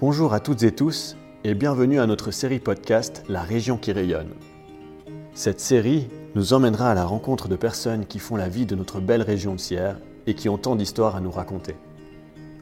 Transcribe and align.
Bonjour 0.00 0.32
à 0.32 0.40
toutes 0.40 0.62
et 0.62 0.72
tous 0.72 1.14
et 1.44 1.52
bienvenue 1.52 2.00
à 2.00 2.06
notre 2.06 2.30
série 2.30 2.58
podcast 2.58 3.22
La 3.28 3.42
région 3.42 3.76
qui 3.76 3.92
rayonne. 3.92 4.30
Cette 5.34 5.60
série 5.60 6.08
nous 6.34 6.54
emmènera 6.54 6.90
à 6.90 6.94
la 6.94 7.04
rencontre 7.04 7.48
de 7.48 7.56
personnes 7.56 8.06
qui 8.06 8.18
font 8.18 8.36
la 8.36 8.48
vie 8.48 8.64
de 8.64 8.74
notre 8.74 8.98
belle 8.98 9.20
région 9.20 9.54
de 9.54 9.60
Sierre 9.60 9.98
et 10.26 10.32
qui 10.32 10.48
ont 10.48 10.56
tant 10.56 10.74
d'histoires 10.74 11.16
à 11.16 11.20
nous 11.20 11.30
raconter. 11.30 11.74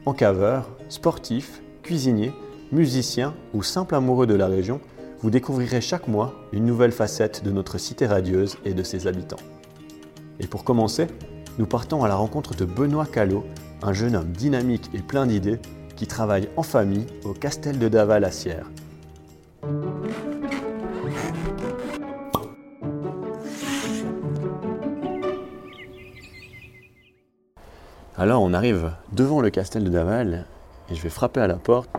Encaveurs, 0.05 0.67
sportifs, 0.89 1.61
cuisiniers, 1.81 2.33
musiciens 2.73 3.33
ou 3.53 3.63
simples 3.63 3.95
amoureux 3.95 4.27
de 4.27 4.35
la 4.35 4.47
région, 4.47 4.81
vous 5.21 5.29
découvrirez 5.29 5.79
chaque 5.79 6.09
mois 6.09 6.33
une 6.51 6.65
nouvelle 6.65 6.91
facette 6.91 7.41
de 7.45 7.51
notre 7.51 7.77
cité 7.77 8.05
radieuse 8.05 8.57
et 8.65 8.73
de 8.73 8.83
ses 8.83 9.07
habitants. 9.07 9.39
Et 10.41 10.47
pour 10.47 10.65
commencer, 10.65 11.07
nous 11.57 11.67
partons 11.67 12.03
à 12.03 12.09
la 12.09 12.15
rencontre 12.15 12.53
de 12.53 12.65
Benoît 12.65 13.05
Callot, 13.05 13.45
un 13.81 13.93
jeune 13.93 14.17
homme 14.17 14.33
dynamique 14.33 14.89
et 14.93 14.99
plein 14.99 15.25
d'idées 15.25 15.61
qui 15.99 16.07
travaille 16.07 16.47
en 16.55 16.63
famille 16.63 17.05
au 17.25 17.33
Castel 17.33 17.77
de 17.77 17.89
Daval 17.89 18.23
à 18.23 18.31
Sierre. 18.31 18.67
Alors 28.15 28.41
on 28.41 28.53
arrive 28.53 28.93
devant 29.11 29.41
le 29.41 29.49
Castel 29.49 29.83
de 29.83 29.89
Daval 29.89 30.45
et 30.89 30.95
je 30.95 31.01
vais 31.01 31.09
frapper 31.09 31.41
à 31.41 31.47
la 31.47 31.55
porte. 31.55 31.89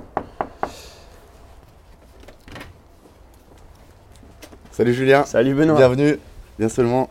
Salut 4.70 4.94
Julien, 4.94 5.26
Salut 5.26 5.52
Benoît, 5.54 5.76
bienvenue, 5.76 6.18
bien 6.58 6.70
seulement. 6.70 7.06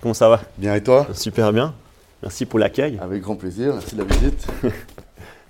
comment 0.00 0.14
ça 0.14 0.30
va? 0.30 0.40
Bien 0.56 0.74
et 0.74 0.82
toi? 0.82 1.06
Super 1.12 1.52
bien, 1.52 1.74
merci 2.22 2.46
pour 2.46 2.58
l'accueil. 2.58 2.98
Avec 2.98 3.20
grand 3.20 3.36
plaisir, 3.36 3.74
merci 3.74 3.94
de 3.94 4.02
la 4.02 4.14
visite. 4.14 4.46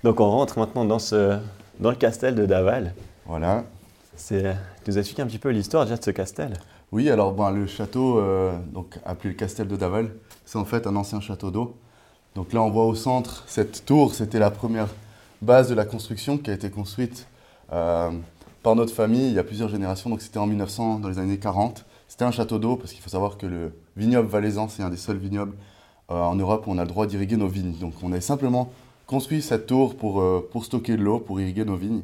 Donc 0.03 0.19
on 0.19 0.29
rentre 0.29 0.59
maintenant 0.59 0.85
dans, 0.85 0.99
ce, 0.99 1.37
dans 1.79 1.89
le 1.89 1.95
Castel 1.95 2.35
de 2.35 2.45
Daval. 2.45 2.93
Voilà. 3.25 3.63
Tu 4.27 4.43
nous 4.87 4.97
expliques 4.97 5.19
un 5.19 5.27
petit 5.27 5.39
peu 5.39 5.49
l'histoire 5.49 5.85
déjà 5.85 5.97
de 5.97 6.03
ce 6.03 6.11
castel? 6.11 6.53
Oui, 6.91 7.09
alors 7.09 7.33
ben, 7.33 7.51
le 7.51 7.67
château, 7.67 8.19
euh, 8.19 8.57
donc 8.73 8.97
appelé 9.05 9.29
le 9.29 9.35
Castel 9.35 9.67
de 9.67 9.75
Daval, 9.75 10.09
c'est 10.45 10.57
en 10.57 10.65
fait 10.65 10.87
un 10.87 10.95
ancien 10.95 11.19
château 11.19 11.51
d'eau. 11.51 11.75
Donc 12.33 12.53
là, 12.53 12.61
on 12.61 12.69
voit 12.69 12.85
au 12.85 12.95
centre 12.95 13.43
cette 13.47 13.85
tour, 13.85 14.13
c'était 14.13 14.39
la 14.39 14.51
première 14.51 14.87
base 15.41 15.69
de 15.69 15.75
la 15.75 15.85
construction 15.85 16.37
qui 16.37 16.49
a 16.49 16.53
été 16.53 16.69
construite 16.69 17.27
euh, 17.73 18.11
par 18.63 18.75
notre 18.75 18.93
famille 18.93 19.27
il 19.27 19.33
y 19.33 19.39
a 19.39 19.43
plusieurs 19.43 19.69
générations. 19.69 20.09
Donc 20.09 20.21
c'était 20.21 20.39
en 20.39 20.47
1900, 20.47 20.99
dans 20.99 21.09
les 21.09 21.19
années 21.19 21.37
40. 21.37 21.85
C'était 22.07 22.23
un 22.23 22.31
château 22.31 22.57
d'eau 22.57 22.75
parce 22.75 22.93
qu'il 22.93 23.01
faut 23.01 23.09
savoir 23.09 23.37
que 23.37 23.45
le 23.45 23.73
vignoble 23.97 24.29
valaisan, 24.29 24.69
c'est 24.69 24.83
un 24.83 24.89
des 24.89 24.97
seuls 24.97 25.17
vignobles 25.17 25.55
euh, 26.09 26.19
en 26.21 26.35
Europe 26.35 26.65
où 26.67 26.71
on 26.71 26.77
a 26.77 26.83
le 26.83 26.87
droit 26.87 27.05
d'irriguer 27.05 27.35
nos 27.35 27.49
vignes. 27.49 27.77
Donc 27.79 27.93
on 28.01 28.11
avait 28.11 28.21
simplement 28.21 28.71
construit 29.07 29.41
cette 29.41 29.65
tour 29.65 29.95
pour, 29.95 30.21
euh, 30.21 30.47
pour 30.51 30.65
stocker 30.65 30.97
de 30.97 31.01
l'eau, 31.01 31.19
pour 31.19 31.39
irriguer 31.41 31.65
nos 31.65 31.77
vignes. 31.77 32.03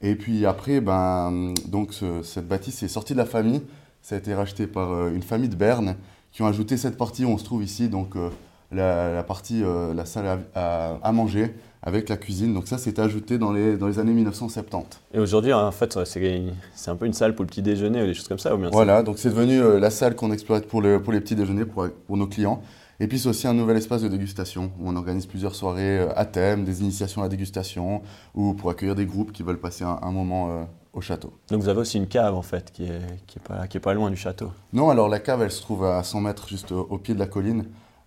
Et 0.00 0.16
puis 0.16 0.46
après, 0.46 0.80
ben, 0.80 1.52
donc 1.68 1.92
ce- 1.92 2.22
cette 2.22 2.48
bâtisse 2.48 2.82
est 2.82 2.88
sortie 2.88 3.12
de 3.12 3.18
la 3.18 3.26
famille. 3.26 3.62
Ça 4.00 4.16
a 4.16 4.18
été 4.18 4.34
racheté 4.34 4.66
par 4.66 4.92
euh, 4.92 5.12
une 5.14 5.22
famille 5.22 5.50
de 5.50 5.54
Berne 5.54 5.94
qui 6.32 6.42
ont 6.42 6.46
ajouté 6.46 6.76
cette 6.76 6.96
partie 6.96 7.24
où 7.24 7.28
on 7.28 7.38
se 7.38 7.44
trouve 7.44 7.62
ici, 7.62 7.88
donc 7.88 8.16
euh, 8.16 8.30
la, 8.72 9.12
la 9.12 9.22
partie, 9.22 9.62
la 9.94 10.06
salle 10.06 10.40
à, 10.54 11.12
manger 11.12 11.54
avec 11.82 12.08
la 12.08 12.16
cuisine. 12.16 12.54
Donc 12.54 12.66
ça, 12.66 12.78
c'est 12.78 12.98
ajouté 12.98 13.36
dans 13.36 13.52
les, 13.52 13.76
dans 13.76 13.86
les 13.86 13.98
années 13.98 14.14
1970. 14.14 14.98
Et 15.12 15.18
aujourd'hui, 15.18 15.52
en 15.52 15.70
fait, 15.72 15.98
c'est, 16.06 16.88
un 16.88 16.96
peu 16.96 17.04
une 17.04 17.12
salle 17.12 17.34
pour 17.34 17.44
le 17.44 17.50
petit 17.50 17.60
déjeuner 17.60 18.02
ou 18.02 18.06
des 18.06 18.14
choses 18.14 18.28
comme 18.28 18.38
ça 18.38 18.54
ou 18.54 18.58
bien 18.58 18.70
Voilà, 18.70 19.02
donc 19.02 19.18
c'est 19.18 19.28
devenu 19.28 19.60
la 19.78 19.90
salle 19.90 20.16
qu'on 20.16 20.32
exploite 20.32 20.66
pour, 20.66 20.80
le, 20.80 21.02
pour 21.02 21.12
les 21.12 21.20
petits 21.20 21.36
déjeuners, 21.36 21.66
pour, 21.66 21.86
pour 22.06 22.16
nos 22.16 22.26
clients. 22.26 22.62
Et 23.02 23.08
puis 23.08 23.18
c'est 23.18 23.28
aussi 23.28 23.48
un 23.48 23.52
nouvel 23.52 23.76
espace 23.76 24.00
de 24.00 24.06
dégustation 24.06 24.70
où 24.78 24.88
on 24.88 24.94
organise 24.94 25.26
plusieurs 25.26 25.56
soirées 25.56 25.98
euh, 25.98 26.12
à 26.14 26.24
thème, 26.24 26.64
des 26.64 26.82
initiations 26.82 27.20
à 27.20 27.24
la 27.24 27.28
dégustation 27.28 28.00
ou 28.32 28.54
pour 28.54 28.70
accueillir 28.70 28.94
des 28.94 29.06
groupes 29.06 29.32
qui 29.32 29.42
veulent 29.42 29.58
passer 29.58 29.82
un, 29.82 29.98
un 30.00 30.12
moment 30.12 30.50
euh, 30.50 30.64
au 30.92 31.00
château. 31.00 31.32
Donc 31.48 31.60
vous 31.60 31.68
avez 31.68 31.80
aussi 31.80 31.96
une 31.98 32.06
cave 32.06 32.36
en 32.36 32.42
fait 32.42 32.70
qui 32.70 32.84
est, 32.84 33.00
qui 33.26 33.40
est, 33.40 33.42
pas, 33.42 33.66
qui 33.66 33.76
est 33.76 33.80
pas 33.80 33.92
loin 33.92 34.08
du 34.08 34.16
château. 34.16 34.52
Non, 34.72 34.88
alors 34.88 35.08
la 35.08 35.18
cave, 35.18 35.42
elle 35.42 35.50
se 35.50 35.60
trouve 35.60 35.84
à 35.84 36.00
100 36.04 36.20
mètres 36.20 36.46
juste 36.46 36.70
au, 36.70 36.86
au 36.88 36.98
pied 36.98 37.12
de 37.12 37.18
la 37.18 37.26
colline, 37.26 37.64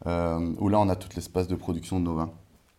euh, 0.07 0.53
où 0.59 0.69
là 0.69 0.79
on 0.79 0.87
a 0.87 0.95
tout 0.95 1.09
l'espace 1.13 1.49
de 1.49 1.55
production 1.55 1.99
de 1.99 2.05
nos 2.05 2.15
vins 2.15 2.31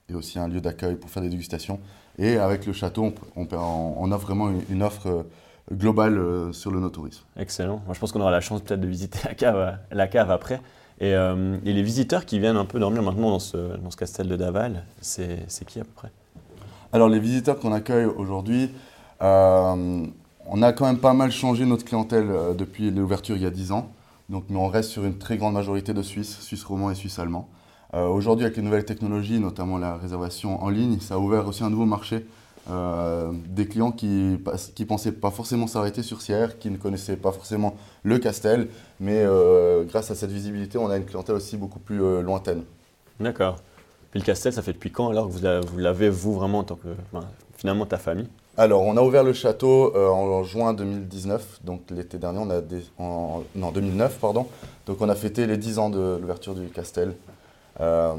et 0.09 0.15
aussi 0.15 0.39
un 0.39 0.49
lieu 0.49 0.63
d'accueil 0.63 0.97
pour 0.97 1.11
faire 1.11 1.23
des 1.23 1.29
dégustations. 1.29 1.81
Et 2.17 2.39
avec 2.39 2.65
le 2.65 2.73
château, 2.73 3.13
on, 3.37 3.47
on, 3.53 3.95
on 3.99 4.11
offre 4.11 4.25
vraiment 4.25 4.49
une, 4.49 4.63
une 4.71 4.83
offre 4.83 5.07
euh, 5.07 5.23
globale 5.71 6.17
euh, 6.17 6.53
sur 6.53 6.71
le 6.71 6.81
no-tourisme. 6.81 7.25
Excellent. 7.37 7.83
Moi, 7.85 7.95
je 7.95 8.01
pense 8.01 8.13
qu'on 8.13 8.23
aura 8.23 8.31
la 8.31 8.41
chance 8.41 8.63
peut-être 8.63 8.81
de 8.81 8.87
visiter 8.87 9.19
la 9.25 9.35
cave, 9.35 9.79
la 9.91 10.07
cave 10.09 10.31
après. 10.31 10.63
Et, 11.01 11.15
euh, 11.15 11.59
et 11.65 11.73
les 11.73 11.83
visiteurs 11.83 12.25
qui 12.25 12.39
viennent 12.39 12.57
un 12.57 12.65
peu 12.65 12.79
dormir 12.79 13.03
maintenant 13.03 13.31
dans 13.31 13.39
ce, 13.39 13.77
dans 13.77 13.91
ce 13.91 13.97
castel 13.97 14.29
de 14.29 14.37
Daval, 14.37 14.85
c'est, 15.01 15.47
qui 15.67 15.79
à 15.81 15.85
peu 15.85 15.91
près? 15.95 16.11
Alors 16.93 17.09
les 17.09 17.19
visiteurs 17.19 17.59
qu'on 17.59 17.73
accueille 17.73 18.07
aujourd'hui, 18.07 18.71
euh, 19.21 20.07
on 20.47 20.63
a 20.63 20.73
quand 20.73 20.87
même 20.87 20.99
pas 20.99 21.13
mal 21.13 21.31
changé 21.31 21.67
notre 21.67 21.85
clientèle 21.85 22.29
euh, 22.31 22.55
depuis 22.55 22.91
l'ouverture 22.91 23.37
il 23.37 23.43
y 23.43 23.47
a 23.47 23.51
10 23.51 23.73
ans. 23.73 23.91
Donc, 24.29 24.45
mais 24.49 24.57
on 24.57 24.69
reste 24.69 24.91
sur 24.91 25.05
une 25.05 25.19
très 25.19 25.37
grande 25.37 25.55
majorité 25.55 25.95
de 25.95 26.03
Suisses, 26.03 26.41
Suisses 26.41 26.65
romands 26.65 26.91
et 26.91 26.95
Suisses 26.97 27.19
allemands. 27.19 27.49
Aujourd'hui, 27.93 28.45
avec 28.45 28.57
les 28.57 28.63
nouvelles 28.65 28.85
technologies, 28.85 29.39
notamment 29.39 29.79
la 29.79 29.97
réservation 29.97 30.63
en 30.63 30.69
ligne, 30.69 30.99
ça 30.99 31.15
a 31.15 31.19
ouvert 31.19 31.47
aussi 31.47 31.63
un 31.63 31.71
nouveau 31.71 31.87
marché. 31.87 32.27
Euh, 32.71 33.31
des 33.49 33.67
clients 33.67 33.93
qui 33.93 34.07
ne 34.07 34.85
pensaient 34.85 35.13
pas 35.13 35.31
forcément 35.31 35.67
s'arrêter 35.67 36.03
sur 36.03 36.21
Sierre, 36.23 36.59
qui 36.59 36.71
ne 36.71 36.77
connaissaient 36.77 37.17
pas 37.17 37.33
forcément 37.33 37.75
le 38.03 38.19
Castel, 38.19 38.69
mais 39.01 39.23
euh, 39.25 39.85
grâce 39.85 40.11
à 40.11 40.15
cette 40.15 40.31
visibilité, 40.31 40.79
on 40.79 40.89
a 40.91 40.97
une 40.97 41.05
clientèle 41.05 41.37
aussi 41.37 41.57
beaucoup 41.57 41.79
plus 41.79 42.03
euh, 42.03 42.23
lointaine. 42.23 42.63
D'accord. 43.21 43.57
Puis 44.11 44.21
le 44.21 44.25
castel, 44.25 44.53
ça 44.53 44.63
fait 44.63 44.73
depuis 44.73 44.91
quand 44.91 45.11
alors 45.11 45.27
que 45.27 45.33
vous, 45.33 45.43
l'a- 45.43 45.61
vous 45.61 45.79
l'avez 45.79 46.09
vous 46.09 46.35
vraiment 46.35 46.61
en 46.61 46.65
tant 46.65 46.77
que 46.77 46.89
finalement 47.57 47.87
ta 47.87 47.99
famille? 47.99 48.29
Alors, 48.59 48.83
on 48.83 48.97
a 48.97 49.03
ouvert 49.03 49.23
le 49.23 49.35
château 49.35 49.95
euh, 49.95 50.09
en 50.09 50.43
juin 50.43 50.73
2019, 50.73 51.61
donc 51.65 51.83
l'été 51.91 52.17
dernier, 52.17 52.39
on 52.39 52.49
a 52.49 52.63
des, 52.63 52.83
en, 52.99 53.43
non, 53.55 53.71
2009, 53.71 54.19
pardon. 54.19 54.47
Donc, 54.87 54.97
on 55.01 55.09
a 55.11 55.15
fêté 55.15 55.47
les 55.47 55.59
10 55.59 55.79
ans 55.79 55.91
de 55.91 56.17
l'ouverture 56.19 56.55
du 56.55 56.69
Castel. 56.69 57.15
Euh, 57.81 58.15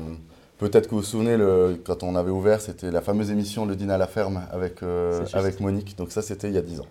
Peut-être 0.57 0.85
que 0.87 0.91
vous 0.91 1.01
vous 1.01 1.03
souvenez, 1.05 1.37
le, 1.37 1.79
quand 1.85 2.01
on 2.03 2.15
avait 2.15 2.31
ouvert, 2.31 2.61
c'était 2.61 2.89
la 2.89 3.01
fameuse 3.01 3.29
émission 3.29 3.65
Le 3.65 3.75
Dîner 3.75 3.93
à 3.93 3.97
la 3.97 4.07
ferme 4.07 4.41
avec, 4.51 4.81
euh, 4.81 5.23
avec 5.33 5.59
Monique. 5.59 5.95
Donc, 5.97 6.11
ça, 6.11 6.21
c'était 6.21 6.47
il 6.47 6.55
y 6.55 6.57
a 6.57 6.61
10 6.63 6.79
ans. 6.79 6.87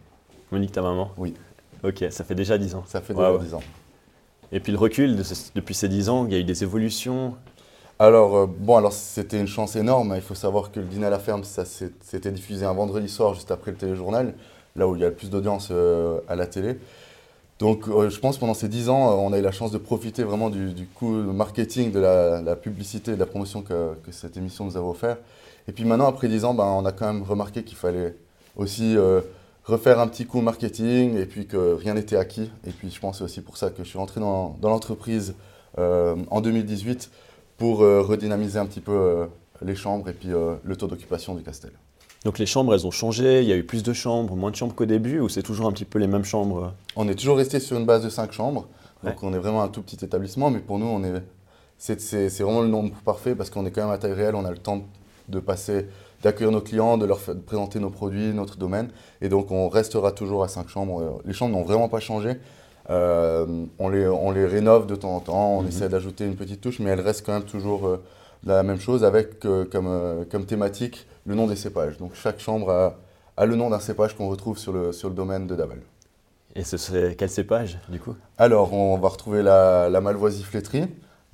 Monique, 0.53 0.73
ta 0.73 0.83
maman? 0.83 1.11
Oui. 1.17 1.35
Ok, 1.83 2.05
ça 2.11 2.23
fait 2.23 2.37
déjà 2.37 2.59
10 2.59 2.75
ans. 2.77 2.85
Ça 2.87 3.01
fait 3.01 3.13
déjà 3.13 3.33
ouais. 3.33 3.39
10 3.41 3.55
ans. 3.55 3.63
Et 4.53 4.61
puis 4.61 4.71
le 4.71 4.79
recul 4.79 5.17
de 5.17 5.23
ce- 5.25 5.51
depuis 5.55 5.75
ces 5.75 5.89
10 5.89 6.09
ans, 6.09 6.25
il 6.27 6.33
y 6.33 6.37
a 6.37 6.39
eu 6.39 6.45
des 6.45 6.63
évolutions? 6.63 7.35
Alors, 7.99 8.37
euh, 8.37 8.47
bon, 8.47 8.77
alors 8.77 8.93
c'était 8.93 9.41
une 9.41 9.49
chance 9.49 9.75
énorme. 9.75 10.13
Il 10.15 10.23
faut 10.23 10.37
savoir 10.37 10.71
que 10.71 10.79
le 10.79 10.87
dîner 10.87 11.07
à 11.07 11.11
la 11.11 11.19
ferme, 11.19 11.43
ça 11.43 11.65
c'était 11.65 12.31
diffusé 12.31 12.65
un 12.65 12.73
vendredi 12.73 13.09
soir, 13.09 13.35
juste 13.35 13.51
après 13.51 13.73
le 13.73 13.77
téléjournal, 13.77 14.35
là 14.77 14.87
où 14.87 14.95
il 14.95 15.03
y 15.03 15.05
a 15.05 15.09
le 15.09 15.15
plus 15.15 15.31
d'audience 15.31 15.69
euh, 15.73 16.21
à 16.29 16.37
la 16.37 16.47
télé. 16.47 16.79
Donc, 17.59 17.89
euh, 17.89 18.11
je 18.11 18.21
pense 18.21 18.37
pendant 18.37 18.55
ces 18.55 18.69
10 18.69 18.91
ans, 18.91 19.11
euh, 19.11 19.15
on 19.15 19.33
a 19.33 19.39
eu 19.39 19.43
la 19.43 19.53
chance 19.53 19.71
de 19.71 19.79
profiter 19.79 20.25
vraiment 20.25 20.51
du, 20.51 20.73
du 20.75 20.87
coup 20.87 21.11
marketing, 21.11 21.91
de 21.91 22.01
la, 22.01 22.43
la 22.43 22.55
publicité, 22.55 23.13
de 23.13 23.19
la 23.19 23.27
promotion 23.27 23.63
que, 23.63 23.95
que 24.05 24.13
cette 24.13 24.37
émission 24.37 24.67
nous 24.67 24.77
avait 24.77 24.87
offert. 24.87 25.17
Et 25.69 25.73
puis 25.73 25.85
maintenant, 25.85 26.07
après 26.07 26.29
10 26.29 26.45
ans, 26.45 26.55
ben, 26.55 26.65
on 26.65 26.85
a 26.85 26.93
quand 26.93 27.13
même 27.13 27.23
remarqué 27.23 27.65
qu'il 27.65 27.77
fallait 27.77 28.15
aussi 28.57 28.97
euh, 28.97 29.21
refaire 29.65 29.99
un 29.99 30.07
petit 30.07 30.27
coup 30.27 30.41
marketing 30.41 31.17
et 31.17 31.27
puis 31.27 31.47
que 31.47 31.75
rien 31.75 31.95
n'était 31.95 32.17
acquis. 32.17 32.51
Et 32.67 32.71
puis, 32.71 32.91
je 32.91 33.01
pense 33.01 33.21
aussi 33.21 33.41
pour 33.41 33.57
ça 33.57 33.71
que 33.71 33.83
je 33.83 33.89
suis 33.89 33.99
rentré 33.99 34.21
dans, 34.21 34.57
dans 34.61 34.71
l'entreprise 34.71 35.35
euh, 35.79 36.17
en 36.31 36.41
2018 36.41 37.11
pour 37.57 37.83
euh, 37.83 38.01
redynamiser 38.03 38.59
un 38.59 38.67
petit 38.67 38.81
peu 38.81 39.27
les 39.63 39.75
chambres 39.75 40.09
et 40.09 40.13
puis 40.13 40.29
le 40.29 40.77
taux 40.77 40.87
d'occupation 40.87 41.35
du 41.35 41.43
Castel. 41.43 41.73
Donc 42.25 42.39
les 42.39 42.47
chambres, 42.47 42.75
elles 42.75 42.87
ont 42.87 42.91
changé, 42.91 43.43
il 43.43 43.49
y 43.49 43.53
a 43.53 43.57
eu 43.57 43.65
plus 43.65 43.83
de 43.83 43.93
chambres, 43.93 44.35
moins 44.35 44.51
de 44.51 44.57
chambres 44.57 44.75
qu'au 44.75 44.85
début, 44.87 45.21
ou 45.21 45.29
c'est 45.29 45.43
toujours 45.43 45.67
un 45.67 45.73
petit 45.73 45.85
peu 45.85 45.99
les 45.99 46.09
mêmes 46.09 46.25
chambres? 46.25 46.73
On 46.97 47.09
est 47.09 47.15
toujours 47.15 47.37
resté 47.37 47.61
sur 47.61 47.77
une 47.79 47.87
base 47.87 48.03
de 48.03 48.09
5 48.09 48.33
chambres, 48.33 48.67
Ouais. 49.05 49.11
donc 49.11 49.23
on 49.23 49.33
est 49.33 49.39
vraiment 49.39 49.63
un 49.63 49.69
tout 49.69 49.83
petit 49.83 50.03
établissement, 50.05 50.51
mais 50.51 50.59
pour 50.59 50.79
nous, 50.79 50.87
on 50.87 51.05
est, 51.05 51.23
c'est, 51.79 52.01
c'est- 52.01 52.29
c'est 52.31 52.43
vraiment 52.43 52.63
le 52.63 52.69
nombre 52.69 52.91
parfait 53.05 53.35
parce 53.37 53.51
qu'on 53.51 53.65
est 53.67 53.71
quand 53.71 53.83
même 53.83 53.91
à 53.93 53.99
taille 53.99 54.15
réelle, 54.15 54.35
on 54.35 54.45
a 54.45 54.51
le 54.51 54.59
temps 54.59 54.81
de 55.29 55.39
passer, 55.39 55.87
d'accueillir 56.23 56.51
nos 56.51 56.61
clients, 56.63 56.99
de 56.99 57.05
leur 57.07 57.19
de 57.29 57.35
présenter 57.35 57.79
nos 57.79 57.91
produits, 57.91 58.33
notre 58.33 58.57
domaine, 58.57 58.89
et 59.21 59.29
donc 59.29 59.51
on 59.53 59.69
restera 59.69 60.11
toujours 60.11 60.43
à 60.43 60.49
5 60.49 60.69
chambres. 60.69 61.21
Les 61.25 61.33
chambres 61.33 61.57
n'ont 61.57 61.65
vraiment 61.65 61.89
pas 61.89 62.01
changé. 62.01 62.33
Euh, 62.91 63.47
on, 63.79 63.89
les, 63.89 64.07
on 64.07 64.31
les 64.31 64.47
rénove 64.47 64.87
de 64.87 64.95
temps 64.97 65.15
en 65.17 65.21
temps, 65.21 65.59
on 65.59 65.63
Mhm. 65.63 65.69
essaie 65.69 65.89
d'ajouter 65.89 66.25
une 66.25 66.37
petite 66.37 66.61
touche, 66.61 66.79
mais 66.81 66.91
elles 66.91 67.01
restent 67.01 67.25
quand 67.27 67.33
même 67.35 67.43
toujours 67.45 67.87
euh, 67.87 68.03
la 68.47 68.63
même 68.63 68.81
chose 68.81 69.05
avec 69.05 69.45
euh, 69.45 69.65
comme, 69.65 69.89
euh, 69.89 70.25
comme 70.31 70.47
thématique 70.47 71.07
le 71.27 71.35
nom 71.35 71.47
des 71.47 71.57
cépages. 71.57 71.99
Donc 71.99 72.15
chaque 72.15 72.41
chambre 72.41 72.71
a, 72.71 72.99
a 73.37 73.47
le 73.47 73.57
nom 73.57 73.71
d'un 73.71 73.81
cépage 73.81 74.17
qu'on 74.17 74.29
retrouve 74.29 74.59
sur 74.59 74.73
le, 74.73 74.93
sur 74.93 75.09
le 75.09 75.15
domaine 75.15 75.47
de 75.47 75.55
Daval. 75.55 75.81
Et 76.55 76.65
ce 76.65 76.79
serait 76.79 77.17
quel 77.19 77.29
cépage 77.29 77.79
du 77.91 78.01
coup? 78.01 78.15
Alors, 78.39 78.73
on 78.73 78.97
va 78.97 79.09
retrouver 79.09 79.43
la, 79.43 79.91
la 79.91 80.01
malvoisie 80.01 80.43
flétrie, 80.43 80.87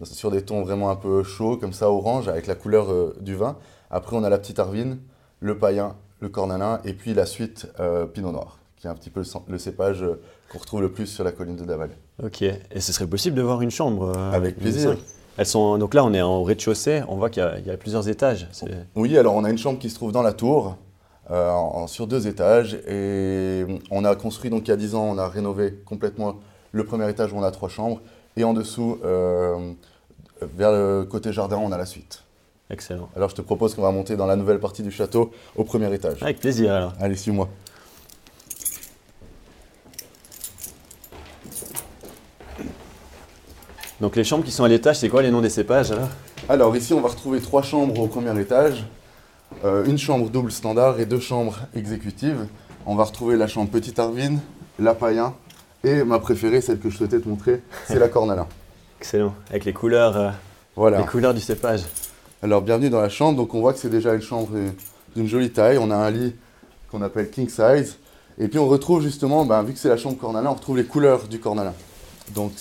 sur 0.03 0.33
des 0.33 0.43
tons 0.43 0.63
vraiment 0.63 0.91
un 0.91 0.97
peu 0.97 1.23
chauds, 1.23 1.57
comme 1.57 1.73
ça, 1.73 1.91
orange, 1.91 2.27
avec 2.27 2.49
la 2.49 2.57
couleur 2.57 2.91
euh, 2.91 3.15
du 3.21 3.37
vin. 3.37 3.57
Après, 3.91 4.17
on 4.17 4.25
a 4.25 4.29
la 4.29 4.39
petite 4.39 4.59
arvine, 4.59 4.99
le 5.39 5.59
païen, 5.59 5.95
le 6.19 6.29
cornalin, 6.29 6.81
et 6.85 6.93
puis 6.93 7.15
la 7.15 7.27
suite 7.27 7.69
euh, 7.79 8.05
pinot 8.07 8.33
noir, 8.33 8.59
qui 8.77 8.89
est 8.89 8.91
un 8.91 8.95
petit 8.95 9.11
peu 9.11 9.23
le, 9.49 9.59
cépage 9.59 10.03
euh, 10.03 10.21
qu'on 10.51 10.59
retrouve 10.59 10.81
le 10.81 10.91
plus 10.91 11.07
sur 11.07 11.23
la 11.23 11.31
colline 11.31 11.57
de 11.57 11.65
Daval. 11.65 11.91
Ok. 12.21 12.43
Et 12.43 12.81
ce 12.81 12.93
serait 12.93 13.07
possible 13.07 13.37
de 13.37 13.43
voir 13.43 13.63
une 13.63 13.71
chambre 13.71 14.17
Avec 14.33 14.57
plaisir. 14.57 14.97
Elles 15.39 15.47
sont, 15.47 15.79
donc 15.79 15.95
là, 15.95 16.05
on 16.05 16.13
est 16.13 16.21
en 16.21 16.43
rez-de-chaussée, 16.43 17.03
on 17.09 17.17
voit 17.17 17.31
qu'il 17.31 17.43
y 17.43 17.47
a, 17.47 17.59
il 17.59 17.67
y 17.67 17.71
a 17.71 17.77
plusieurs 17.77 18.09
étages. 18.09 18.49
Oui, 18.95 19.17
alors 19.17 19.35
on 19.35 19.45
a 19.45 19.51
une 19.51 19.59
chambre 19.59 19.79
qui 19.79 19.91
se 19.91 19.95
trouve 19.95 20.13
dans 20.13 20.23
la 20.23 20.33
tour, 20.33 20.77
sur 21.87 22.07
deux 22.07 22.27
étages. 22.27 22.75
Et 22.87 23.65
on 23.91 24.05
a 24.05 24.15
construit, 24.15 24.51
donc 24.51 24.69
il 24.69 24.71
y 24.71 24.75
a 24.75 24.77
10 24.77 24.95
ans, 24.95 25.05
on 25.05 25.19
a 25.19 25.29
rénové 25.29 25.75
complètement 25.87 26.37
le 26.73 26.85
premier 26.85 27.09
étage 27.09 27.33
où 27.33 27.37
on 27.37 27.43
a 27.43 27.51
trois 27.51 27.69
chambres. 27.69 28.01
Et 28.37 28.45
en 28.45 28.53
dessous, 28.53 28.99
vers 29.03 30.73
le 30.73 31.05
côté 31.05 31.33
jardin, 31.33 31.57
on 31.57 31.73
a 31.73 31.79
la 31.79 31.87
suite. 31.87 32.25
Excellent. 32.71 33.09
Alors 33.17 33.29
je 33.29 33.35
te 33.35 33.43
propose 33.43 33.75
qu'on 33.75 33.83
va 33.83 33.91
monter 33.91 34.17
dans 34.17 34.27
la 34.27 34.37
nouvelle 34.37 34.59
partie 34.59 34.83
du 34.83 34.91
château 34.91 35.31
au 35.57 35.65
premier 35.65 35.93
étage. 35.93 36.23
Avec 36.23 36.41
plaisir 36.41 36.73
alors. 36.73 36.95
Allez, 37.01 37.17
suis-moi. 37.17 37.49
Donc 44.01 44.17
les 44.17 44.25
chambres 44.25 44.45
qui 44.45 44.51
sont 44.51 44.65
à 44.65 44.69
l'étage, 44.69 44.97
c'est 44.99 45.09
quoi 45.09 45.23
les 45.23 45.31
noms 45.31 45.41
des 45.41 45.51
cépages 45.51 45.91
alors? 45.91 46.09
Alors 46.49 46.77
ici, 46.77 46.93
on 46.93 47.01
va 47.01 47.09
retrouver 47.09 47.41
trois 47.41 47.63
chambres 47.63 48.01
au 48.01 48.07
premier 48.09 48.39
étage, 48.41 48.85
euh, 49.65 49.85
une 49.85 49.99
chambre 49.99 50.29
double 50.29 50.51
standard 50.51 50.99
et 50.99 51.07
deux 51.07 51.21
chambres 51.21 51.61
exécutives. 51.75 52.47
On 52.85 52.97
va 52.97 53.05
retrouver 53.05 53.37
la 53.37 53.47
chambre 53.47 53.71
Petit 53.71 54.01
Arvin, 54.01 54.37
la 54.79 54.95
Païen 54.95 55.35
et 55.85 56.03
ma 56.03 56.19
préférée, 56.19 56.61
celle 56.61 56.79
que 56.79 56.91
je 56.91 56.97
souhaitais 56.97 57.21
te 57.21 57.29
montrer, 57.29 57.63
c'est 57.87 57.99
la 57.99 58.09
Cornalin. 58.09 58.47
Excellent, 59.01 59.35
avec 59.51 59.65
les 59.65 59.73
couleurs, 59.73 60.17
euh, 60.17 60.31
voilà. 60.75 60.99
les 60.99 61.07
couleurs 61.07 61.35
du 61.35 61.41
cépage. 61.41 61.83
Alors 62.43 62.61
bienvenue 62.61 62.91
dans 62.91 63.01
la 63.01 63.09
chambre, 63.09 63.37
donc 63.37 63.55
on 63.55 63.61
voit 63.61 63.73
que 63.73 63.79
c'est 63.79 63.91
déjà 63.91 64.15
une 64.15 64.23
chambre 64.23 64.51
d'une 65.15 65.29
jolie 65.29 65.51
taille. 65.51 65.79
On 65.79 65.93
a 65.93 65.97
un 65.97 66.11
lit 66.11 66.35
qu'on 66.91 67.03
appelle 67.03 67.31
king 67.31 67.49
size. 67.49 67.99
Et 68.39 68.49
puis 68.49 68.59
on 68.59 68.67
retrouve 68.67 69.03
justement, 69.03 69.45
ben, 69.45 69.63
vu 69.63 69.75
que 69.75 69.79
c'est 69.79 69.89
la 69.89 69.97
chambre 69.97 70.19
cornalin, 70.19 70.51
on 70.51 70.55
retrouve 70.55 70.77
les 70.77 70.85
couleurs 70.85 71.29
du 71.29 71.39
cornalin. 71.39 71.75
Donc 72.35 72.53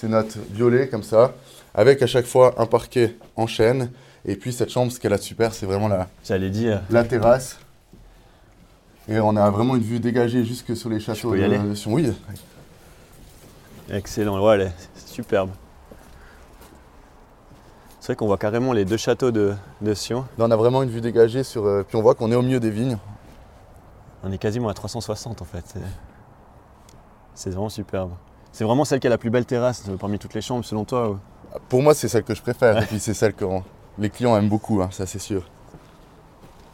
c'est 0.00 0.08
notre 0.08 0.38
violet 0.50 0.88
comme 0.88 1.02
ça, 1.02 1.34
avec 1.74 2.00
à 2.00 2.06
chaque 2.06 2.24
fois 2.24 2.54
un 2.56 2.64
parquet 2.64 3.16
en 3.36 3.46
chêne. 3.46 3.90
Et 4.24 4.34
puis 4.34 4.50
cette 4.52 4.70
chambre, 4.70 4.90
ce 4.90 4.98
qu'elle 4.98 5.12
a 5.12 5.18
de 5.18 5.22
super, 5.22 5.52
c'est 5.52 5.66
vraiment 5.66 5.88
la, 5.88 6.08
J'allais 6.24 6.48
dire. 6.48 6.80
la 6.90 7.04
terrasse. 7.04 7.58
Et 9.08 9.18
on 9.20 9.36
a 9.36 9.50
vraiment 9.50 9.76
une 9.76 9.82
vue 9.82 10.00
dégagée 10.00 10.42
jusque 10.44 10.74
sur 10.74 10.88
les 10.88 11.00
châteaux 11.00 11.34
de, 11.36 11.74
Sion. 11.74 11.92
Oui, 11.92 12.10
Excellent, 13.90 14.42
ouais, 14.42 14.54
elle 14.54 14.72
c'est 14.94 15.08
superbe. 15.08 15.50
C'est 17.98 18.06
vrai 18.06 18.16
qu'on 18.16 18.26
voit 18.26 18.38
carrément 18.38 18.72
les 18.72 18.86
deux 18.86 18.96
châteaux 18.96 19.30
de, 19.30 19.54
de 19.82 19.92
Sion. 19.94 20.24
Là, 20.38 20.46
on 20.46 20.50
a 20.50 20.56
vraiment 20.56 20.82
une 20.82 20.90
vue 20.90 21.02
dégagée 21.02 21.42
sur. 21.42 21.66
euh, 21.66 21.82
puis 21.86 21.96
on 21.96 22.02
voit 22.02 22.14
qu'on 22.14 22.32
est 22.32 22.36
au 22.36 22.42
milieu 22.42 22.60
des 22.60 22.70
vignes. 22.70 22.96
On 24.22 24.32
est 24.32 24.38
quasiment 24.38 24.68
à 24.70 24.74
360 24.74 25.42
en 25.42 25.44
fait. 25.44 25.64
C'est- 25.66 25.80
C'est 27.34 27.50
vraiment 27.50 27.68
superbe. 27.68 28.12
C'est 28.52 28.64
vraiment 28.64 28.84
celle 28.84 29.00
qui 29.00 29.06
a 29.06 29.10
la 29.10 29.18
plus 29.18 29.30
belle 29.30 29.46
terrasse 29.46 29.84
euh, 29.88 29.96
parmi 29.96 30.18
toutes 30.18 30.34
les 30.34 30.40
chambres 30.40 30.64
selon 30.64 30.84
toi 30.84 31.10
ou- 31.10 31.18
Pour 31.68 31.82
moi, 31.82 31.94
c'est 31.94 32.08
celle 32.08 32.24
que 32.24 32.34
je 32.34 32.42
préfère. 32.42 32.82
Et 32.82 32.86
puis 32.86 32.98
c'est 33.00 33.14
celle 33.14 33.32
que 33.34 33.44
les 33.98 34.10
clients 34.10 34.36
aiment 34.36 34.48
beaucoup, 34.48 34.80
hein, 34.82 34.88
ça 34.92 35.06
c'est 35.06 35.18
sûr. 35.18 35.42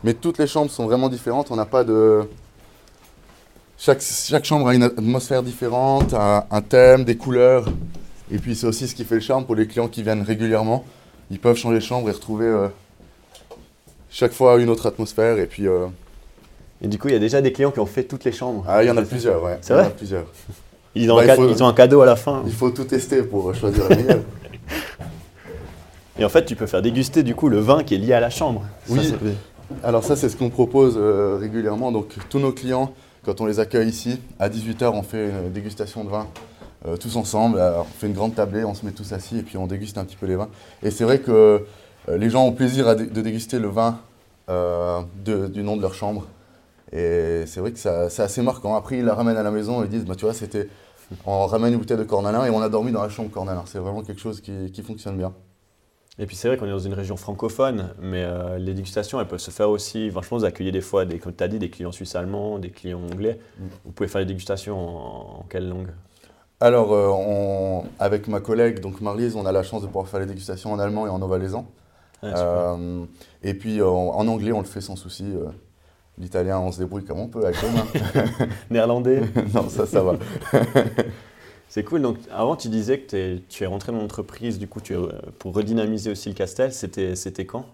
Mais 0.04 0.14
toutes 0.14 0.38
les 0.38 0.46
chambres 0.46 0.70
sont 0.70 0.84
vraiment 0.86 1.08
différentes. 1.08 1.50
On 1.50 1.56
n'a 1.56 1.66
pas 1.66 1.84
de. 1.84 2.28
Chaque, 3.78 4.00
chaque 4.00 4.44
chambre 4.44 4.68
a 4.68 4.74
une 4.74 4.84
atmosphère 4.84 5.42
différente, 5.42 6.14
un, 6.14 6.44
un 6.50 6.62
thème, 6.62 7.04
des 7.04 7.16
couleurs. 7.16 7.66
Et 8.30 8.38
puis 8.38 8.56
c'est 8.56 8.66
aussi 8.66 8.88
ce 8.88 8.94
qui 8.94 9.04
fait 9.04 9.16
le 9.16 9.20
charme 9.20 9.44
pour 9.44 9.54
les 9.54 9.66
clients 9.66 9.88
qui 9.88 10.02
viennent 10.02 10.22
régulièrement. 10.22 10.84
Ils 11.30 11.38
peuvent 11.38 11.56
changer 11.56 11.76
de 11.76 11.82
chambre 11.82 12.08
et 12.08 12.12
retrouver 12.12 12.46
euh, 12.46 12.68
chaque 14.10 14.32
fois 14.32 14.58
une 14.60 14.68
autre 14.70 14.86
atmosphère. 14.86 15.38
Et 15.38 15.46
puis, 15.46 15.66
euh, 15.66 15.86
Et 16.82 16.88
du 16.88 16.98
coup, 16.98 17.08
il 17.08 17.12
y 17.12 17.16
a 17.16 17.20
déjà 17.20 17.40
des 17.42 17.52
clients 17.52 17.70
qui 17.70 17.80
ont 17.80 17.86
fait 17.86 18.04
toutes 18.04 18.24
les 18.24 18.32
chambres. 18.32 18.64
ah, 18.68 18.82
il 18.82 18.86
y 18.86 18.90
en 18.90 18.96
a 18.96 19.02
plusieurs, 19.02 19.42
ouais. 19.42 19.58
C'est 19.60 19.72
Il 19.74 19.76
y 19.76 19.80
en 19.80 19.82
vrai 19.82 19.86
a 19.92 19.94
plusieurs. 19.94 20.26
Ils 20.98 21.10
ont, 21.12 21.16
Bah, 21.16 21.20
un 21.20 21.24
il 21.24 21.26
ca- 21.28 21.36
faut- 21.36 21.48
ils 21.50 21.62
ont 21.62 21.68
un 21.68 21.72
cadeau 21.74 22.00
à 22.00 22.06
la 22.06 22.16
fin. 22.16 22.42
Il 22.46 22.52
faut 22.52 22.70
tout 22.70 22.84
tester 22.84 23.22
pour 23.22 23.54
choisir 23.54 23.88
la 23.88 23.96
meilleure. 23.96 24.20
Et 26.18 26.24
en 26.24 26.28
fait, 26.28 26.44
tu 26.46 26.56
peux 26.56 26.66
faire 26.66 26.80
déguster 26.82 27.22
du 27.22 27.34
coup 27.34 27.48
le 27.48 27.58
vin 27.60 27.82
qui 27.84 27.94
est 27.94 27.98
lié 27.98 28.14
à 28.14 28.20
la 28.20 28.30
chambre. 28.30 28.62
Oui. 28.88 29.06
Ça, 29.08 29.16
Alors 29.86 30.02
ça, 30.02 30.16
c'est 30.16 30.28
ce 30.28 30.36
qu'on 30.36 30.48
propose 30.48 30.96
euh, 30.96 31.36
régulièrement. 31.38 31.92
Donc 31.92 32.14
tous 32.30 32.38
nos 32.38 32.52
clients, 32.52 32.92
quand 33.24 33.40
on 33.40 33.46
les 33.46 33.60
accueille 33.60 33.88
ici, 33.88 34.20
à 34.38 34.48
18h, 34.48 34.90
on 34.94 35.02
fait 35.02 35.28
une 35.28 35.52
dégustation 35.52 36.04
de 36.04 36.08
vin 36.08 36.26
euh, 36.88 36.96
tous 36.96 37.16
ensemble. 37.16 37.60
Alors, 37.60 37.86
on 37.90 38.00
fait 38.00 38.06
une 38.06 38.14
grande 38.14 38.34
tablée, 38.34 38.64
on 38.64 38.74
se 38.74 38.86
met 38.86 38.92
tous 38.92 39.12
assis 39.12 39.38
et 39.38 39.42
puis 39.42 39.58
on 39.58 39.66
déguste 39.66 39.98
un 39.98 40.04
petit 40.04 40.16
peu 40.16 40.24
les 40.26 40.36
vins. 40.36 40.48
Et 40.82 40.90
c'est 40.90 41.04
vrai 41.04 41.18
que 41.18 41.30
euh, 42.08 42.16
les 42.16 42.30
gens 42.30 42.46
ont 42.46 42.52
plaisir 42.52 42.88
à 42.88 42.94
dé- 42.94 43.06
de 43.06 43.20
déguster 43.20 43.58
le 43.58 43.68
vin 43.68 43.98
euh, 44.48 45.00
de- 45.24 45.48
du 45.48 45.62
nom 45.62 45.76
de 45.76 45.82
leur 45.82 45.92
chambre. 45.92 46.26
Et 46.92 47.42
c'est 47.46 47.60
vrai 47.60 47.72
que 47.72 47.78
c'est 47.78 48.22
assez 48.22 48.40
marquant. 48.42 48.74
Après, 48.76 48.96
ils 48.98 49.04
la 49.04 49.12
ramènent 49.14 49.36
à 49.36 49.42
la 49.42 49.50
maison 49.50 49.82
et 49.82 49.86
ils 49.86 49.90
disent, 49.90 50.04
bah, 50.06 50.14
tu 50.16 50.24
vois, 50.24 50.32
c'était... 50.32 50.68
On 51.24 51.46
ramène 51.46 51.72
une 51.72 51.78
bouteille 51.78 51.96
de 51.96 52.04
cornalin 52.04 52.44
et 52.44 52.50
on 52.50 52.60
a 52.60 52.68
dormi 52.68 52.92
dans 52.92 53.02
la 53.02 53.08
chambre 53.08 53.30
cornalin. 53.30 53.62
C'est 53.66 53.78
vraiment 53.78 54.02
quelque 54.02 54.20
chose 54.20 54.40
qui, 54.40 54.70
qui 54.72 54.82
fonctionne 54.82 55.16
bien. 55.16 55.32
Et 56.18 56.24
puis 56.26 56.34
c'est 56.34 56.48
vrai 56.48 56.56
qu'on 56.56 56.66
est 56.66 56.70
dans 56.70 56.78
une 56.78 56.94
région 56.94 57.16
francophone, 57.16 57.90
mais 58.00 58.24
euh, 58.24 58.56
les 58.56 58.72
dégustations, 58.72 59.20
elles 59.20 59.28
peuvent 59.28 59.38
se 59.38 59.50
faire 59.50 59.68
aussi. 59.68 60.10
Franchement, 60.10 60.38
vous 60.38 60.44
accueillez 60.46 60.72
des 60.72 60.80
fois, 60.80 61.04
des, 61.04 61.18
comme 61.18 61.34
tu 61.34 61.44
as 61.44 61.48
dit, 61.48 61.58
des 61.58 61.68
clients 61.68 61.92
suisses 61.92 62.16
allemands, 62.16 62.58
des 62.58 62.70
clients 62.70 63.02
anglais. 63.02 63.38
Mm. 63.58 63.64
Vous 63.84 63.92
pouvez 63.92 64.08
faire 64.08 64.22
des 64.22 64.26
dégustations 64.26 64.78
en, 64.78 65.40
en 65.40 65.46
quelle 65.50 65.68
langue? 65.68 65.88
Alors, 66.58 66.94
euh, 66.94 67.08
on- 67.10 67.84
avec 67.98 68.28
ma 68.28 68.40
collègue, 68.40 68.80
donc 68.80 69.02
Marlise, 69.02 69.36
on 69.36 69.44
a 69.44 69.52
la 69.52 69.62
chance 69.62 69.82
de 69.82 69.86
pouvoir 69.88 70.08
faire 70.08 70.20
les 70.20 70.26
dégustations 70.26 70.72
en 70.72 70.78
allemand 70.78 71.06
et 71.06 71.10
en 71.10 71.20
ovalaisan. 71.20 71.66
Ah. 72.22 72.28
Euh, 72.28 73.04
et 73.42 73.52
puis 73.52 73.82
en 73.82 74.26
anglais, 74.26 74.52
on 74.52 74.60
le 74.60 74.66
fait 74.66 74.80
sans 74.80 74.96
souci. 74.96 75.26
L'italien, 76.18 76.60
on 76.60 76.72
se 76.72 76.78
débrouille 76.78 77.04
comme 77.04 77.20
on 77.20 77.28
peut 77.28 77.44
avec 77.44 77.60
les 77.60 77.70
mains. 77.70 77.86
Néerlandais 78.70 79.20
non, 79.54 79.68
ça, 79.68 79.86
ça 79.86 80.02
va. 80.02 80.16
C'est 81.68 81.84
cool. 81.84 82.00
Donc, 82.00 82.16
avant, 82.32 82.56
tu 82.56 82.68
disais 82.68 83.00
que 83.00 83.36
tu 83.36 83.64
es 83.64 83.66
rentré 83.66 83.92
dans 83.92 83.98
l'entreprise, 83.98 84.58
du 84.58 84.66
coup, 84.66 84.80
tu, 84.80 84.94
es, 84.94 84.96
euh, 84.96 85.10
pour 85.38 85.54
redynamiser 85.54 86.10
aussi 86.10 86.30
le 86.30 86.34
Castel. 86.34 86.72
C'était 86.72 87.16
c'était 87.16 87.44
quand? 87.44 87.66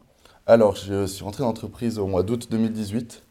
Alors, 0.46 0.74
je 0.74 1.06
suis 1.06 1.22
rentré 1.22 1.42
dans 1.42 1.48
l'entreprise 1.48 2.00
au 2.00 2.06
mois 2.08 2.24
d'août 2.24 2.48
2018. 2.50 3.22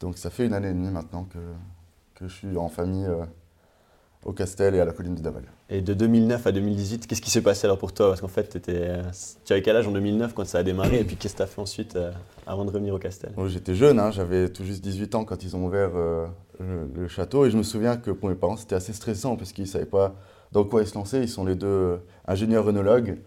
Donc, 0.00 0.18
ça 0.18 0.30
fait 0.30 0.46
une 0.46 0.54
année 0.54 0.70
et 0.70 0.72
demie 0.72 0.90
maintenant 0.90 1.24
que, 1.24 1.38
que 2.16 2.26
je 2.26 2.34
suis 2.34 2.56
en 2.56 2.68
famille 2.68 3.06
euh, 3.06 3.24
au 4.26 4.32
Castel 4.32 4.74
et 4.74 4.80
à 4.80 4.84
la 4.84 4.92
colline 4.92 5.14
de 5.14 5.20
Daval. 5.20 5.44
Et 5.70 5.80
de 5.80 5.94
2009 5.94 6.46
à 6.46 6.52
2018, 6.52 7.06
qu'est-ce 7.06 7.22
qui 7.22 7.30
s'est 7.30 7.42
passé 7.42 7.66
alors 7.66 7.78
pour 7.78 7.92
toi? 7.94 8.08
Parce 8.08 8.20
qu'en 8.20 8.28
fait, 8.28 8.44
t'étais, 8.44 8.72
euh, 8.74 9.02
tu 9.44 9.52
avais 9.52 9.62
quel 9.62 9.76
âge 9.76 9.86
en 9.86 9.92
2009 9.92 10.34
quand 10.34 10.44
ça 10.44 10.58
a 10.58 10.62
démarré 10.62 11.00
Et 11.00 11.04
puis, 11.04 11.16
qu'est-ce 11.16 11.34
que 11.34 11.38
tu 11.38 11.42
as 11.44 11.46
fait 11.46 11.60
ensuite 11.60 11.96
euh, 11.96 12.10
avant 12.46 12.64
de 12.64 12.70
revenir 12.70 12.92
au 12.94 12.98
Castel? 12.98 13.32
J'étais 13.46 13.74
jeune, 13.74 14.00
hein, 14.00 14.10
j'avais 14.10 14.48
tout 14.48 14.64
juste 14.64 14.82
18 14.82 15.14
ans 15.14 15.24
quand 15.24 15.42
ils 15.44 15.54
ont 15.56 15.64
ouvert 15.64 15.90
euh, 15.94 16.26
le, 16.58 17.02
le 17.02 17.08
château. 17.08 17.46
Et 17.46 17.50
je 17.50 17.56
me 17.56 17.62
souviens 17.62 17.96
que 17.96 18.10
pour 18.10 18.28
mes 18.28 18.34
parents, 18.34 18.56
c'était 18.56 18.74
assez 18.74 18.92
stressant 18.92 19.36
parce 19.36 19.52
qu'ils 19.52 19.64
ne 19.64 19.70
savaient 19.70 19.86
pas 19.86 20.14
dans 20.50 20.64
quoi 20.64 20.82
ils 20.82 20.88
se 20.88 20.94
lançaient. 20.96 21.22
Ils 21.22 21.28
sont 21.28 21.44
les 21.44 21.54
deux 21.54 22.00
ingénieurs 22.26 22.66
œnologues, 22.68 23.18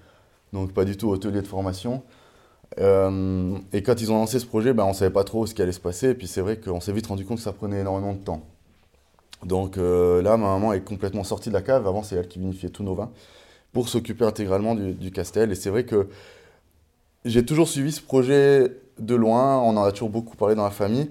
donc 0.52 0.74
pas 0.74 0.84
du 0.84 0.98
tout 0.98 1.10
hôteliers 1.10 1.42
de 1.42 1.48
formation. 1.48 2.04
Euh, 2.78 3.57
et 3.74 3.81
quand 3.81 4.02
ils 4.02 4.12
ont 4.12 4.16
lancé 4.16 4.40
ce 4.40 4.45
projet, 4.45 4.74
ben, 4.74 4.84
on 4.84 4.90
ne 4.90 4.94
savait 4.94 5.12
pas 5.12 5.24
trop 5.24 5.45
ce 5.45 5.54
qui 5.56 5.62
allait 5.62 5.72
se 5.72 5.80
passer. 5.80 6.10
Et 6.10 6.13
puis 6.13 6.28
c'est 6.28 6.42
vrai 6.42 6.60
qu'on 6.60 6.80
s'est 6.80 6.92
vite 6.92 7.07
rendu 7.07 7.26
compte 7.26 7.38
que 7.38 7.44
ça 7.44 7.54
prenait 7.54 7.80
énormément 7.80 8.14
de 8.14 8.19
temps. 8.19 8.44
Donc 9.46 9.78
euh, 9.78 10.22
là, 10.22 10.38
ma 10.38 10.48
maman 10.48 10.74
est 10.74 10.81
complètement 10.81 11.24
sortie 11.24 11.50
de 11.50 11.54
la 11.54 11.62
cave. 11.62 11.88
Avant, 11.88 12.04
c'est 12.04 12.16
elle 12.16 12.28
qui 12.28 12.40
vinifiait 12.40 12.69
tous 12.69 12.84
nos 12.84 12.96
vins 12.96 13.12
pour 13.72 13.88
s'occuper 13.88 14.26
intégralement 14.26 14.76
du, 14.76 15.12
Castel. 15.12 15.52
Et 15.52 15.56
c'est 15.56 15.69
vrai 15.69 15.86
que 15.86 16.08
j'ai 17.26 17.46
toujours 17.46 17.68
suivi 17.68 17.92
ce 17.92 18.02
projet 18.02 18.72
de 18.98 19.16
loin. 19.16 19.60
On 19.60 19.78
en 19.78 19.84
a 19.84 19.92
toujours 19.92 20.10
beaucoup 20.10 20.36
parlé 20.36 20.56
dans 20.56 20.64
la 20.64 20.72
famille. 20.72 21.10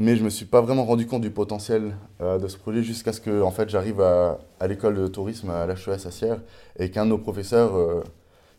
Mais 0.00 0.14
je 0.14 0.20
ne 0.20 0.26
me 0.26 0.30
suis 0.30 0.44
pas 0.44 0.60
vraiment 0.60 0.84
rendu 0.84 1.06
compte 1.06 1.22
du 1.22 1.30
potentiel 1.30 1.96
euh, 2.20 2.38
de 2.38 2.46
ce 2.46 2.56
projet 2.56 2.84
jusqu'à 2.84 3.12
ce 3.12 3.20
que 3.20 3.42
en 3.42 3.50
fait, 3.50 3.68
j'arrive 3.68 4.00
à, 4.00 4.38
l'école 4.68 4.94
de 4.94 5.08
tourisme 5.08 5.50
à 5.50 5.66
l'HES 5.66 6.06
à 6.06 6.10
Sierre 6.12 6.40
et 6.78 6.88
qu'un 6.92 7.04
de 7.04 7.10
nos 7.10 7.18
professeurs, 7.18 7.76
euh, 7.76 8.04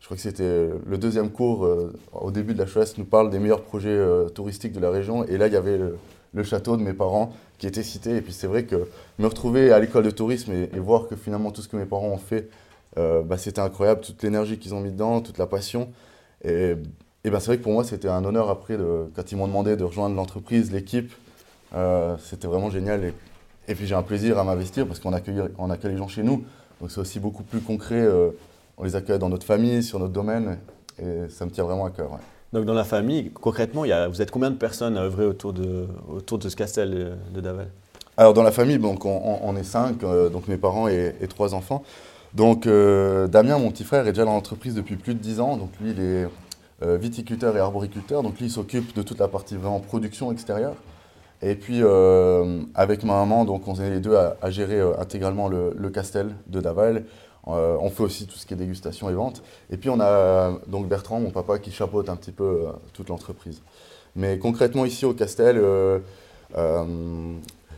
je 0.02 0.06
crois 0.06 0.18
que 0.18 0.22
c'était 0.24 0.70
le 0.86 0.98
deuxième 0.98 1.30
cours 1.30 1.66
au 2.12 2.32
début 2.32 2.54
de 2.54 2.62
l'HES, 2.62 2.98
nous 2.98 3.06
parle 3.06 3.30
des 3.30 3.40
meilleurs 3.40 3.64
projets 3.64 3.98
touristiques 4.36 4.74
de 4.74 4.82
la 4.82 4.90
région. 4.90 5.26
Et 5.26 5.38
là, 5.38 5.48
il 5.48 5.54
y 5.54 5.58
avait 5.58 5.80
le, 6.34 6.44
château 6.44 6.78
de 6.78 6.84
mes 6.84 6.94
parents 6.94 7.34
qui 7.58 7.68
était 7.68 7.84
cité. 7.84 8.18
Et 8.18 8.22
puis 8.22 8.34
c'est 8.34 8.48
vrai 8.48 8.64
que 8.64 8.88
me 9.18 9.28
retrouver 9.28 9.72
à 9.72 9.80
l'école 9.80 10.04
de 10.04 10.12
tourisme 10.12 10.52
et, 10.52 10.80
voir 10.80 11.08
que 11.08 11.16
finalement 11.16 11.52
tout 11.52 11.62
ce 11.62 11.68
que 11.68 11.78
mes 11.78 11.86
parents 11.86 12.10
ont 12.10 12.18
fait, 12.18 12.50
euh, 12.98 13.22
bah, 13.22 13.38
c'était 13.38 13.62
incroyable, 13.62 14.02
toute 14.02 14.22
l'énergie 14.24 14.58
qu'ils 14.58 14.74
ont 14.74 14.82
mis 14.82 14.92
dedans, 14.92 15.22
toute 15.22 15.38
la 15.38 15.48
passion. 15.48 15.90
Et, 16.44 16.76
et 17.24 17.30
ben, 17.30 17.40
c'est 17.40 17.48
vrai 17.48 17.58
que 17.58 17.64
pour 17.64 17.74
moi, 17.74 17.84
c'était 17.84 18.08
un 18.08 18.24
honneur 18.24 18.50
après, 18.50 18.78
quand 19.16 19.32
ils 19.32 19.38
m'ont 19.38 19.48
demandé 19.48 19.76
de 19.76 19.84
rejoindre 19.84 20.16
l'entreprise, 20.16 20.72
l'équipe. 20.72 21.12
Euh, 21.76 22.16
c'était 22.24 22.48
vraiment 22.48 22.70
génial. 22.70 23.04
Et, 23.04 23.14
et 23.68 23.76
puis 23.76 23.86
j'ai 23.86 23.96
un 23.96 24.04
plaisir 24.04 24.40
à 24.40 24.44
m'investir 24.44 24.88
parce 24.88 25.00
qu'on 25.00 25.14
accueille, 25.14 25.42
on 25.58 25.70
accueille 25.70 25.92
les 25.92 25.98
gens 25.98 26.08
chez 26.08 26.24
nous. 26.24 26.44
Donc 26.82 26.92
c'est 26.92 27.00
aussi 27.00 27.20
beaucoup 27.20 27.44
plus 27.44 27.60
concret. 27.60 28.02
euh, 28.02 28.32
on 28.78 28.86
les 28.86 28.96
accueille 28.96 29.20
dans 29.20 29.30
notre 29.30 29.46
famille, 29.46 29.84
sur 29.84 30.00
notre 30.00 30.14
domaine. 30.14 30.58
Et 30.98 31.30
ça 31.30 31.46
me 31.46 31.52
tient 31.52 31.66
vraiment 31.66 31.86
à 31.86 31.92
cœur. 31.92 32.12
Donc, 32.52 32.66
dans 32.66 32.74
la 32.74 32.84
famille, 32.84 33.30
concrètement, 33.32 33.86
il 33.86 33.90
y 33.90 33.94
a, 33.94 34.08
vous 34.08 34.22
êtes 34.22 34.32
combien 34.32 34.50
de 34.50 34.56
personnes 34.56 34.98
à 34.98 35.02
œuvrer 35.02 35.26
autour 35.26 35.54
de, 35.54 35.88
autour 36.12 36.40
de 36.40 36.50
ce 36.50 36.56
Castel 36.56 37.18
de, 37.32 37.42
Daval 37.42 37.68
Alors 38.18 38.34
dans 38.34 38.42
la 38.42 38.52
famille, 38.52 38.80
donc, 38.80 39.06
on, 39.06 39.56
est 39.56 39.64
cinq, 39.64 40.04
euh, 40.04 40.30
donc 40.30 40.48
mes 40.48 40.58
parents 40.58 40.88
et, 40.88 41.14
trois 41.30 41.54
enfants. 41.54 41.84
Donc 42.34 42.66
euh, 42.68 43.28
Damien, 43.28 43.58
mon 43.60 43.72
petit 43.72 43.84
frère, 43.84 44.08
est 44.08 44.12
déjà 44.12 44.26
dans 44.26 44.34
l'entreprise 44.34 44.74
depuis 44.74 44.96
plus 44.96 45.14
de 45.14 45.20
10 45.20 45.40
ans. 45.40 45.58
Donc 45.58 45.70
lui, 45.82 45.92
il 45.92 46.00
est 46.00 46.28
euh, 46.84 46.98
viticulteur 46.98 47.56
et 47.56 47.60
arboriculteur. 47.60 48.24
Donc 48.24 48.40
lui, 48.40 48.48
il 48.48 48.52
s'occupe 48.52 48.96
de 48.96 49.04
toute 49.04 49.20
la 49.20 49.28
partie 49.28 49.56
vraiment 49.56 49.80
production 49.80 50.32
extérieure. 50.32 50.76
Et 51.42 51.56
puis 51.56 51.82
avec 52.76 53.04
ma 53.04 53.14
maman, 53.14 53.46
donc 53.46 53.68
on 53.68 53.76
est 53.76 53.90
les 53.90 54.02
deux 54.02 54.16
à, 54.16 54.50
gérer 54.50 54.82
intégralement 55.00 55.48
le, 55.48 55.74
le 55.78 55.90
castel 55.90 56.36
de 56.48 56.60
Daval. 56.60 57.06
Euh, 57.48 57.78
on 57.80 57.90
fait 57.90 58.04
aussi 58.04 58.28
tout 58.28 58.38
ce 58.38 58.46
qui 58.46 58.54
est 58.54 58.58
dégustation 58.58 59.10
et 59.10 59.14
vente. 59.14 59.42
Et 59.72 59.78
puis 59.78 59.90
on 59.90 60.00
a 60.00 60.54
donc 60.68 60.88
Bertrand, 60.88 61.20
mon 61.20 61.32
papa, 61.32 61.58
qui 61.60 61.72
chapeaute 61.72 62.10
un 62.10 62.16
petit 62.16 62.32
peu 62.32 62.44
euh, 62.44 62.72
toute 62.94 63.10
l'entreprise. 63.10 63.62
Mais 64.16 64.38
concrètement, 64.38 64.86
ici 64.86 65.06
au 65.06 65.14
Castel, 65.14 65.58
euh, 65.58 66.00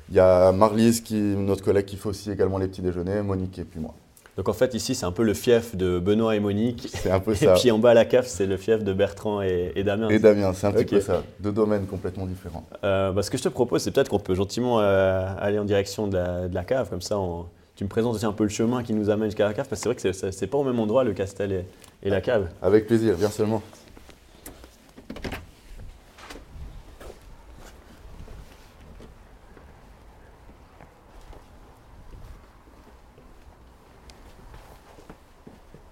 il 0.09 0.15
y 0.15 0.19
a 0.19 0.51
Marlise, 0.51 1.01
qui, 1.01 1.15
notre 1.15 1.63
collègue, 1.63 1.85
qui 1.85 1.95
fait 1.97 2.09
aussi 2.09 2.31
également 2.31 2.57
les 2.57 2.67
petits 2.67 2.81
déjeuners, 2.81 3.21
Monique 3.21 3.59
et 3.59 3.63
puis 3.63 3.79
moi. 3.79 3.93
Donc 4.37 4.47
en 4.47 4.53
fait, 4.53 4.73
ici, 4.73 4.95
c'est 4.95 5.05
un 5.05 5.11
peu 5.11 5.23
le 5.23 5.33
fief 5.33 5.75
de 5.75 5.99
Benoît 5.99 6.35
et 6.35 6.39
Monique. 6.39 6.87
C'est 6.93 7.11
un 7.11 7.19
peu 7.19 7.33
Et 7.33 7.35
ça. 7.35 7.53
puis 7.53 7.69
en 7.69 7.79
bas 7.79 7.91
à 7.91 7.93
la 7.93 8.05
cave, 8.05 8.25
c'est 8.27 8.45
le 8.47 8.55
fief 8.57 8.81
de 8.83 8.93
Bertrand 8.93 9.41
et, 9.41 9.73
et 9.75 9.83
Damien. 9.83 10.07
Et 10.09 10.19
Damien, 10.19 10.53
c'est 10.53 10.67
un 10.67 10.71
petit 10.71 10.85
peu 10.85 11.01
ça. 11.01 11.21
Deux 11.41 11.51
domaines 11.51 11.85
complètement 11.85 12.25
différents. 12.25 12.63
Euh, 12.83 13.11
bah, 13.11 13.23
ce 13.23 13.29
que 13.29 13.37
je 13.37 13.43
te 13.43 13.49
propose, 13.49 13.83
c'est 13.83 13.91
peut-être 13.91 14.09
qu'on 14.09 14.19
peut 14.19 14.33
gentiment 14.35 14.79
euh, 14.79 15.27
aller 15.37 15.59
en 15.59 15.65
direction 15.65 16.07
de 16.07 16.15
la, 16.17 16.47
de 16.47 16.55
la 16.55 16.63
cave. 16.63 16.89
Comme 16.89 17.01
ça, 17.01 17.19
on- 17.19 17.45
tu 17.81 17.85
me 17.85 17.89
présentes 17.89 18.13
aussi 18.13 18.27
un 18.27 18.31
peu 18.31 18.43
le 18.43 18.49
chemin 18.51 18.83
qui 18.83 18.93
nous 18.93 19.09
amène 19.09 19.29
jusqu'à 19.29 19.45
la 19.47 19.55
cave. 19.55 19.67
Parce 19.67 19.81
que 19.81 19.83
c'est 19.97 20.11
vrai 20.11 20.13
que 20.21 20.31
c'est- 20.31 20.45
pas 20.45 20.59
au 20.59 20.63
même 20.63 20.77
endroit, 20.79 21.03
le 21.03 21.13
Castel 21.13 21.51
et, 21.51 21.65
et 22.03 22.11
la 22.11 22.21
cave. 22.21 22.47
Avec 22.61 22.85
plaisir, 22.85 23.15
viens 23.15 23.31
seulement. 23.31 23.63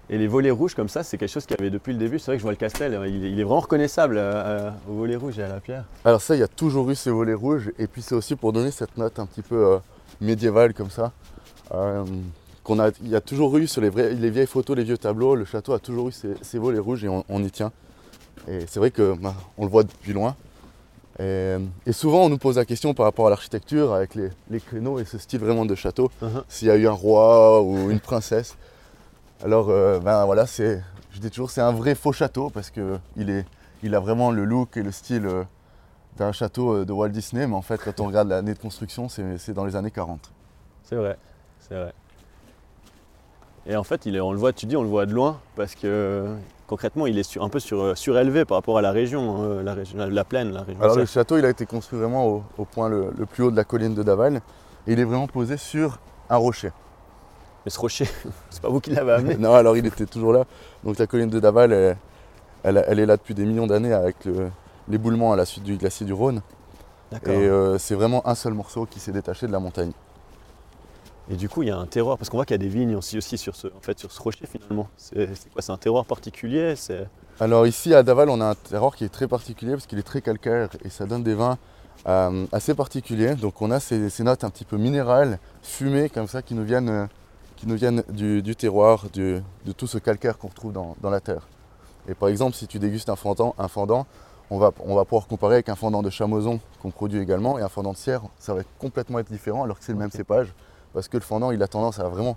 Et 0.08 0.18
les 0.18 0.26
volets 0.28 0.50
rouges 0.50 0.74
comme 0.76 0.88
ça, 0.88 1.02
c'est 1.02 1.18
quelque 1.18 1.28
chose 1.28 1.44
qu'il 1.46 1.56
y 1.56 1.60
avait 1.60 1.70
depuis 1.70 1.92
le 1.92 1.98
début. 1.98 2.20
C'est 2.20 2.26
vrai 2.26 2.36
que 2.36 2.40
je 2.40 2.42
vois 2.44 2.52
le 2.52 2.56
Castel, 2.56 3.00
il, 3.08 3.24
est- 3.24 3.30
il 3.32 3.38
est 3.40 3.44
vraiment 3.44 3.58
reconnaissable 3.60 4.16
euh, 4.16 4.32
euh, 4.34 4.70
au 4.88 4.94
volet 4.94 5.16
rouge 5.16 5.40
et 5.40 5.42
à 5.42 5.48
la 5.48 5.58
pierre. 5.60 5.84
Alors 6.04 6.20
ça, 6.20 6.34
il 6.36 6.38
y 6.40 6.44
a 6.44 6.48
toujours 6.48 6.88
eu 6.90 6.94
ces 6.94 7.10
volets 7.10 7.34
rouges, 7.34 7.70
et 7.80 7.86
puis 7.88 8.02
c'est 8.02 8.14
aussi 8.14 8.34
pour 8.36 8.52
donner 8.52 8.70
cette 8.70 8.96
note 8.96 9.18
un 9.20 9.26
petit 9.26 9.42
peu 9.42 9.54
euh, 9.56 9.78
médiévale 10.20 10.74
comme 10.74 10.90
ça. 10.90 11.12
euh, 11.74 12.04
qu'on 12.64 12.78
a, 12.78 12.90
il 13.02 13.08
y 13.08 13.16
a 13.16 13.20
toujours 13.22 13.56
eu 13.56 13.66
sur 13.66 13.80
les, 13.80 13.88
vrais- 13.88 14.12
les 14.12 14.28
vieilles 14.30 14.46
photos, 14.46 14.76
les 14.76 14.84
vieux 14.84 14.98
tableaux, 14.98 15.34
le 15.34 15.44
château 15.46 15.72
a 15.72 15.78
toujours 15.78 16.08
eu 16.08 16.12
ces, 16.12 16.34
ces 16.42 16.58
volets 16.58 16.78
rouges 16.78 17.02
et 17.04 17.08
on, 17.08 17.24
on 17.28 17.42
y 17.42 17.50
tient. 17.50 17.72
Et 18.48 18.66
c'est 18.68 18.78
vrai 18.80 18.90
que 18.90 19.14
bah, 19.14 19.34
on 19.56 19.64
le 19.64 19.70
voit 19.70 19.82
depuis 19.82 20.12
loin. 20.12 20.36
Et, 21.18 21.56
et 21.86 21.92
souvent 21.92 22.24
on 22.24 22.28
nous 22.28 22.38
pose 22.38 22.56
la 22.56 22.64
question 22.64 22.92
par 22.94 23.04
rapport 23.06 23.26
à 23.26 23.30
l'architecture, 23.30 23.92
avec 23.94 24.14
les, 24.14 24.28
les 24.50 24.60
créneaux 24.60 24.98
et 24.98 25.04
ce 25.04 25.16
style 25.18 25.40
vraiment 25.40 25.64
de 25.66 25.74
château, 25.74 26.10
Mhm. 26.22 26.42
s'il 26.48 26.68
y 26.68 26.70
a 26.70 26.76
eu 26.76 26.86
un 26.86 26.92
roi 26.92 27.62
ou 27.62 27.90
une 27.90 28.00
princesse. 28.00 28.56
Alors 29.44 29.68
euh, 29.70 29.98
ben 30.00 30.24
voilà, 30.26 30.46
c'est, 30.46 30.82
je 31.12 31.20
dis 31.20 31.30
toujours 31.30 31.50
c'est 31.50 31.60
un 31.62 31.72
vrai 31.72 31.94
faux 31.94 32.12
château 32.12 32.50
parce 32.50 32.70
que 32.70 32.98
il, 33.16 33.30
est, 33.30 33.44
il 33.82 33.94
a 33.94 34.00
vraiment 34.00 34.30
le 34.30 34.44
look 34.44 34.76
et 34.76 34.82
le 34.82 34.92
style 34.92 35.28
euh, 36.14 36.18
d'un 36.18 36.32
château 36.32 36.74
euh, 36.76 36.84
de 36.84 36.92
Walt 36.92 37.08
Disney, 37.10 37.46
mais 37.46 37.54
en 37.54 37.62
fait 37.62 37.80
quand 37.82 38.00
on 38.00 38.06
regarde 38.06 38.28
l'année 38.28 38.54
de 38.54 38.58
construction, 38.58 39.08
c'est, 39.08 39.52
dans 39.52 39.64
les 39.64 39.76
années 39.76 39.90
40. 39.90 40.30
C'est 40.84 40.96
vrai, 40.96 41.16
c'est 41.60 41.74
vrai. 41.74 41.92
Et 43.66 43.76
en 43.76 43.84
fait, 43.84 44.06
il 44.06 44.16
est, 44.16 44.20
on 44.20 44.32
le 44.32 44.38
voit, 44.38 44.52
tu 44.52 44.66
dis, 44.66 44.76
on 44.76 44.82
le 44.82 44.88
voit 44.88 45.06
de 45.06 45.12
loin 45.12 45.38
parce 45.54 45.74
que 45.74 45.80
euh, 45.84 46.34
concrètement, 46.66 47.06
il 47.06 47.18
est 47.18 47.22
sur- 47.22 47.44
un 47.44 47.48
peu 47.50 47.60
sur- 47.60 47.96
surélevé 47.96 48.44
par 48.44 48.56
rapport 48.56 48.78
à 48.78 48.82
la 48.82 48.90
région, 48.90 49.36
hein, 49.36 49.62
la, 49.62 49.74
région 49.74 49.98
la 49.98 50.24
plaine, 50.24 50.52
la 50.52 50.62
région. 50.62 50.82
Alors 50.82 50.96
le 50.96 51.04
château, 51.06 51.36
il 51.36 51.44
a 51.44 51.50
été 51.50 51.66
construit 51.66 51.98
vraiment 51.98 52.26
au, 52.26 52.42
au 52.58 52.64
point 52.64 52.88
le, 52.88 53.12
le 53.16 53.26
plus 53.26 53.44
haut 53.44 53.50
de 53.50 53.56
la 53.56 53.64
colline 53.64 53.94
de 53.94 54.02
Daval, 54.02 54.36
et 54.86 54.92
il 54.92 54.98
est 54.98 55.04
vraiment 55.04 55.26
posé 55.26 55.56
sur 55.58 55.98
un 56.30 56.36
rocher. 56.36 56.72
Mais 57.66 57.70
ce 57.70 57.78
rocher, 57.78 58.06
c'est 58.50 58.62
pas 58.62 58.70
vous 58.70 58.80
qui 58.80 58.90
l'avez 58.90 59.12
amené. 59.12 59.36
non, 59.36 59.52
alors 59.54 59.76
il 59.76 59.84
était 59.86 60.06
toujours 60.06 60.32
là. 60.32 60.44
Donc 60.82 60.98
la 60.98 61.06
colline 61.06 61.28
de 61.28 61.38
Daval, 61.38 61.72
elle, 61.72 61.96
elle- 62.62 62.84
elle 62.88 62.98
est 62.98 63.06
là 63.06 63.18
depuis 63.18 63.34
des 63.34 63.44
millions 63.44 63.66
d'années 63.66 63.92
avec 63.92 64.24
le- 64.24 64.48
l'éboulement 64.88 65.32
à 65.32 65.36
la 65.36 65.44
suite 65.44 65.64
du 65.64 65.76
glacier 65.76 66.06
du 66.06 66.12
Rhône. 66.12 66.42
Et 67.12 67.18
euh, 67.48 67.78
c'est 67.78 67.94
vraiment 67.94 68.26
un 68.26 68.34
seul 68.34 68.54
morceau 68.54 68.86
qui 68.86 69.00
s'est 69.00 69.12
détaché 69.12 69.46
de 69.46 69.52
la 69.52 69.58
montagne. 69.60 69.92
Et 71.30 71.36
du 71.36 71.48
coup, 71.48 71.62
il 71.62 71.68
y 71.68 71.70
a 71.70 71.76
un 71.76 71.86
terroir, 71.86 72.18
parce 72.18 72.28
qu'on 72.28 72.36
voit 72.38 72.44
qu'il 72.44 72.54
y 72.54 72.60
a 72.60 72.62
des 72.62 72.68
vignes 72.68 72.96
aussi, 72.96 73.16
aussi 73.16 73.38
sur, 73.38 73.54
ce, 73.54 73.68
en 73.68 73.80
fait, 73.80 73.98
sur 73.98 74.10
ce 74.10 74.20
rocher 74.20 74.46
finalement. 74.46 74.88
C'est 74.96 75.28
quoi 75.52 75.62
C'est 75.62 75.70
un 75.72 75.76
terroir 75.76 76.04
particulier. 76.04 76.74
Alors 77.38 77.66
ici 77.66 77.94
à 77.94 78.02
Daval, 78.02 78.28
on 78.30 78.40
a 78.40 78.46
un 78.46 78.54
terroir 78.54 78.94
qui 78.96 79.04
est 79.04 79.08
très 79.08 79.28
particulier 79.28 79.72
parce 79.72 79.86
qu'il 79.86 79.98
est 79.98 80.02
très 80.04 80.20
calcaire 80.22 80.68
et 80.84 80.90
ça 80.90 81.06
donne 81.06 81.22
des 81.22 81.34
vins 81.34 81.56
euh, 82.08 82.46
assez 82.52 82.74
particuliers. 82.74 83.34
Donc 83.34 83.62
on 83.62 83.70
a 83.70 83.78
ces, 83.80 84.10
ces 84.10 84.24
notes 84.24 84.42
un 84.44 84.50
petit 84.50 84.64
peu 84.64 84.76
minérales, 84.76 85.38
fumées 85.62 86.08
comme 86.10 86.26
ça, 86.26 86.42
qui 86.42 86.54
nous 86.54 86.64
viennent, 86.64 86.88
euh, 86.90 87.06
qui 87.56 87.66
nous 87.68 87.76
viennent 87.76 88.02
du, 88.10 88.42
du 88.42 88.56
terroir, 88.56 89.06
du- 89.12 89.40
de 89.64 89.72
tout 89.72 89.86
ce 89.86 89.98
calcaire 89.98 90.36
qu'on 90.36 90.48
retrouve 90.48 90.72
dans, 90.72 90.96
dans 91.00 91.10
la 91.10 91.20
terre. 91.20 91.46
Et 92.08 92.14
par 92.14 92.28
exemple, 92.28 92.56
si 92.56 92.66
tu 92.66 92.78
dégustes 92.78 93.08
un 93.08 93.16
fendant, 93.16 93.54
un 93.58 93.68
fendant 93.68 94.06
on, 94.50 94.58
va, 94.58 94.72
on 94.84 94.94
va 94.94 95.04
pouvoir 95.04 95.26
comparer 95.26 95.54
avec 95.54 95.68
un 95.68 95.74
fendant 95.76 96.02
de 96.02 96.10
Chamoison 96.10 96.60
qu'on 96.82 96.90
produit 96.90 97.20
également 97.20 97.58
et 97.58 97.62
un 97.62 97.68
fendant 97.68 97.92
de 97.92 97.96
Sierre, 97.96 98.22
ça 98.38 98.54
va 98.54 98.62
complètement 98.78 99.18
être 99.18 99.30
différent 99.30 99.64
alors 99.64 99.78
que 99.78 99.84
c'est 99.84 99.92
le 99.92 99.98
même 99.98 100.10
cépage. 100.10 100.52
Parce 100.92 101.06
que 101.08 101.16
le 101.16 101.22
fendant, 101.22 101.50
il 101.52 101.62
a 101.62 101.68
tendance 101.68 102.00
à 102.00 102.08
vraiment 102.08 102.36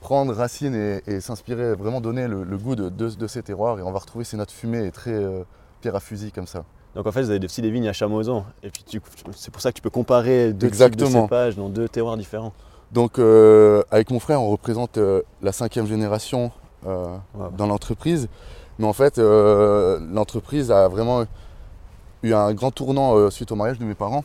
prendre 0.00 0.32
racine 0.34 0.74
et, 0.74 1.02
et 1.06 1.20
s'inspirer, 1.20 1.74
vraiment 1.74 2.00
donner 2.00 2.26
le, 2.28 2.42
le 2.42 2.58
goût 2.58 2.74
de, 2.76 2.88
de- 2.88 3.10
de 3.10 3.26
ces 3.26 3.42
terroirs. 3.42 3.78
Et 3.78 3.82
on 3.82 3.92
va 3.92 3.98
retrouver 4.00 4.24
ces 4.24 4.36
notes 4.36 4.50
fumées 4.50 4.84
et 4.86 4.90
très 4.90 5.12
euh, 5.12 5.42
pierre 5.80 5.94
à 5.96 6.00
fusil 6.00 6.32
comme 6.32 6.46
ça. 6.46 6.64
Donc 6.94 7.06
en 7.06 7.12
fait, 7.12 7.22
vous 7.22 7.30
avez 7.30 7.44
aussi 7.44 7.62
des 7.62 7.70
vignes 7.70 7.88
à 7.88 7.92
Chamoison. 7.92 8.44
Et 8.62 8.70
puis 8.70 8.84
c'est 9.34 9.50
pour 9.52 9.60
ça 9.62 9.70
que 9.70 9.76
tu 9.76 9.82
peux 9.82 9.90
comparer 9.90 10.52
deux 10.52 10.66
types 10.66 10.74
Exactement. 10.74 11.10
de 11.22 11.24
cépages 11.26 11.56
dans 11.56 11.68
deux 11.68 11.88
terroirs 11.88 12.16
différents. 12.16 12.52
Donc 12.92 13.18
euh, 13.18 13.82
avec 13.90 14.10
mon 14.10 14.18
frère, 14.20 14.40
on 14.42 14.48
représente 14.50 14.96
euh, 14.98 15.22
la 15.42 15.52
cinquième 15.52 15.86
génération 15.86 16.50
Wow. 16.84 17.20
dans 17.58 17.66
l'entreprise. 17.66 18.28
Mais 18.78 18.86
en 18.86 18.92
fait, 18.92 19.18
euh, 19.18 19.98
l'entreprise 20.12 20.70
a 20.70 20.88
vraiment 20.88 21.24
eu 22.22 22.34
un 22.34 22.52
grand 22.52 22.70
tournant 22.70 23.16
euh, 23.16 23.30
suite 23.30 23.52
au 23.52 23.56
mariage 23.56 23.78
de 23.78 23.84
mes 23.84 23.94
parents. 23.94 24.24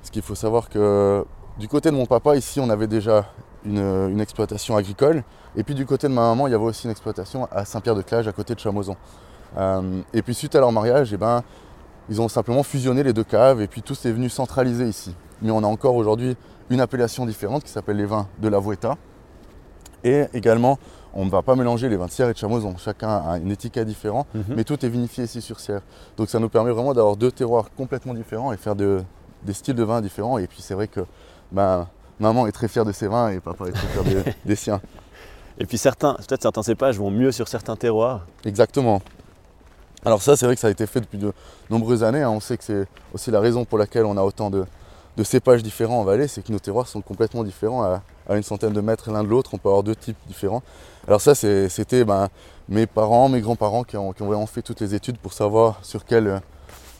Parce 0.00 0.10
qu'il 0.10 0.22
faut 0.22 0.34
savoir 0.34 0.68
que 0.68 1.24
du 1.58 1.68
côté 1.68 1.90
de 1.90 1.96
mon 1.96 2.06
papa, 2.06 2.36
ici, 2.36 2.60
on 2.60 2.68
avait 2.68 2.86
déjà 2.86 3.26
une, 3.64 4.20
exploitation 4.20 4.76
agricole. 4.76 5.22
Et 5.56 5.62
puis 5.62 5.74
du 5.74 5.86
côté 5.86 6.08
de 6.08 6.12
ma 6.12 6.22
maman, 6.22 6.46
il 6.46 6.50
y 6.50 6.54
avait 6.54 6.64
aussi 6.64 6.84
une 6.84 6.90
exploitation 6.90 7.48
à 7.50 7.64
Saint-Pierre-de-Clage, 7.64 8.28
à 8.28 8.32
côté 8.32 8.54
de 8.54 8.60
Chamoison. 8.60 8.96
Euh, 9.56 10.00
et 10.12 10.22
puis 10.22 10.34
suite 10.34 10.54
à 10.56 10.60
leur 10.60 10.72
mariage, 10.72 11.12
eh 11.12 11.16
ben, 11.16 11.42
ils 12.08 12.20
ont 12.20 12.28
simplement 12.28 12.62
fusionné 12.62 13.02
les 13.02 13.12
deux 13.12 13.24
caves 13.24 13.62
et 13.62 13.68
puis 13.68 13.82
tout 13.82 13.94
est 13.94 14.12
venu 14.12 14.28
centraliser 14.28 14.86
ici. 14.86 15.14
Mais 15.40 15.50
on 15.50 15.62
a 15.62 15.66
encore 15.66 15.94
aujourd'hui 15.94 16.36
une 16.70 16.80
appellation 16.80 17.24
différente 17.24 17.64
qui 17.64 17.70
s'appelle 17.70 17.96
les 17.96 18.06
vins 18.06 18.26
de 18.40 18.48
la 18.48 18.58
Vuelta. 18.58 18.96
Et 20.02 20.24
également, 20.34 20.78
on 21.14 21.24
ne 21.24 21.30
va 21.30 21.42
pas 21.42 21.54
mélanger 21.56 21.88
les 21.88 21.96
vins 21.96 22.06
de 22.06 22.10
Sierre 22.10 22.28
et 22.28 22.32
de 22.32 22.38
Chamoison. 22.38 22.76
Chacun 22.76 23.08
a 23.08 23.38
une 23.38 23.50
étiquette 23.50 23.86
différente, 23.86 24.26
Mhm. 24.34 24.44
mais 24.56 24.64
tout 24.64 24.84
est 24.84 24.88
vinifié 24.88 25.24
ici 25.24 25.40
sur 25.40 25.60
Sierre. 25.60 25.80
Donc 26.16 26.28
ça 26.28 26.38
nous 26.38 26.48
permet 26.48 26.70
vraiment 26.72 26.92
d'avoir 26.94 27.16
deux 27.16 27.30
terroirs 27.32 27.66
complètement 27.76 28.14
différents 28.14 28.52
et 28.52 28.56
faire 28.56 28.74
de- 28.76 29.02
des 29.42 29.52
styles 29.52 29.74
de 29.76 29.82
vins 29.84 30.00
différents. 30.00 30.38
Et 30.38 30.46
puis 30.46 30.60
c'est 30.60 30.74
vrai 30.74 30.88
que 30.88 31.00
ben, 31.52 31.86
maman 32.20 32.46
est 32.46 32.52
très 32.52 32.68
fière 32.68 32.84
de 32.84 32.92
ses 32.92 33.06
vins 33.08 33.28
et 33.30 33.40
papa 33.40 33.66
est 33.66 33.72
très 33.72 33.86
fier 33.88 34.02
des, 34.04 34.22
des 34.44 34.56
siens. 34.56 34.80
Et 35.58 35.66
puis 35.66 35.78
certains, 35.78 36.14
peut-être 36.14 36.42
certains 36.42 36.62
cépages 36.64 36.98
vont 36.98 37.10
mieux 37.10 37.30
sur 37.30 37.46
certains 37.48 37.76
terroirs. 37.76 38.26
Exactement. 38.44 39.00
Alors 40.04 40.20
ça, 40.20 40.36
c'est 40.36 40.44
vrai 40.46 40.54
que 40.54 40.60
ça 40.60 40.66
a 40.66 40.70
été 40.70 40.86
fait 40.86 41.00
depuis 41.00 41.18
de 41.18 41.32
nombreuses 41.70 42.02
années. 42.04 42.22
hein. 42.22 42.30
On 42.30 42.40
sait 42.40 42.58
que 42.58 42.64
c'est 42.64 42.86
aussi 43.14 43.30
la 43.30 43.40
raison 43.40 43.64
pour 43.64 43.78
laquelle 43.78 44.04
on 44.04 44.16
a 44.16 44.22
autant 44.22 44.50
de, 44.50 44.64
de 45.16 45.22
cépages 45.24 45.62
différents 45.62 46.00
en 46.00 46.04
vallée, 46.04 46.28
c'est 46.28 46.42
que 46.44 46.52
nos 46.52 46.58
terroirs 46.58 46.88
sont 46.88 47.00
complètement 47.00 47.44
différents 47.44 47.82
à, 47.84 48.02
à 48.28 48.36
une 48.36 48.42
centaine 48.42 48.72
de 48.72 48.80
mètres 48.80 49.10
l'un 49.10 49.22
de 49.22 49.28
l'autre. 49.28 49.50
On 49.54 49.58
peut 49.58 49.68
avoir 49.68 49.82
deux 49.82 49.94
types 49.96 50.16
différents. 50.26 50.62
Alors 51.06 51.20
ça, 51.20 51.34
c'était 51.34 52.04
ben, 52.04 52.28
mes 52.68 52.86
parents, 52.86 53.28
mes 53.28 53.40
grands-parents 53.40 53.84
qui 53.84 53.96
ont, 53.96 54.12
qui 54.12 54.22
ont 54.22 54.26
vraiment 54.26 54.46
fait 54.46 54.62
toutes 54.62 54.80
les 54.80 54.94
études 54.94 55.18
pour 55.18 55.32
savoir 55.32 55.78
sur 55.82 56.04
quel, 56.04 56.40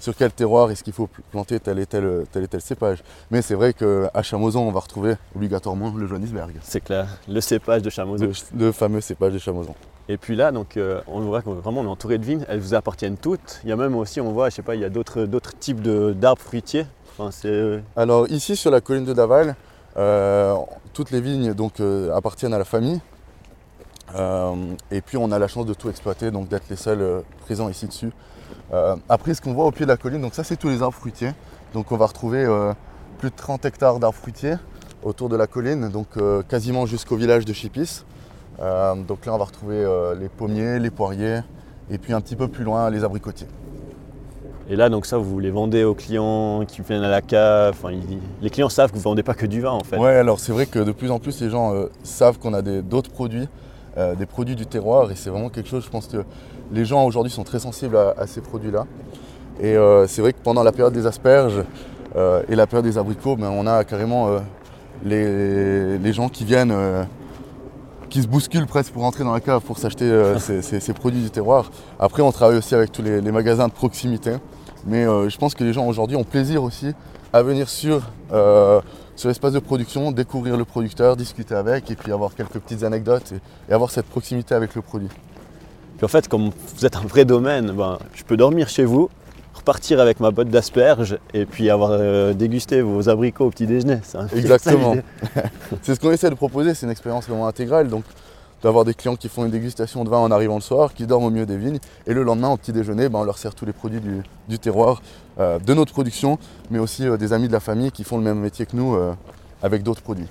sur 0.01 0.15
quel 0.15 0.31
terroir 0.31 0.71
est-ce 0.71 0.85
qu'il 0.85 0.93
faut 0.93 1.09
planter 1.31 1.59
tel 1.59 1.79
et 1.79 1.87
tel, 1.87 2.25
tel 2.31 2.45
et 2.45 2.49
tel 2.49 2.61
cépage. 2.61 3.03
Mais 3.31 3.41
c'est 3.41 3.55
vrai 3.55 3.73
qu'à 3.73 4.23
Chamoison, 4.23 4.61
on 4.69 4.73
va 4.73 4.81
retrouver 4.81 5.15
obligatoirement 5.35 5.93
le 5.97 6.07
Johannisberg, 6.07 6.53
C'est 6.63 6.85
clair, 6.85 7.07
le 7.29 7.41
cépage 7.41 7.81
de 7.83 7.89
Chamoison. 7.91 8.27
le, 8.27 8.67
le 8.67 8.73
fameux 8.73 9.01
cépage 9.01 9.33
de 9.33 9.39
Chamoison. 9.39 9.75
Et 10.07 10.19
puis 10.19 10.37
là, 10.37 10.53
donc, 10.53 10.77
euh, 10.77 11.01
on 11.07 11.21
voit 11.21 11.41
qu'on 11.41 11.55
vraiment 11.55 11.81
on 11.81 11.85
est 11.85 11.89
entouré 11.89 12.19
de 12.19 12.25
vignes. 12.27 12.45
Elles 12.47 12.61
vous 12.61 12.75
appartiennent 12.75 13.17
toutes. 13.17 13.61
Il 13.65 13.71
y 13.71 13.73
a 13.73 13.77
même 13.77 13.97
aussi, 13.97 14.21
on 14.21 14.33
voit, 14.33 14.51
je 14.51 14.57
sais 14.57 14.63
pas, 14.63 14.75
il 14.75 14.83
y 14.83 14.85
a 14.85 14.91
d'autres 14.91 15.27
types 15.59 15.81
d'arbres 15.81 16.43
fruitiers. 16.43 16.85
Enfin, 17.17 17.31
euh, 17.47 17.81
Alors 17.97 18.29
ici 18.29 18.55
sur 18.55 18.71
la 18.71 18.83
colline 18.83 19.07
de 19.07 19.15
Daval, 19.15 19.57
euh, 19.97 20.55
toutes 20.93 21.11
les 21.11 21.23
vignes 21.23 21.55
donc, 21.55 21.81
euh, 21.81 22.13
appartiennent 22.15 22.53
à 22.53 22.59
la 22.59 22.65
famille. 22.65 23.01
Euh, 24.15 24.55
et 24.91 25.01
puis 25.01 25.17
on 25.17 25.33
a 25.33 25.39
la 25.39 25.49
chance 25.49 25.67
de 25.67 25.75
tout 25.75 25.89
exploiter, 25.89 26.31
donc 26.31 26.49
d'être 26.49 26.69
les 26.71 26.77
seuls 26.77 27.01
euh, 27.01 27.21
présents 27.45 27.69
ici 27.69 27.87
dessus. 27.87 28.11
Euh, 28.73 28.97
après 29.09 29.35
ce 29.35 29.41
qu'on 29.41 29.53
voit 29.55 29.65
au 29.67 29.71
pied 29.71 29.87
de 29.87 29.91
la 29.91 29.97
colline, 29.97 30.21
donc 30.21 30.35
ça 30.35 30.45
c'est 30.45 30.57
tous 30.57 30.69
les 30.69 30.83
arbres 30.83 30.95
fruitiers. 30.97 31.33
Donc 31.73 31.91
on 31.91 31.97
va 31.97 32.07
retrouver 32.07 32.47
plus 33.19 33.31
de 33.31 33.35
30 33.37 33.65
hectares 33.65 33.99
d'arbres 33.99 34.17
fruitiers 34.17 34.55
autour 35.03 35.29
de 35.29 35.37
la 35.37 35.47
colline, 35.49 35.89
donc 35.89 36.07
quasiment 36.49 36.87
jusqu'au 36.87 37.17
village 37.17 37.45
de 37.45 37.53
Chipis. 37.53 38.05
Euh, 38.61 38.95
donc 38.95 39.27
là 39.27 39.35
on 39.35 39.39
va 39.39 39.45
retrouver 39.45 39.77
euh, 39.85 40.15
les 40.15 40.29
pommiers, 40.29 40.79
les 40.79 40.91
poiriers, 40.91 41.41
et 41.91 41.99
puis 41.99 42.13
un 42.13 42.21
petit 42.21 42.37
peu 42.37 42.47
plus 42.47 42.63
loin 42.65 42.89
les 42.91 43.03
abricotiers. 43.03 43.49
Et 44.71 44.77
là, 44.77 44.89
donc 44.89 45.05
ça, 45.05 45.19
vous 45.19 45.39
les 45.41 45.51
vendez 45.51 45.85
aux 45.85 45.93
clients 45.95 46.65
qui 46.65 46.81
viennent 46.81 47.03
à 47.05 47.11
la 47.11 47.21
cave. 47.21 47.75
Enfin, 47.79 47.93
ils- 47.93 48.19
les 48.41 48.49
clients 48.49 48.71
savent 48.71 48.89
que 48.91 48.95
vous 48.95 49.01
ne 49.01 49.05
vendez 49.05 49.23
pas 49.23 49.35
que 49.35 49.45
du 49.45 49.61
vin, 49.61 49.73
en 49.73 49.81
fait. 49.85 49.99
Ouais, 49.99 50.15
alors 50.17 50.41
c'est 50.41 50.53
vrai 50.53 50.65
que 50.65 50.79
de 50.79 50.91
plus 50.93 51.11
en 51.11 51.19
plus 51.19 51.39
les 51.43 51.51
gens 51.51 51.75
euh, 51.75 51.91
savent 52.03 52.39
qu'on 52.39 52.55
a 52.55 52.63
d'autres 52.63 53.11
produits, 53.11 53.47
euh, 53.97 54.15
des 54.15 54.27
produits 54.27 54.57
du 54.57 54.67
terroir, 54.67 55.11
et 55.11 55.15
c'est 55.15 55.31
vraiment 55.31 55.49
quelque 55.49 55.69
chose, 55.69 55.85
je 55.85 55.91
pense 55.91 56.07
que 56.07 56.25
les 56.73 56.85
gens 56.85 57.05
aujourd'hui 57.05 57.31
sont 57.33 57.45
très 57.45 57.59
sensibles 57.61 57.97
à, 57.97 58.15
à 58.19 58.27
ces 58.27 58.41
produits-là. 58.41 58.87
Et 59.61 59.77
euh, 59.77 60.07
c'est 60.09 60.21
vrai 60.23 60.33
que 60.33 60.39
pendant 60.43 60.63
la 60.63 60.73
période 60.73 60.93
des 60.93 61.07
asperges 61.07 61.63
euh, 62.17 62.43
et 62.49 62.57
la 62.57 62.67
période 62.67 62.85
des 62.85 62.99
abricots, 62.99 63.37
ben, 63.37 63.51
on 63.51 63.67
a 63.67 63.85
carrément 63.85 64.31
les, 65.05 65.99
les 65.99 66.13
gens 66.13 66.29
qui 66.29 66.45
viennent, 66.45 66.75
qui 68.11 68.23
se 68.23 68.27
bousculent 68.29 68.67
presque 68.67 68.93
pour 68.93 69.05
entrer 69.05 69.23
dans 69.25 69.33
la 69.33 69.41
cave 69.41 69.61
pour 69.63 69.79
s'acheter 69.79 70.11
ces, 70.39 70.63
ces- 70.63 70.81
ces 70.81 70.93
produits 70.93 71.23
du 71.23 71.31
terroir. 71.31 71.71
Après, 71.99 72.23
on 72.23 72.33
travaille 72.33 72.57
aussi 72.59 72.75
avec 72.75 72.91
tous 72.93 73.03
les, 73.03 73.21
les 73.21 73.33
magasins 73.33 73.69
de 73.69 73.73
proximité. 73.73 74.33
Mais 74.87 75.05
je 75.05 75.37
pense 75.39 75.55
que 75.55 75.65
les 75.65 75.73
gens 75.73 75.87
aujourd'hui 75.87 76.17
ont 76.17 76.25
plaisir 76.25 76.63
aussi 76.63 76.93
à 77.33 77.43
venir 77.43 77.69
sur, 77.69 78.03
sur 79.17 79.29
l'espace 79.29 79.53
de 79.53 79.59
production, 79.59 80.13
découvrir 80.13 80.57
le 80.57 80.65
producteur, 80.65 81.17
discuter 81.17 81.55
avec 81.55 81.91
et 81.91 81.97
puis 81.97 82.13
avoir 82.13 82.35
quelques 82.35 82.59
petites 82.59 82.83
anecdotes 82.83 83.33
et, 83.33 83.71
et 83.71 83.75
avoir 83.75 83.91
cette 83.91 84.07
proximité 84.07 84.55
avec 84.55 84.75
le 84.75 84.83
produit. 84.83 85.11
Puis 85.97 86.05
en 86.05 86.09
fait, 86.09 86.29
comme 86.29 86.51
vous 86.77 86.87
êtes 86.87 86.97
un 86.97 87.07
vrai 87.07 87.25
domaine, 87.25 87.73
ben, 87.73 87.99
je 88.15 88.25
peux 88.25 88.37
dormir 88.37 88.69
chez 88.69 88.85
vous, 88.85 89.09
repartir 89.55 90.01
avec 90.01 90.21
ma 90.21 90.31
botte 90.31 90.49
d'asperges 90.49 91.19
et 91.33 91.47
puis 91.47 91.71
avoir 91.71 91.91
euh, 91.93 92.33
dégusté 92.33 92.83
vos 92.83 93.09
abricots 93.09 93.47
au 93.47 93.51
petit 93.51 93.67
déjeuner. 93.67 93.99
Exactement. 94.35 94.97
C'est 95.83 95.95
ce 95.95 96.01
qu'on 96.01 96.11
essaie 96.11 96.31
de 96.31 96.35
proposer, 96.35 96.75
c'est 96.75 96.87
une 96.87 96.93
expérience 96.93 97.27
vraiment 97.29 97.47
intégrale. 97.47 97.89
Donc 97.89 98.05
d'avoir 98.65 98.87
des 98.87 98.95
clients 98.95 99.15
qui 99.15 99.29
font 99.29 99.45
une 99.45 99.51
dégustation 99.51 100.05
de 100.05 100.09
vin 100.09 100.17
en 100.17 100.31
arrivant 100.31 100.55
le 100.55 100.63
soir, 100.63 100.95
qui 100.95 101.07
dorment 101.07 101.27
au 101.27 101.31
milieu 101.31 101.45
des 101.45 101.59
vignes, 101.59 101.79
et 102.07 102.15
le 102.15 102.23
lendemain 102.23 102.49
au 102.49 102.57
petit 102.57 102.73
déjeuner, 102.73 103.11
ben, 103.11 103.19
on 103.19 103.25
leur 103.25 103.37
sert 103.37 103.55
tous 103.55 103.67
les 103.67 103.75
produits 103.75 104.01
du, 104.01 104.23
du 104.49 104.59
terroir, 104.59 105.03
euh, 105.39 105.59
de 105.59 105.75
notre 105.75 105.93
production, 105.93 106.39
mais 106.71 106.79
aussi 106.79 107.07
euh, 107.07 107.19
des 107.19 107.35
amis 107.35 107.47
de 107.47 107.53
la 107.53 107.61
famille 107.61 107.93
qui 107.93 108.05
font 108.05 108.17
le 108.17 108.25
même 108.25 108.39
métier 108.39 108.65
que 108.65 108.75
nous 108.75 108.95
euh, 108.95 109.13
avec 109.63 109.83
d'autres 109.83 110.01
produits. 110.01 110.29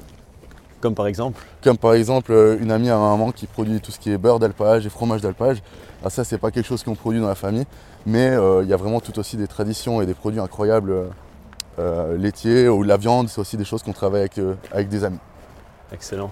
Comme 0.82 0.96
par 0.96 1.06
exemple, 1.06 1.40
Comme 1.64 1.78
par 1.78 1.94
exemple 1.94 2.58
une 2.60 2.72
amie 2.72 2.90
à 2.90 2.98
ma 2.98 3.12
maman 3.12 3.32
qui 3.32 3.46
produit 3.46 3.80
tout 3.80 3.92
ce 3.92 4.00
qui 4.00 4.12
est 4.12 4.18
beurre 4.18 4.40
d'alpage 4.40 4.86
et 4.86 4.90
fromage 4.90 5.22
d'alpage. 5.22 5.62
Alors 6.02 6.12
ça 6.12 6.24
c'est 6.26 6.40
pas 6.40 6.50
quelque 6.52 6.66
chose 6.66 6.84
qu'on 6.84 6.96
produit 6.96 7.22
dans 7.22 7.28
la 7.28 7.36
famille, 7.36 7.66
mais 8.06 8.36
il 8.64 8.68
y 8.68 8.74
a 8.74 8.76
vraiment 8.76 9.00
tout 9.00 9.18
aussi 9.18 9.38
des 9.38 9.48
traditions 9.48 10.02
et 10.02 10.06
des 10.06 10.14
produits 10.14 10.42
incroyables 10.42 10.94
laitiers 12.18 12.68
ou 12.68 12.84
la 12.84 12.98
viande, 12.98 13.30
c'est 13.30 13.40
aussi 13.40 13.56
des 13.56 13.64
choses 13.64 13.82
qu'on 13.82 13.94
travaille 13.94 14.22
avec, 14.22 14.42
avec 14.74 14.90
des 14.90 15.06
amis. 15.06 15.20
excellent. 15.94 16.32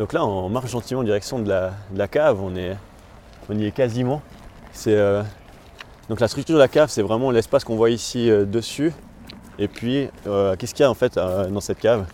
Donc 0.00 0.14
là, 0.14 0.24
on 0.24 0.48
marche 0.48 0.70
gentiment 0.70 1.00
en 1.00 1.04
direction 1.04 1.40
de 1.40 1.48
la, 1.50 1.74
de 1.92 1.98
la 1.98 2.08
cave, 2.08 2.40
on, 2.42 2.56
est, 2.56 2.74
on 3.50 3.58
y 3.58 3.66
est 3.66 3.70
quasiment. 3.70 4.22
C'est, 4.72 4.96
euh, 4.96 5.22
donc 6.08 6.20
la 6.20 6.28
structure 6.28 6.54
de 6.54 6.58
la 6.58 6.68
cave, 6.68 6.88
c'est 6.88 7.02
vraiment 7.02 7.30
l'espace 7.30 7.64
qu'on 7.64 7.76
voit 7.76 7.90
ici 7.90 8.30
euh, 8.30 8.46
dessus. 8.46 8.94
Et 9.58 9.68
puis, 9.68 10.08
euh, 10.26 10.56
qu'est-ce 10.56 10.72
qu'il 10.72 10.84
y 10.84 10.86
a 10.86 10.90
en 10.90 10.94
fait 10.94 11.16
dans 11.16 11.60
cette 11.60 11.80
cave? 11.80 12.06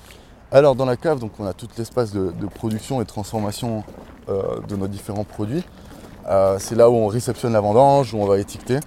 Alors 0.51 0.75
dans 0.75 0.85
la 0.85 0.97
cave, 0.97 1.21
donc 1.21 1.39
on 1.39 1.47
a 1.47 1.53
tout 1.53 1.69
l'espace 1.79 2.11
de, 2.11 2.33
de 2.33 2.47
production 2.49 3.01
et 3.01 3.05
de 3.05 3.09
transformation 3.09 3.85
de 4.27 4.75
nos 4.75 4.89
différents 4.89 5.23
produits. 5.23 5.63
C'est 6.59 6.75
là 6.75 6.91
où 6.91 6.95
on 6.95 7.07
réceptionne 7.07 7.53
la 7.53 7.61
vendange, 7.61 8.15
où 8.15 8.19
on 8.19 8.27
va 8.27 8.39
étiqueter. 8.39 8.81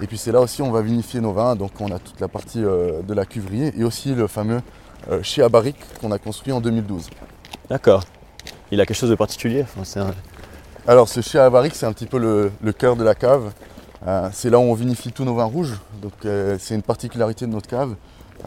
Et 0.00 0.06
puis 0.06 0.16
c'est 0.16 0.30
là 0.30 0.40
aussi 0.40 0.62
où 0.62 0.66
on 0.66 0.70
va 0.70 0.82
vinifier 0.82 1.20
nos 1.20 1.32
vins. 1.32 1.56
Donc 1.56 1.72
on 1.80 1.90
a 1.90 1.98
toute 1.98 2.20
la 2.20 2.28
partie 2.28 2.60
de 2.60 3.14
la 3.14 3.24
cuvrier 3.24 3.72
et 3.76 3.82
aussi 3.82 4.14
le 4.14 4.28
fameux 4.28 4.60
à 5.10 5.48
barrique 5.48 5.80
qu'on 6.00 6.12
a 6.12 6.18
construit 6.18 6.52
en 6.52 6.60
2012. 6.60 7.10
D'accord. 7.68 8.04
Il 8.74 8.80
a 8.80 8.86
quelque 8.86 8.96
chose 8.96 9.10
de 9.10 9.14
particulier 9.14 9.62
Enfin, 9.62 9.84
c'est 9.84 10.00
un- 10.00 10.14
Alors 10.86 11.08
ce 11.08 11.20
chai 11.20 11.38
à 11.38 11.48
barrique, 11.48 11.74
c'est 11.76 11.86
un 11.86 11.92
petit 11.92 12.06
peu 12.06 12.18
le, 12.18 12.50
le 12.62 12.72
cœur 12.72 12.96
de 12.96 13.04
la 13.04 13.14
cave. 13.14 13.52
Euh, 14.06 14.28
c'est 14.32 14.50
là 14.50 14.58
où 14.58 14.62
on 14.62 14.74
vinifie 14.74 15.12
tous 15.12 15.24
nos 15.24 15.34
vins 15.34 15.44
rouges. 15.44 15.74
Donc 16.02 16.12
euh, 16.24 16.56
c'est 16.58 16.74
une 16.74 16.82
particularité 16.82 17.46
de 17.46 17.52
notre 17.52 17.68
cave. 17.68 17.94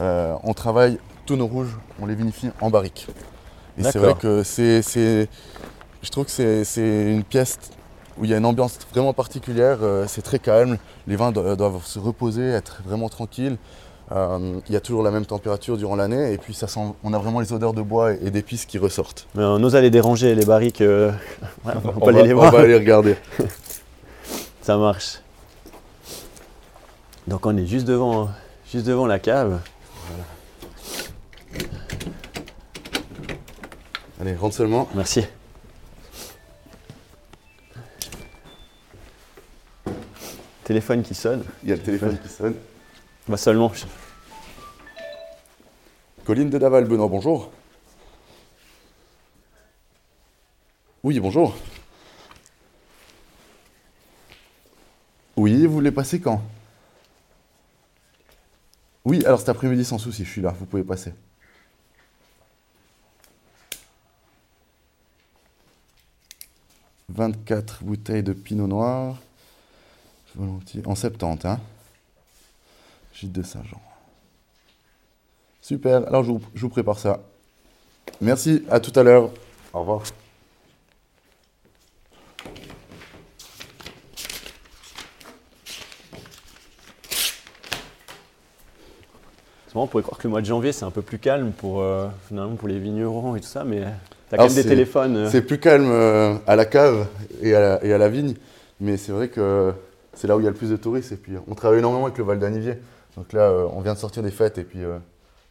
Euh, 0.02 0.36
on 0.44 0.54
travaille 0.54 1.00
tous 1.26 1.36
nos 1.36 1.48
rouges, 1.48 1.76
on 2.02 2.06
les 2.06 2.16
vinifie 2.16 2.50
en 2.62 2.70
barrique. 2.70 3.08
Et 3.78 3.84
c'est 3.92 4.00
vrai 4.00 4.14
que 4.20 4.44
c'est, 4.44 4.82
je 6.04 6.10
trouve 6.10 6.26
que 6.26 6.32
c'est, 6.32 6.64
c'est 6.66 7.12
une 7.12 7.24
pièce 7.24 7.58
où 8.18 8.26
il 8.26 8.30
y 8.32 8.34
a 8.34 8.38
une 8.38 8.46
ambiance 8.46 8.78
vraiment 8.92 9.14
particulière. 9.14 9.78
euh, 9.82 10.06
c'est 10.08 10.22
très 10.22 10.40
calme. 10.40 10.78
Les 11.08 11.16
vins 11.16 11.32
do- 11.32 11.56
doivent 11.56 11.86
se 11.86 12.00
reposer, 12.00 12.50
être 12.50 12.82
vraiment 12.86 13.10
tranquilles. 13.10 13.58
Euh, 14.14 14.60
il 14.70 14.74
y 14.74 14.78
a 14.78 14.80
toujours 14.80 15.04
la 15.04 15.12
même 15.12 15.26
température 15.26 15.76
durant 15.78 15.98
l'année 15.98 16.32
et 16.32 16.38
puis 16.38 16.54
ça 16.54 16.68
sent, 16.68 16.80
on 17.04 17.14
a 17.14 17.18
vraiment 17.18 17.42
les 17.42 17.52
odeurs 17.52 17.74
de 17.74 17.82
bois 17.82 18.14
et, 18.14 18.20
et 18.28 18.32
d'épices 18.32 18.66
qui 18.66 18.78
ressortent. 18.78 19.28
Mais 19.36 19.44
on 19.44 19.62
ose 19.62 19.76
aller 19.76 19.90
déranger 19.90 20.34
les 20.34 20.46
barriques. 20.46 20.80
euh, 20.82 21.12
ouais, 21.66 21.74
on 21.76 21.80
va 21.80 21.94
On 22.00 22.08
aller 22.08 22.24
les 22.24 22.34
on 22.34 22.38
voir. 22.38 22.52
va 22.54 22.60
aller 22.62 22.76
regarder. 22.76 23.18
Ça 24.62 24.78
marche. 24.78 25.20
Donc 27.28 27.46
on 27.46 27.58
est 27.58 27.66
juste 27.66 27.86
devant, 27.86 28.30
juste 28.72 28.86
devant 28.86 29.08
la 29.08 29.20
cave. 29.20 29.60
Allez, 34.22 34.36
rentre 34.36 34.56
seulement. 34.56 34.88
Merci. 34.96 35.26
Téléphone 40.64 41.04
qui 41.04 41.14
sonne. 41.14 41.44
Il 41.64 41.70
y 41.70 41.72
a 41.74 41.76
le 41.76 41.82
téléphone 41.82 42.18
qui 42.22 42.30
sonne. 42.30 42.56
Bah 43.28 43.36
seulement. 43.36 43.72
Colline 46.24 46.50
de 46.50 46.58
Daval, 46.58 46.86
Benoît, 46.86 47.10
bonjour. 47.10 47.52
Oui, 51.04 51.20
bonjour. 51.20 51.54
Oui, 55.36 55.66
vous 55.66 55.74
voulez 55.74 55.92
passer 55.92 56.22
quand? 56.22 56.42
Oui, 59.04 59.26
alors 59.26 59.40
cet 59.40 59.50
après-midi 59.50 59.84
sans 59.84 59.98
souci, 59.98 60.24
je 60.24 60.30
suis 60.32 60.42
là, 60.42 60.52
vous 60.58 60.66
pouvez 60.66 60.84
passer. 60.84 61.14
«24 67.10 67.84
bouteilles 67.84 68.24
de 68.24 68.34
pinot 68.34 68.68
noir, 68.68 69.18
volontiers, 70.36 70.82
en 70.86 70.96
70, 70.96 71.46
hein 71.46 71.60
Gîte 73.20 73.32
de 73.32 73.42
Saint-Jean. 73.42 73.82
Super, 75.62 76.08
alors 76.08 76.24
je 76.24 76.32
vous, 76.32 76.42
je 76.54 76.62
vous 76.62 76.70
prépare 76.70 77.00
ça. 77.00 77.20
Merci, 78.22 78.64
à 78.70 78.80
tout 78.80 78.98
à 78.98 79.04
l'heure. 79.04 79.32
Au 79.74 79.80
revoir. 79.80 80.04
On 89.80 89.86
pourrait 89.86 90.02
croire 90.02 90.18
que 90.18 90.24
le 90.24 90.32
mois 90.32 90.42
de 90.42 90.46
janvier, 90.48 90.72
c'est 90.72 90.86
un 90.86 90.92
peu 90.92 91.04
plus 91.04 91.20
calme 91.20 91.52
pour, 91.52 91.82
euh, 91.82 92.08
finalement, 92.28 92.56
pour 92.56 92.68
les 92.68 92.80
vignerons 92.80 93.36
et 93.36 93.42
tout 93.42 93.48
ça, 93.48 93.64
mais 93.64 93.82
t'as 94.30 94.38
quand 94.38 94.44
Alors, 94.44 94.48
même 94.48 94.56
des 94.64 94.68
téléphones. 94.68 95.18
euh, 95.18 95.30
C'est 95.30 95.44
plus 95.44 95.60
calme 95.60 95.90
euh, 95.92 96.36
à 96.48 96.56
la 96.56 96.66
cave 96.66 97.08
et 97.44 97.54
à 97.54 97.60
la, 97.60 97.86
et 97.86 97.94
à 97.94 98.00
la 98.00 98.10
vigne, 98.10 98.34
mais 98.80 98.98
c'est 98.98 99.12
vrai 99.12 99.28
que 99.28 99.74
c'est 100.16 100.28
là 100.28 100.36
où 100.36 100.40
il 100.40 100.46
y 100.46 100.48
a 100.48 100.50
le 100.50 100.56
plus 100.56 100.72
de 100.72 100.78
touristes. 100.78 101.12
Et 101.12 101.16
puis 101.16 101.34
on 101.48 101.54
travaille 101.54 101.78
énormément 101.78 102.06
avec 102.06 102.18
le 102.18 102.24
Val 102.24 102.40
d'Anivier. 102.40 102.80
Donc 103.18 103.34
là, 103.34 103.42
euh, 103.42 103.68
on 103.74 103.82
vient 103.82 103.94
de 103.96 104.00
sortir 104.00 104.22
des 104.24 104.32
fêtes 104.32 104.58
et 104.60 104.64
puis 104.64 104.84
euh, 104.84 105.00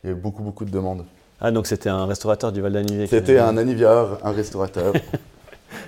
il 0.04 0.06
y 0.10 0.12
a 0.12 0.16
eu 0.16 0.18
beaucoup, 0.18 0.42
beaucoup 0.42 0.64
de 0.64 0.70
demandes. 0.70 1.04
Ah, 1.40 1.50
donc 1.50 1.66
c'était 1.66 1.88
un 1.90 2.06
restaurateur 2.06 2.52
du 2.52 2.60
Val 2.62 2.72
d'Anivier. 2.72 3.06
C'était 3.06 3.38
un 3.38 3.56
aniviard, 3.56 4.18
un 4.24 4.32
restaurateur. 4.32 4.94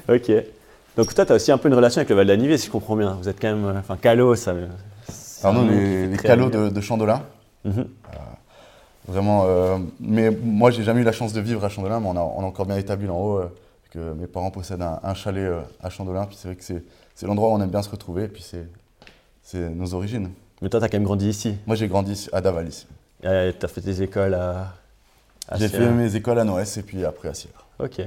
Ok. 0.08 0.30
Donc 0.96 1.14
toi, 1.14 1.24
tu 1.24 1.32
as 1.32 1.36
aussi 1.36 1.52
un 1.52 1.58
peu 1.58 1.68
une 1.68 1.74
relation 1.74 2.00
avec 2.00 2.08
le 2.10 2.16
Val 2.16 2.26
d'Anivier, 2.26 2.58
si 2.58 2.66
je 2.66 2.72
comprends 2.72 2.96
bien. 2.96 3.12
Vous 3.14 3.28
êtes 3.28 3.40
quand 3.40 3.54
même. 3.54 3.64
euh, 3.64 3.78
Enfin, 3.78 3.96
Calo, 3.96 4.34
ça. 4.34 4.54
Alors 5.42 5.54
nous, 5.62 5.68
qui 5.68 5.74
les, 5.74 6.06
les 6.08 6.16
calots 6.16 6.50
de, 6.50 6.68
de 6.68 6.80
Chandolin. 6.80 7.22
Mhm. 7.64 7.86
Vraiment, 9.06 9.44
euh, 9.46 9.78
mais 10.00 10.30
moi 10.30 10.70
j'ai 10.70 10.82
jamais 10.82 11.00
eu 11.00 11.04
la 11.04 11.12
chance 11.12 11.32
de 11.32 11.40
vivre 11.40 11.64
à 11.64 11.68
Chandolin, 11.70 12.00
mais 12.00 12.08
on 12.08 12.16
a, 12.16 12.20
on 12.20 12.42
encore 12.44 12.66
bien 12.66 12.76
établi 12.76 13.08
en 13.08 13.16
haut, 13.16 13.38
euh, 13.38 13.46
que 13.90 14.12
mes 14.12 14.26
parents 14.26 14.50
possèdent 14.50 14.82
un, 14.82 14.98
un 15.02 15.14
chalet 15.14 15.50
à 15.82 15.88
Chandolin, 15.88 16.26
puis 16.26 16.36
c'est 16.38 16.48
vrai 16.48 16.56
que 16.56 16.64
c'est, 16.64 16.82
l'endroit 17.26 17.48
où 17.48 17.52
on 17.52 17.60
aime 17.62 17.70
bien 17.70 17.80
se 17.82 17.88
retrouver, 17.88 18.24
et 18.24 18.28
puis 18.28 18.44
c'est 19.42 19.70
nos 19.70 19.94
origines. 19.94 20.30
Mais 20.62 20.68
toi, 20.68 20.80
tu 20.80 20.86
as 20.86 20.88
quand 20.88 20.96
même 20.98 21.04
grandi 21.04 21.28
ici. 21.28 21.56
Moi 21.66 21.76
j'ai 21.76 21.88
grandi 21.88 22.28
à 22.32 22.40
Daval 22.40 22.68
ici. 22.68 22.86
Tu 23.22 23.26
as 23.28 23.52
fait 23.68 23.80
tes 23.80 24.02
écoles 24.02 24.34
à. 24.34 24.74
à 25.48 25.56
J'ai 25.56 25.68
fait 25.68 25.88
mes 25.90 26.14
écoles 26.16 26.38
à 26.38 26.44
Noès 26.44 26.76
et 26.76 26.82
puis 26.82 27.04
après 27.04 27.28
à 27.28 27.34
Sierre. 27.34 27.66
Ok. 27.78 28.00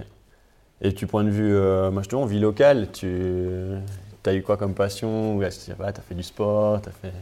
Et 0.82 0.92
du 0.92 1.06
point 1.06 1.24
de 1.24 1.30
vue, 1.30 1.54
euh, 1.56 1.92
moi, 1.92 2.02
justement, 2.02 2.26
vie 2.26 2.40
locale, 2.40 2.88
tu 2.92 3.08
as 4.26 4.34
eu 4.34 4.42
quoi 4.42 4.58
comme 4.58 4.74
passion 4.74 5.36
Ou 5.36 5.44
est-ce 5.44 5.70
que 5.70 5.76
tu 5.76 5.82
as 5.84 5.94
fait 5.94 6.16
du 6.16 6.24
sport 6.24 6.82
t'as 6.82 6.92
fait... 6.92 7.14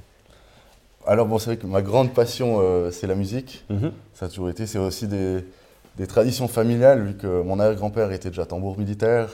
Alors 1.07 1.25
bon, 1.25 1.39
c'est 1.39 1.47
vrai 1.51 1.57
que 1.57 1.65
ma 1.67 1.81
grande 1.81 2.13
passion 2.13 2.57
euh, 2.61 2.91
c'est 2.91 3.07
la 3.07 3.15
musique, 3.15 3.63
Mhm. 3.69 3.91
ça 4.13 4.25
a 4.25 4.29
toujours 4.29 4.49
été, 4.49 4.65
c'est 4.67 4.77
aussi 4.77 5.07
des, 5.07 5.43
des 5.97 6.07
traditions 6.07 6.47
familiales, 6.47 7.01
vu 7.01 7.13
que 7.15 7.41
mon 7.41 7.57
arrière-grand-père 7.59 8.11
était 8.11 8.29
déjà 8.29 8.45
tambour 8.45 8.77
militaire, 8.77 9.29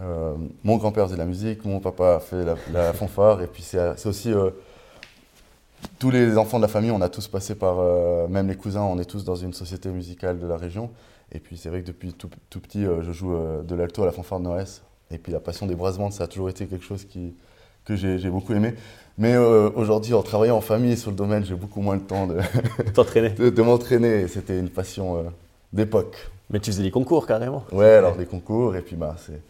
euh, 0.00 0.34
mon 0.64 0.76
grand-père 0.76 1.04
faisait 1.06 1.16
de 1.16 1.20
la 1.20 1.26
musique, 1.26 1.64
mon 1.64 1.80
papa 1.80 2.20
fait 2.20 2.44
la, 2.44 2.54
la 2.72 2.92
fanfare, 2.94 3.42
et 3.42 3.46
puis 3.46 3.62
c'est 3.62 4.06
aussi 4.06 4.32
euh, 4.32 4.50
tous 5.98 6.10
les 6.10 6.38
enfants 6.38 6.58
de 6.58 6.62
la 6.62 6.68
famille, 6.68 6.90
on 6.90 7.00
a 7.00 7.08
tous 7.08 7.28
passé 7.28 7.54
par, 7.54 7.78
euh, 7.78 8.28
même 8.28 8.48
les 8.48 8.56
cousins, 8.56 8.82
on 8.82 8.98
est 8.98 9.04
tous 9.04 9.24
dans 9.24 9.34
une 9.34 9.52
société 9.52 9.88
musicale 9.88 10.38
de 10.38 10.46
la 10.46 10.56
région. 10.56 10.90
Et 11.32 11.40
puis 11.40 11.56
c'est 11.56 11.68
vrai 11.68 11.82
que 11.82 11.86
depuis 11.86 12.12
tout, 12.12 12.30
tout 12.50 12.60
petit, 12.60 12.84
euh, 12.84 13.02
je 13.02 13.12
joue 13.12 13.34
euh, 13.34 13.62
de 13.62 13.74
l'alto 13.74 14.02
à 14.02 14.06
la 14.06 14.12
fanfare 14.12 14.40
de 14.40 14.44
Noès. 14.44 14.82
Et 15.10 15.18
puis 15.18 15.32
la 15.32 15.40
passion 15.40 15.66
des 15.66 15.74
brass 15.74 15.98
bands, 15.98 16.10
ça 16.10 16.24
a 16.24 16.26
toujours 16.26 16.48
été 16.50 16.66
quelque 16.66 16.84
chose 16.84 17.04
qui, 17.04 17.34
que 17.84 17.96
j'ai 17.96 18.30
beaucoup 18.30 18.52
aimé. 18.52 18.74
Mais 19.16 19.36
aujourd'hui, 19.36 20.12
en 20.12 20.22
travaillant 20.22 20.58
en 20.58 20.60
famille 20.60 20.96
sur 20.96 21.10
le 21.10 21.16
domaine, 21.16 21.44
j'ai 21.44 21.54
beaucoup 21.54 21.80
moins 21.80 21.94
le 21.94 22.02
temps 22.02 22.26
de, 22.26 22.34
de, 23.36 23.48
de 23.48 23.62
m'entraîner. 23.62 24.28
C'était 24.28 24.58
une 24.58 24.68
passion 24.68 25.32
d'époque. 25.72 26.30
Mais 26.50 26.60
tu 26.60 26.70
faisais 26.70 26.82
des 26.82 26.90
concours 26.90 27.26
carrément. 27.26 27.64
Ouais, 27.72 27.94
alors 27.94 28.16
des 28.16 28.26
concours, 28.26 28.76
et 28.76 28.82
puis 28.82 28.96
bah, 28.96 29.16
c'est, 29.18 29.40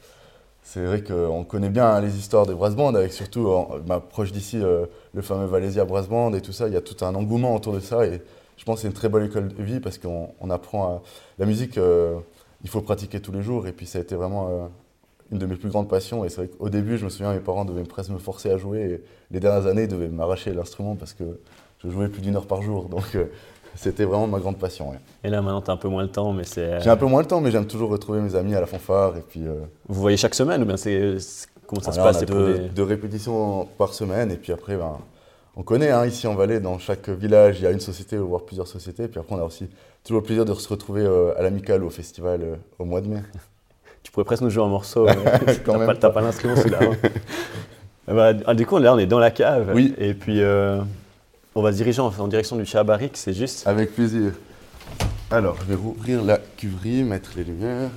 c'est 0.68 0.85
vrai 0.85 1.02
qu'on 1.02 1.44
connaît 1.44 1.70
bien 1.70 1.98
les 1.98 2.18
histoires 2.18 2.44
des 2.44 2.52
brass 2.52 2.76
bands, 2.76 2.94
avec 2.94 3.14
surtout, 3.14 3.46
en- 3.48 3.78
bah, 3.87 4.04
proche 4.07 4.33
d'ici, 4.33 4.59
euh, 4.62 4.85
le 5.14 5.22
fameux 5.22 5.46
Valésia 5.46 5.87
Brass 5.87 6.09
Band 6.11 6.35
et 6.35 6.42
tout 6.42 6.52
ça, 6.52 6.68
il 6.68 6.74
y 6.74 6.76
a 6.76 6.83
tout 6.83 7.02
un 7.07 7.14
engouement 7.14 7.54
autour 7.54 7.72
de 7.72 7.81
ça, 7.81 8.04
et 8.04 8.20
je 8.59 8.64
pense 8.64 8.76
que 8.76 8.81
c'est 8.83 8.88
une 8.88 8.92
très 8.92 9.09
bonne 9.09 9.24
école 9.24 9.48
de 9.48 9.62
vie, 9.62 9.81
parce 9.81 9.96
qu'on 9.96 10.28
on 10.38 10.50
apprend 10.50 10.85
à... 10.88 11.02
La 11.38 11.46
musique, 11.46 11.78
euh, 11.78 12.18
il 12.64 12.68
faut 12.68 12.83
pratiquer 12.83 13.18
tous 13.20 13.33
les 13.33 13.40
jours, 13.40 13.66
et 13.66 13.72
puis 13.72 13.87
ça 13.87 13.98
a 13.98 14.02
été 14.02 14.14
vraiment 14.14 14.48
euh, 14.50 14.66
une 15.33 15.38
de 15.38 15.46
mes 15.46 15.57
plus 15.57 15.70
grandes 15.70 15.88
passions. 15.88 16.22
Et 16.26 16.28
c'est 16.28 16.42
vrai 16.42 16.48
qu'au 16.48 16.68
début, 16.68 16.98
je 16.98 17.07
me 17.07 17.11
souviens, 17.11 17.33
mes 17.33 17.40
parents 17.40 17.64
devaient 17.64 17.85
presque 17.85 18.11
me 18.11 18.18
forcer 18.18 18.50
à 18.50 18.59
jouer. 18.59 18.81
Et 18.81 19.02
les 19.31 19.40
dernières 19.40 19.66
années, 19.66 19.85
ils 19.85 19.88
devaient 19.88 20.09
m'arracher 20.09 20.52
l'instrument 20.52 20.96
parce 20.96 21.14
que 21.14 21.24
je 21.83 21.88
jouais 21.88 22.09
plus 22.09 22.20
d'une 22.20 22.37
heure 22.37 22.46
par 22.46 22.61
jour. 22.61 22.90
Donc 22.90 23.16
c'était 23.79 24.05
vraiment 24.05 24.27
ma 24.27 24.38
grande 24.38 24.59
passion. 24.59 24.91
ouais. 24.91 24.99
Et 25.25 25.29
là, 25.31 25.41
maintenant, 25.41 25.61
tu 25.62 25.71
as 25.71 25.75
un 25.75 25.77
peu 25.79 25.88
moins 25.88 26.03
le 26.03 26.09
temps, 26.11 26.33
mais 26.33 26.45
c'est. 26.45 26.81
J'ai 26.81 26.91
un 26.91 26.97
peu 26.97 27.07
moins 27.07 27.21
le 27.23 27.27
temps, 27.29 27.41
mais 27.41 27.51
j'aime 27.51 27.67
toujours 27.67 27.91
retrouver 27.91 28.21
mes 28.21 28.35
amis 28.35 28.55
à 28.55 28.61
la 28.61 28.67
fanfare. 28.67 29.17
Et 29.17 29.21
puis, 29.29 29.47
euh, 29.47 29.55
Vous 29.88 30.01
voyez 30.01 30.17
chaque 30.17 30.35
semaine 30.35 30.62
ou 30.62 30.64
bien 30.67 30.77
c'est. 30.77 31.17
Comment 31.67 31.83
ça 31.83 31.93
se 31.93 31.99
passe 32.01 32.17
on 32.19 32.23
a 32.23 32.25
deux, 32.25 32.55
des- 32.55 32.69
deux 32.71 32.83
répétitions 32.83 33.67
par 33.79 33.93
semaine. 33.95 34.31
Et 34.33 34.37
puis 34.37 34.53
après, 34.53 34.77
ben, 34.77 34.97
on 35.57 35.62
connaît 35.62 35.91
hein, 35.91 36.07
ici 36.07 36.27
en 36.27 36.35
Valais, 36.35 36.61
dans 36.61 36.79
chaque 36.79 37.09
village, 37.09 37.59
il 37.61 37.64
y 37.64 37.67
a 37.67 37.71
une 37.71 37.81
société, 37.81 38.17
voire 38.17 38.43
plusieurs 38.43 38.67
sociétés. 38.69 39.07
Puis 39.09 39.21
après, 39.21 39.35
on 39.35 39.38
a 39.41 39.45
aussi 39.45 39.69
toujours 40.03 40.21
le 40.23 40.27
plaisir 40.27 40.45
de 40.45 40.55
se 40.55 40.69
retrouver 40.69 41.03
euh, 41.03 41.38
à 41.38 41.43
l'amical 41.43 41.85
au 41.85 41.91
festival 41.91 42.41
euh, 42.43 42.55
au 42.79 42.85
mois 42.85 43.01
de 43.01 43.09
mai. 43.09 43.21
Tu 44.03 44.12
pourrais 44.12 44.25
presque 44.25 44.43
nous 44.43 44.49
jouer 44.51 44.62
un 44.64 44.69
morceau. 44.69 45.07
Quand 45.67 45.73
T'as 45.73 45.79
même 45.79 45.87
pas, 45.88 45.95
t'as 45.97 46.09
pas 46.11 46.21
l'instrument 46.23 46.57
sous 46.57 46.69
la 46.71 46.81
main. 46.81 46.97
Ah 48.07 48.14
bah, 48.14 48.33
ah, 48.47 48.55
du 48.55 48.64
coup, 48.64 48.79
là, 48.79 48.95
on 48.95 48.99
est 48.99 49.07
dans 49.07 49.19
la 49.19 49.31
cave. 49.33 49.73
Oui. 49.75 49.93
Et 49.99 50.14
puis, 50.14 50.41
euh, 50.41 50.79
on 51.59 51.62
va 51.62 51.73
se 51.73 51.79
diriger 51.79 52.01
en, 52.01 52.12
en 52.16 52.29
direction 52.29 52.55
du 52.55 52.64
Chabarik, 52.64 53.16
c'est 53.16 53.33
juste. 53.33 53.66
Avec 53.66 53.92
plaisir. 53.92 54.31
Alors, 55.29 55.57
je 55.61 55.64
vais 55.64 55.75
rouvrir 55.75 56.23
la 56.23 56.38
cuverie, 56.38 57.03
mettre 57.03 57.33
les 57.37 57.42
lumières. 57.42 57.90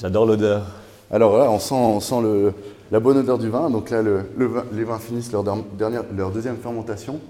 J'adore 0.00 0.26
l'odeur. 0.26 0.66
Alors 1.10 1.36
là, 1.38 1.50
on 1.50 1.58
sent, 1.58 1.74
on 1.74 2.00
sent 2.00 2.20
le- 2.22 2.52
la 2.90 3.00
bonne 3.00 3.18
odeur 3.18 3.38
du 3.38 3.48
vin. 3.48 3.70
Donc 3.70 3.90
là, 3.90 4.02
le- 4.02 4.22
le 4.36 4.46
vin- 4.46 4.64
les 4.72 4.84
vins 4.84 4.98
finissent 4.98 5.32
leur, 5.32 5.42
der- 5.42 5.56
dernière, 5.76 6.04
leur 6.14 6.30
deuxième 6.30 6.56
fermentation. 6.56 7.20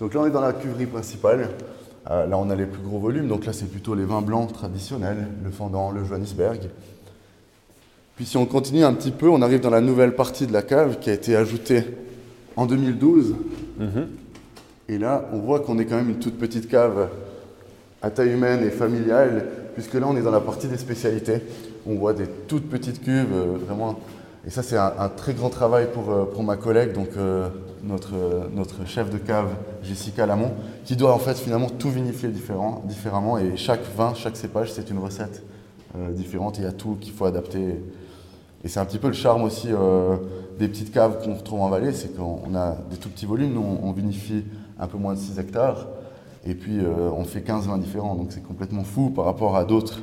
Donc 0.00 0.14
là, 0.14 0.20
on 0.20 0.26
est 0.26 0.30
dans 0.30 0.40
la 0.40 0.52
cuverie 0.52 0.86
principale. 0.86 1.50
Euh, 2.10 2.26
là, 2.26 2.38
on 2.38 2.48
a 2.50 2.54
les 2.54 2.66
plus 2.66 2.82
gros 2.82 2.98
volumes. 2.98 3.26
Donc 3.28 3.46
là, 3.46 3.52
c'est 3.52 3.66
plutôt 3.66 3.94
les 3.94 4.04
vins 4.04 4.22
blancs 4.22 4.52
traditionnels, 4.52 5.28
le 5.42 5.50
Fendant, 5.50 5.90
le 5.90 6.04
Johannisberg. 6.04 6.68
Puis 8.16 8.24
si 8.24 8.38
on 8.38 8.46
continue 8.46 8.82
un 8.82 8.94
petit 8.94 9.10
peu, 9.10 9.28
on 9.28 9.42
arrive 9.42 9.60
dans 9.60 9.70
la 9.70 9.82
nouvelle 9.82 10.14
partie 10.14 10.46
de 10.46 10.52
la 10.52 10.62
cave 10.62 10.98
qui 11.00 11.10
a 11.10 11.12
été 11.12 11.36
ajoutée 11.36 11.84
en 12.56 12.64
2012. 12.64 13.34
Mhm. 13.78 14.08
Et 14.88 14.98
là, 14.98 15.28
on 15.32 15.38
voit 15.38 15.60
qu'on 15.60 15.78
est 15.78 15.84
quand 15.84 15.96
même 15.96 16.08
une 16.08 16.18
toute 16.18 16.38
petite 16.38 16.68
cave 16.68 17.08
à 18.00 18.10
taille 18.10 18.32
humaine 18.32 18.62
et 18.64 18.70
familiale, 18.70 19.46
puisque 19.74 19.94
là, 19.94 20.06
on 20.08 20.16
est 20.16 20.22
dans 20.22 20.30
la 20.30 20.40
partie 20.40 20.66
des 20.66 20.78
spécialités. 20.78 21.42
On 21.86 21.96
voit 21.96 22.14
des 22.14 22.26
toutes 22.48 22.70
petites 22.70 23.02
cuves, 23.02 23.32
euh, 23.34 23.58
vraiment. 23.66 23.98
Et 24.46 24.50
ça, 24.50 24.62
c'est 24.62 24.78
un, 24.78 24.92
un 24.98 25.08
très 25.10 25.34
grand 25.34 25.50
travail 25.50 25.88
pour, 25.92 26.10
euh, 26.10 26.24
pour 26.24 26.42
ma 26.42 26.56
collègue, 26.56 26.92
donc 26.92 27.08
euh, 27.16 27.48
notre, 27.84 28.14
notre 28.54 28.86
chef 28.86 29.10
de 29.10 29.18
cave, 29.18 29.48
Jessica 29.82 30.24
Lamont, 30.24 30.52
qui 30.86 30.96
doit 30.96 31.12
en 31.12 31.18
fait 31.18 31.36
finalement 31.36 31.68
tout 31.68 31.90
vinifier 31.90 32.30
différent, 32.30 32.82
différemment. 32.86 33.36
Et 33.36 33.56
chaque 33.56 33.82
vin, 33.94 34.14
chaque 34.14 34.36
cépage, 34.36 34.72
c'est 34.72 34.88
une 34.88 34.98
recette 34.98 35.42
différente. 36.10 36.58
Il 36.58 36.64
y 36.64 36.66
a 36.66 36.72
tout 36.72 36.96
qu'il 37.00 37.12
faut 37.12 37.24
adapter. 37.24 37.76
Et 38.66 38.68
c'est 38.68 38.80
un 38.80 38.84
petit 38.84 38.98
peu 38.98 39.06
le 39.06 39.12
charme 39.14 39.44
aussi 39.44 39.68
euh, 39.70 40.16
des 40.58 40.66
petites 40.66 40.90
caves 40.90 41.22
qu'on 41.22 41.34
retrouve 41.34 41.60
en 41.60 41.68
vallée, 41.68 41.92
c'est 41.92 42.16
qu'on 42.16 42.40
on 42.50 42.56
a 42.56 42.76
des 42.90 42.96
tout 42.96 43.08
petits 43.08 43.24
volumes. 43.24 43.52
Nous, 43.52 43.60
on, 43.60 43.88
on 43.88 43.92
vinifie 43.92 44.42
un 44.80 44.88
peu 44.88 44.98
moins 44.98 45.14
de 45.14 45.20
6 45.20 45.38
hectares. 45.38 45.86
Et 46.44 46.56
puis, 46.56 46.80
euh, 46.80 47.08
on 47.16 47.22
fait 47.22 47.42
15 47.42 47.68
vins 47.68 47.78
différents. 47.78 48.16
Donc, 48.16 48.32
c'est 48.32 48.42
complètement 48.42 48.82
fou 48.82 49.10
par 49.10 49.24
rapport 49.24 49.54
à 49.56 49.64
d'autres 49.64 50.00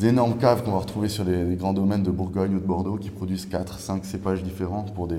énormes 0.00 0.36
caves 0.36 0.62
qu'on 0.62 0.70
va 0.70 0.78
retrouver 0.78 1.08
sur 1.08 1.24
les, 1.24 1.42
les 1.42 1.56
grands 1.56 1.72
domaines 1.72 2.04
de 2.04 2.12
Bourgogne 2.12 2.54
ou 2.54 2.60
de 2.60 2.64
Bordeaux 2.64 2.98
qui 2.98 3.10
produisent 3.10 3.46
4, 3.46 3.80
5 3.80 4.04
cépages 4.04 4.44
différents 4.44 4.84
pour 4.94 5.08
des 5.08 5.18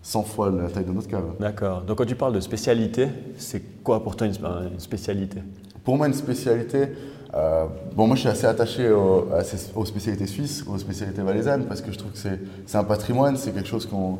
100 0.00 0.22
fois 0.22 0.50
la 0.50 0.70
taille 0.70 0.86
de 0.86 0.92
notre 0.92 1.08
cave. 1.08 1.24
D'accord. 1.38 1.82
Donc, 1.82 1.98
quand 1.98 2.06
tu 2.06 2.16
parles 2.16 2.32
de 2.32 2.40
spécialité, 2.40 3.08
c'est 3.36 3.82
quoi 3.82 4.02
pour 4.02 4.16
toi 4.16 4.26
une, 4.26 4.32
une 4.72 4.80
spécialité? 4.80 5.40
Pour 5.84 5.98
moi, 5.98 6.06
une 6.06 6.14
spécialité, 6.14 6.88
euh, 7.36 7.64
bon, 7.96 8.06
moi 8.06 8.16
je 8.16 8.20
suis 8.20 8.28
assez 8.28 8.46
attaché 8.46 8.90
aux 8.90 9.84
spécialités 9.84 10.26
suisses, 10.26 10.64
aux 10.68 10.78
spécialités 10.78 11.22
valaisannes, 11.22 11.64
parce 11.64 11.80
que 11.80 11.90
je 11.92 11.98
trouve 11.98 12.12
que 12.12 12.18
c'est 12.66 12.76
un 12.78 12.84
patrimoine, 12.84 13.36
c'est 13.36 13.52
quelque 13.52 13.68
chose 13.68 13.86
qu'on. 13.86 14.18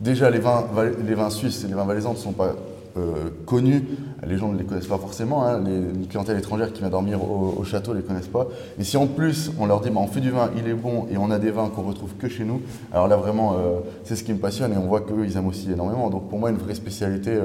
Déjà, 0.00 0.30
les 0.30 0.38
vins, 0.38 0.64
les 1.06 1.14
vins 1.14 1.28
suisses 1.28 1.62
et 1.64 1.68
les 1.68 1.74
vins 1.74 1.84
valaisans 1.84 2.12
ne 2.12 2.16
sont 2.18 2.32
pas 2.32 2.54
euh, 2.96 3.28
connus, 3.44 3.84
les 4.26 4.38
gens 4.38 4.48
ne 4.48 4.56
les 4.56 4.64
connaissent 4.64 4.86
pas 4.86 4.96
forcément, 4.96 5.44
hein. 5.44 5.60
les, 5.62 5.76
une 5.76 6.06
clientèle 6.08 6.38
étrangère 6.38 6.72
qui 6.72 6.80
vient 6.80 6.88
dormir 6.88 7.22
au, 7.22 7.54
au 7.58 7.64
château 7.64 7.92
ne 7.92 7.98
les 7.98 8.02
connaissent 8.02 8.26
pas. 8.26 8.46
Et 8.78 8.84
si 8.84 8.96
en 8.96 9.06
plus 9.06 9.52
on 9.60 9.66
leur 9.66 9.82
dit 9.82 9.90
bah, 9.90 10.00
on 10.02 10.06
fait 10.06 10.22
du 10.22 10.30
vin, 10.30 10.48
il 10.56 10.66
est 10.68 10.74
bon 10.74 11.06
et 11.12 11.18
on 11.18 11.30
a 11.30 11.38
des 11.38 11.50
vins 11.50 11.68
qu'on 11.68 11.82
retrouve 11.82 12.14
que 12.14 12.28
chez 12.30 12.44
nous, 12.44 12.62
alors 12.92 13.08
là 13.08 13.16
vraiment 13.16 13.52
euh, 13.58 13.80
c'est 14.04 14.16
ce 14.16 14.24
qui 14.24 14.32
me 14.32 14.38
passionne 14.38 14.72
et 14.72 14.76
on 14.78 14.86
voit 14.86 15.02
qu'eux 15.02 15.24
ils 15.26 15.36
aiment 15.36 15.48
aussi 15.48 15.70
énormément. 15.70 16.08
Donc 16.08 16.30
pour 16.30 16.38
moi, 16.38 16.48
une 16.48 16.56
vraie 16.56 16.74
spécialité, 16.74 17.38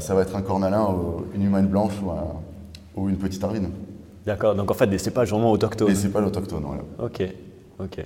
ça 0.00 0.14
va 0.14 0.22
être 0.22 0.34
un 0.34 0.42
cornalin, 0.42 0.88
une 1.34 1.44
humaine 1.44 1.66
blanche 1.68 1.92
ou, 2.04 2.10
un- 2.10 2.34
ou 2.98 3.08
une 3.08 3.16
petite 3.16 3.42
arvine. 3.44 3.70
D'accord. 4.26 4.54
Donc, 4.54 4.70
en 4.70 4.74
fait, 4.74 4.86
des 4.86 4.98
cépages 4.98 5.30
vraiment 5.30 5.50
autochtones. 5.52 5.90
Et 5.90 5.94
c'est 5.94 6.08
pas 6.10 6.20
l'autochtone. 6.20 6.62
Voilà. 6.66 6.82
Ok. 7.02 7.22
Ok. 7.80 8.04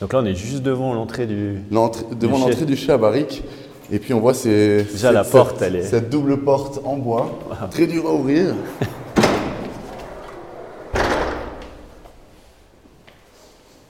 Donc 0.00 0.12
là, 0.12 0.18
on 0.22 0.24
est 0.26 0.34
juste 0.34 0.62
devant 0.62 0.92
l'entrée 0.94 1.26
du. 1.26 1.58
Devant 1.70 2.38
l'entrée 2.38 2.66
du 2.66 2.76
chai 2.76 2.92
à 2.92 2.98
barrique. 2.98 3.42
Et 3.90 3.98
puis 4.00 4.12
on 4.14 4.20
voit 4.20 4.34
ces, 4.34 4.82
Déjà, 4.82 4.96
cette- 5.08 5.12
la 5.14 5.22
porte, 5.24 5.58
cette- 5.58 5.68
elle 5.68 5.76
est- 5.76 5.82
cette 5.84 6.10
double 6.10 6.38
porte 6.38 6.80
en 6.84 6.96
bois, 6.96 7.30
très 7.70 7.86
dur 7.86 8.06
à 8.08 8.12
ouvrir. 8.12 8.54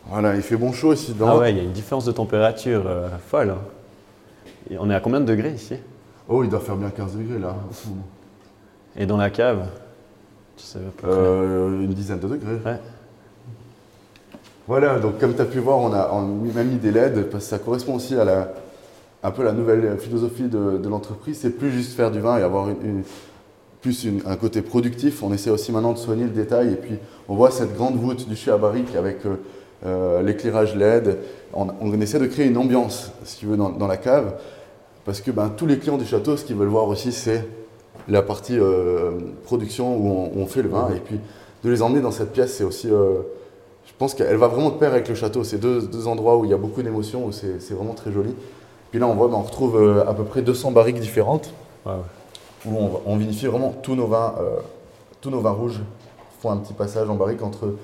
voilà, 0.07 0.37
il 0.37 0.43
fait 0.43 0.57
bon 0.57 0.73
chaud 0.73 0.93
ici 0.93 1.13
dedans. 1.13 1.29
Ah 1.31 1.39
ouais, 1.39 1.51
il 1.53 1.57
y 1.57 1.61
a 1.61 1.65
une 1.65 1.73
différence 1.73 2.05
de 2.05 2.13
température 2.13 2.85
euh, 2.87 3.09
folle. 3.29 3.51
hein. 3.51 3.59
Et 4.71 4.79
on 4.79 4.91
est 4.91 4.95
à 4.95 5.01
combien 5.01 5.21
de 5.21 5.25
degrés 5.27 5.53
ici? 5.53 5.75
Oh, 6.29 6.43
il 6.45 6.51
doit 6.51 6.61
faire 6.61 6.77
bien 6.77 6.91
15 6.91 7.17
degrés 7.17 7.39
là. 7.39 7.57
Et 8.97 9.07
dans 9.07 9.17
la 9.17 9.31
cave? 9.31 9.67
Euh, 11.05 11.83
une 11.83 11.93
dizaine 11.93 12.19
de 12.19 12.29
degrés. 12.29 12.55
Ouais. 12.65 12.79
Voilà, 14.67 14.99
donc 14.99 15.19
comme 15.19 15.35
tu 15.35 15.41
as 15.41 15.45
pu 15.45 15.59
voir, 15.59 15.79
on 15.79 15.93
a, 15.93 16.11
on 16.13 16.23
a 16.49 16.53
même 16.55 16.69
mis 16.69 16.77
des 16.77 16.91
LED 16.91 17.31
parce 17.31 17.45
que 17.45 17.51
ça 17.51 17.59
correspond 17.59 17.95
aussi 17.95 18.17
à 18.17 18.25
la, 18.25 18.53
un 19.23 19.31
peu 19.31 19.45
la 19.45 19.53
nouvelle 19.53 19.97
philosophie 19.99 20.45
de, 20.49 20.79
de 20.79 20.89
l'entreprise. 20.89 21.39
C'est 21.41 21.51
plus 21.51 21.71
juste 21.71 21.93
faire 21.93 22.11
du 22.11 22.21
vin 22.21 22.39
et 22.39 22.43
avoir 22.43 22.69
une- 22.69 22.83
une- 22.85 23.03
plus 23.81 24.05
une- 24.05 24.23
un 24.27 24.35
côté 24.37 24.63
productif. 24.63 25.23
On 25.23 25.33
essaie 25.33 25.51
aussi 25.51 25.71
maintenant 25.71 25.93
de 25.93 25.99
soigner 25.99 26.25
le 26.25 26.31
détail. 26.31 26.73
Et 26.73 26.77
puis 26.77 26.95
on 27.29 27.37
voit 27.37 27.51
cette 27.53 27.75
grande 27.77 27.95
voûte 27.97 28.29
du 28.29 28.35
chai 28.35 28.51
à 28.51 28.57
barrique 28.57 28.97
avec 28.97 29.25
euh, 29.25 29.37
euh, 29.85 30.23
l'éclairage 30.23 30.75
LED. 30.75 31.19
On, 31.55 31.69
on 31.81 31.93
essaie 32.01 32.19
de 32.19 32.27
créer 32.27 32.47
une 32.47 32.57
ambiance, 32.59 33.13
si 33.25 33.39
tu 33.39 33.47
veux, 33.47 33.57
dans, 33.57 33.71
dans 33.71 33.87
la 33.87 33.97
cave. 33.99 34.35
Parce 35.05 35.21
que 35.21 35.31
ben, 35.31 35.53
tous 35.57 35.67
les 35.67 35.79
clients 35.79 35.99
du 35.99 36.05
château, 36.07 36.37
ce 36.37 36.45
qu'ils 36.45 36.57
veulent 36.57 36.67
voir 36.67 36.89
aussi, 36.89 37.13
c'est 37.13 37.47
la 38.09 38.23
partie 38.23 38.59
euh, 38.59 39.13
production 39.45 39.97
où 39.97 40.31
on, 40.37 40.47
fait 40.47 40.63
le 40.63 40.69
vin. 40.69 40.89
Et 40.95 41.01
puis 41.01 41.19
de 41.65 41.71
les 41.71 41.83
emmener 41.83 42.01
dans 42.01 42.11
cette 42.13 42.33
pièce, 42.33 42.55
c'est 42.57 42.65
aussi. 42.65 42.89
euh, 42.91 43.19
je 43.87 43.93
pense 43.99 44.15
qu'elle 44.15 44.37
va 44.37 44.49
vraiment 44.49 44.71
de 44.71 44.75
pair 44.77 44.93
avec 44.93 45.09
le 45.09 45.15
château. 45.15 45.43
C'est 45.45 45.59
deux, 45.59 45.83
deux 45.83 46.07
endroits 46.07 46.37
où 46.37 46.45
il 46.45 46.51
y 46.51 46.55
a 46.55 46.59
beaucoup 46.59 46.83
d'émotions, 46.83 47.25
où 47.27 47.33
c'est 47.33 47.61
c'est 47.61 47.75
vraiment 47.75 47.95
très 47.95 48.13
joli. 48.13 48.35
Puis 48.91 49.01
là, 49.01 49.07
on 49.07 49.15
voit, 49.15 49.29
ben, 49.29 49.35
on 49.37 49.43
retrouve 49.43 49.77
euh, 49.77 50.05
à 50.09 50.15
peu 50.15 50.25
près 50.25 50.43
200 50.43 50.71
barriques 50.73 51.01
différentes, 51.01 51.51
Ouais, 51.85 51.93
ouais. 51.93 51.99
où 52.67 52.77
on, 52.77 53.01
on 53.13 53.17
vinifie 53.17 53.47
vraiment 53.47 53.75
tous 53.83 53.95
nos 53.95 54.07
vins, 54.07 54.35
euh, 54.41 54.57
tous 55.21 55.31
nos 55.31 55.41
vins 55.41 55.51
rouges. 55.53 55.81
font 56.41 56.51
un 56.51 56.57
petit 56.59 56.75
passage 56.75 57.09
en 57.09 57.15
barrique 57.15 57.43
entre, 57.43 57.75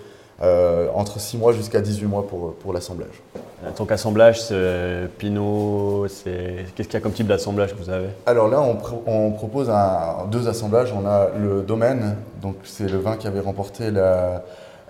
euh, 0.43 0.89
entre 0.95 1.21
6 1.21 1.37
mois 1.39 1.53
jusqu'à 1.53 1.81
18 1.81 2.07
mois 2.07 2.27
pour, 2.27 2.55
pour 2.55 2.73
l'assemblage. 2.73 3.23
Euh, 3.65 3.69
Donc, 3.79 3.93
assemblage, 3.93 4.41
c'est 4.43 4.55
euh, 4.57 5.07
Pinot, 5.19 6.07
c'est. 6.09 6.67
Qu'est-ce 6.75 6.89
qu'il 6.89 6.95
y 6.95 6.97
a 6.97 7.01
comme 7.01 7.13
type 7.13 7.27
d'assemblage 7.29 7.75
que 7.75 7.79
vous 7.83 7.91
avez? 7.91 8.09
Alors 8.27 8.49
là, 8.49 8.61
on, 8.61 8.77
pro- 8.77 9.03
on 9.07 9.31
propose 9.31 9.71
un- 9.71 10.27
deux 10.31 10.49
assemblages. 10.49 10.93
On 10.93 11.07
a 11.07 11.29
le 11.39 11.63
domaine, 11.63 12.17
donc 12.41 12.57
c'est 12.65 12.89
le 12.91 12.99
vin 12.99 13.17
qui 13.17 13.27
avait 13.29 13.41
remporté 13.41 13.91
la- 13.91 14.43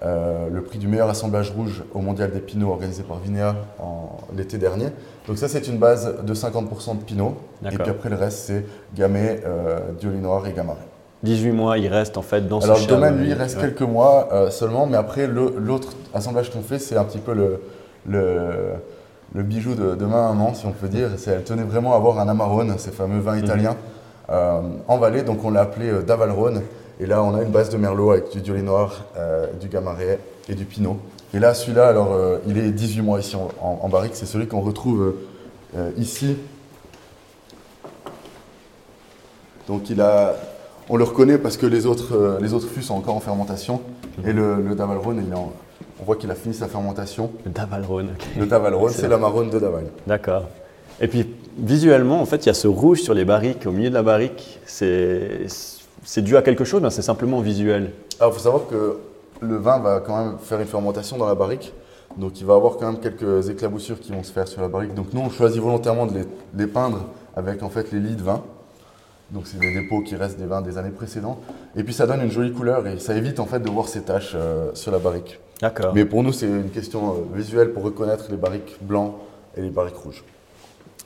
euh, 0.05 0.49
le 0.51 0.63
prix 0.63 0.79
du 0.79 0.89
meilleur 0.89 1.09
assemblage 1.09 1.51
rouge 1.53 1.85
au 1.95 2.01
Mondial 2.01 2.33
des 2.33 2.41
Pinots 2.41 2.71
organisé 2.73 3.03
par 3.05 3.19
Vinea 3.19 3.55
en- 3.79 4.17
l'été 4.37 4.59
dernier. 4.59 4.87
Donc 5.29 5.39
ça, 5.39 5.47
c'est 5.49 5.69
une 5.69 5.79
base 5.79 6.17
de 6.25 6.35
50% 6.35 6.95
de 6.97 7.03
Pinot. 7.05 7.37
Et 7.65 7.69
puis 7.77 7.91
après, 7.91 8.09
le 8.09 8.17
reste, 8.17 8.39
c'est 8.47 8.65
Gamay, 8.97 9.41
euh, 9.47 9.79
Dioli 10.01 10.19
Noir 10.19 10.45
et 10.49 10.53
Gamaret. 10.53 10.81
18 11.23 11.53
mois, 11.53 11.79
il 11.79 11.87
reste 11.89 12.17
en 12.19 12.23
fait 12.23 12.49
dans 12.49 12.61
Alors 12.61 12.77
ce 12.79 12.83
le 12.83 12.89
domaine, 12.89 13.15
chai, 13.15 13.21
lui, 13.21 13.27
il 13.31 13.33
ouais. 13.35 13.39
reste 13.39 13.61
quelques 13.61 13.83
mois 13.83 14.29
euh, 14.33 14.51
seulement, 14.51 14.87
mais 14.87 14.97
après, 14.97 15.27
le- 15.27 15.55
l'autre 15.59 15.91
assemblage 16.15 16.51
qu'on 16.51 16.63
fait, 16.63 16.79
c'est 16.81 16.97
un 16.97 17.05
petit 17.05 17.19
peu 17.19 17.33
le, 17.33 17.61
le, 18.07 18.73
le 19.35 19.43
bijou 19.43 19.75
de, 19.75 19.95
de 19.95 20.05
main 20.05 20.31
à 20.31 20.33
main, 20.35 20.53
si 20.55 20.67
on 20.67 20.73
peut 20.73 20.89
dire. 20.89 21.11
C'est- 21.19 21.31
Elle 21.31 21.45
tenait 21.45 21.63
vraiment 21.63 21.93
à 21.93 21.97
avoir 21.97 22.19
un 22.19 22.29
Amarone, 22.29 22.75
ces 22.79 22.91
fameux 22.91 23.21
vins 23.21 23.39
italiens, 23.39 23.77
euh, 24.31 24.61
en 24.89 24.99
vallée, 24.99 25.23
donc 25.23 25.45
on 25.45 25.51
l'a 25.51 25.61
appelé 25.61 25.91
euh, 25.91 26.03
Davalrone. 26.03 26.63
Et 27.01 27.07
là, 27.07 27.23
on 27.23 27.35
a 27.37 27.43
une 27.43 27.51
base 27.51 27.71
de 27.71 27.77
Merlot 27.77 28.11
avec 28.13 28.31
du 28.33 28.41
Diolé 28.41 28.63
Noir, 28.63 29.05
euh, 29.17 29.47
du 29.61 29.69
Gamaret 29.69 30.19
et 30.49 30.55
du 30.55 30.65
Pinot. 30.65 30.99
Et 31.35 31.39
là, 31.39 31.55
celui-là, 31.55 31.87
alors, 31.89 32.13
euh, 32.13 32.39
il 32.47 32.59
est 32.59 32.71
18 32.71 33.01
mois 33.01 33.19
ici 33.21 33.35
en, 33.37 33.49
en- 33.61 33.79
en 33.83 33.89
barrique. 33.89 34.13
C'est 34.15 34.27
celui 34.27 34.47
qu'on 34.47 34.61
retrouve 34.61 35.15
euh, 35.77 35.91
ici. 35.97 36.37
Donc, 39.69 39.89
il 39.91 40.01
a, 40.01 40.35
on 40.93 40.97
le 40.99 41.05
reconnaît 41.05 41.39
parce 41.39 41.57
que 41.57 41.65
les 41.65 41.87
autres, 41.87 42.15
euh, 42.15 42.39
les 42.41 42.53
autres 42.53 42.69
fûts 42.69 42.83
sont 42.83 42.95
encore 42.95 43.17
en 43.17 43.21
fermentation. 43.21 43.81
Et 44.27 44.33
le, 44.35 44.57
le 44.57 44.75
Davalrone, 44.75 45.25
il 45.27 45.33
est 45.33 45.35
en- 45.37 45.51
on 46.01 46.05
voit 46.05 46.17
qu'il 46.17 46.31
a 46.31 46.35
fini 46.35 46.53
sa 46.55 46.67
fermentation. 46.69 47.31
Le 47.47 47.51
Davalrone, 47.51 48.09
ok. 48.15 48.27
Le 48.39 48.45
Davalrone, 48.47 48.91
C'est 48.93 49.01
c'est 49.03 49.09
l'Amarone 49.09 49.49
de 49.49 49.59
Daval. 49.59 49.85
D'accord. 50.07 50.45
Et 51.01 51.09
puis, 51.09 51.27
visuellement, 51.59 52.21
en 52.21 52.27
fait, 52.27 52.45
il 52.45 52.49
y 52.49 52.51
a 52.51 52.55
ce 52.55 52.69
rouge 52.69 53.01
sur 53.01 53.15
les 53.15 53.25
barriques, 53.25 53.67
au 53.67 53.71
milieu 53.73 53.89
de 53.89 53.95
la 53.95 54.03
barrique. 54.03 54.61
C'est. 54.67 55.47
c'est 56.05 56.21
dû 56.23 56.37
à 56.37 56.43
quelque 56.43 56.65
chose, 56.65 56.83
mais 56.83 56.91
c'est 56.91 57.01
simplement 57.03 57.41
visuel. 57.41 57.93
Alors, 58.21 58.33
il 58.33 58.37
faut 58.37 58.43
savoir 58.43 58.67
que 58.69 58.99
le 59.41 59.57
vin 59.57 59.79
va 59.79 60.01
quand 60.01 60.19
même 60.23 60.35
faire 60.43 60.61
une 60.61 60.67
fermentation 60.67 61.17
dans 61.17 61.27
la 61.27 61.35
barrique. 61.35 61.73
Donc, 62.19 62.39
il 62.39 62.47
va 62.47 62.55
avoir 62.55 62.77
quand 62.77 62.93
même 62.93 63.01
quelques 63.01 63.49
éclaboussures 63.49 63.99
qui 63.99 64.13
vont 64.13 64.23
se 64.23 64.31
faire 64.33 64.47
sur 64.47 64.61
la 64.61 64.69
barrique. 64.69 64.93
Donc, 64.95 65.07
nous, 65.15 65.23
on 65.23 65.31
choisit 65.31 65.63
volontairement 65.63 66.05
de 66.05 66.13
les, 66.19 66.21
de 66.25 66.27
les 66.59 66.67
peindre 66.67 67.07
avec 67.35 67.63
en 67.63 67.71
fait 67.71 67.91
les 67.93 67.99
lits 68.01 68.17
de 68.17 68.23
vin. 68.23 68.43
Donc, 69.33 69.47
c'est 69.47 69.59
des 69.59 69.73
dépôts 69.73 70.03
qui 70.03 70.15
restent 70.15 70.39
des 70.39 70.47
vins 70.47 70.61
des 70.61 70.77
années 70.77 70.91
précédentes. 70.91 71.43
Et 71.75 71.83
puis, 71.83 71.95
ça 71.95 72.07
donne 72.07 72.21
une 72.21 72.31
jolie 72.31 72.53
couleur 72.53 72.87
et 72.87 72.99
ça 72.99 73.17
évite 73.17 73.41
en 73.41 73.47
fait 73.47 73.61
de 73.61 73.71
voir 73.71 73.89
ces 73.89 74.03
taches 74.03 74.33
euh, 74.35 74.71
sur 74.75 74.93
la 74.93 74.99
barrique. 74.99 75.41
D'accord. 75.63 75.93
Mais 75.95 76.05
pour 76.05 76.23
nous, 76.23 76.33
c'est 76.33 76.47
une 76.47 76.71
question 76.71 77.11
euh, 77.11 77.37
visuelle 77.37 77.73
pour 77.73 77.85
reconnaître 77.85 78.27
les 78.31 78.37
barriques 78.37 78.77
blancs 78.83 79.15
et 79.57 79.63
les 79.63 79.71
barriques 79.71 79.97
rouges. 79.97 80.23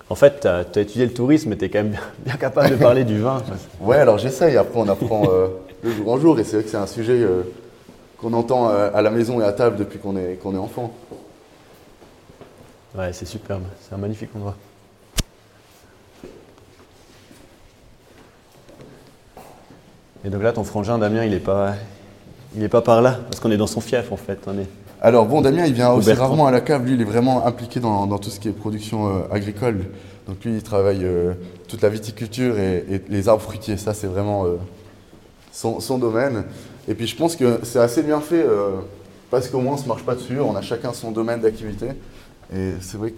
En 0.09 0.15
fait, 0.15 0.41
tu 0.41 0.49
as, 0.49 0.63
étudié 0.81 1.05
le 1.05 1.13
tourisme, 1.13 1.51
mais 1.51 1.57
tu 1.57 1.67
es 1.67 1.69
quand 1.69 1.81
même 1.81 1.91
bien, 1.91 2.01
bien 2.25 2.37
capable 2.37 2.71
de 2.71 2.77
parler 2.77 3.05
du 3.05 3.21
vin. 3.21 3.43
Ouais, 3.81 3.97
alors 3.97 4.19
j'essaye. 4.19 4.57
Après, 4.57 4.81
on 4.81 4.89
apprend 4.89 5.25
euh, 5.31 5.49
de 5.85 5.91
jour 5.91 6.11
en 6.11 6.19
jour. 6.19 6.41
Et 6.41 6.45
c'est 6.45 6.57
vrai 6.57 6.65
que 6.65 6.71
c'est 6.71 6.77
un 6.77 6.87
sujet 6.87 7.21
euh, 7.23 7.43
qu'on 8.19 8.33
entend 8.33 8.69
à 8.69 9.03
la 9.03 9.11
maison 9.11 9.41
et 9.43 9.45
à 9.45 9.53
table 9.53 9.77
depuis 9.77 9.99
qu'on 9.99 10.17
est, 10.17 10.37
qu'on 10.43 10.55
est 10.55 10.59
enfant. 10.59 10.95
Ouais, 12.97 13.13
c'est 13.13 13.27
superbe. 13.27 13.65
C'est 13.83 13.95
un 13.95 13.99
magnifique 13.99 14.31
endroit. 14.35 14.57
Et 20.27 20.29
donc 20.29 20.43
là, 20.43 20.53
ton 20.53 20.65
frangin 20.65 20.99
Damien, 20.99 21.25
il 21.25 21.31
n'est 21.31 21.39
pas, 21.39 21.75
il 22.57 22.63
est 22.63 22.69
pas 22.69 22.83
par 22.83 23.01
là, 23.01 23.21
parce 23.29 23.39
qu'on 23.39 23.53
est 23.53 23.57
dans 23.57 23.69
son 23.69 23.81
fief 23.81 24.11
en 24.11 24.17
fait. 24.17 24.41
On 24.49 24.59
est... 24.59 24.67
Alors 25.01 25.25
bon, 25.27 25.41
Damien, 25.41 25.67
il 25.67 25.73
vient 25.73 25.93
aussi 25.93 26.09
Bertrand. 26.09 26.27
rarement 26.27 26.47
à 26.49 26.51
la 26.51 26.61
cave. 26.61 26.85
Lui, 26.85 26.95
il 26.95 27.01
est 27.01 27.05
vraiment 27.05 27.47
impliqué 27.47 27.79
dans, 27.79 28.09
dans 28.09 28.19
tout 28.19 28.31
ce 28.31 28.41
qui 28.41 28.49
est 28.49 28.53
production 28.53 29.07
euh, 29.07 29.21
agricole. 29.31 29.85
Donc 30.27 30.45
lui, 30.45 30.57
il 30.57 30.63
travaille 30.65 31.05
euh, 31.05 31.35
toute 31.69 31.81
la 31.81 31.89
viticulture 31.91 32.59
et, 32.59 32.85
et 32.91 33.03
les 33.09 33.29
arbres 33.29 33.43
fruitiers. 33.43 33.77
Ça, 33.77 33.95
c'est 33.95 34.09
vraiment 34.09 34.47
euh, 34.47 34.57
son, 35.53 35.79
son 35.79 35.97
domaine. 35.97 36.43
Et 36.89 36.95
puis, 36.95 37.07
je 37.07 37.15
pense 37.15 37.37
que 37.37 37.61
c'est 37.63 37.79
assez 37.79 38.03
bien 38.03 38.21
fait 38.21 38.45
parce 39.31 39.49
qu'au 39.49 39.61
moins, 39.61 39.75
on 39.75 39.77
se 39.77 39.87
marche 39.87 40.03
pas 40.03 40.17
dessus. 40.17 40.41
On 40.41 40.57
a 40.57 40.63
chacun 40.63 40.93
son 40.93 41.13
domaine 41.13 41.41
d'activité. 41.41 41.91
Et 42.53 42.73
c'est 42.81 42.97
vrai 42.97 43.13
que 43.13 43.17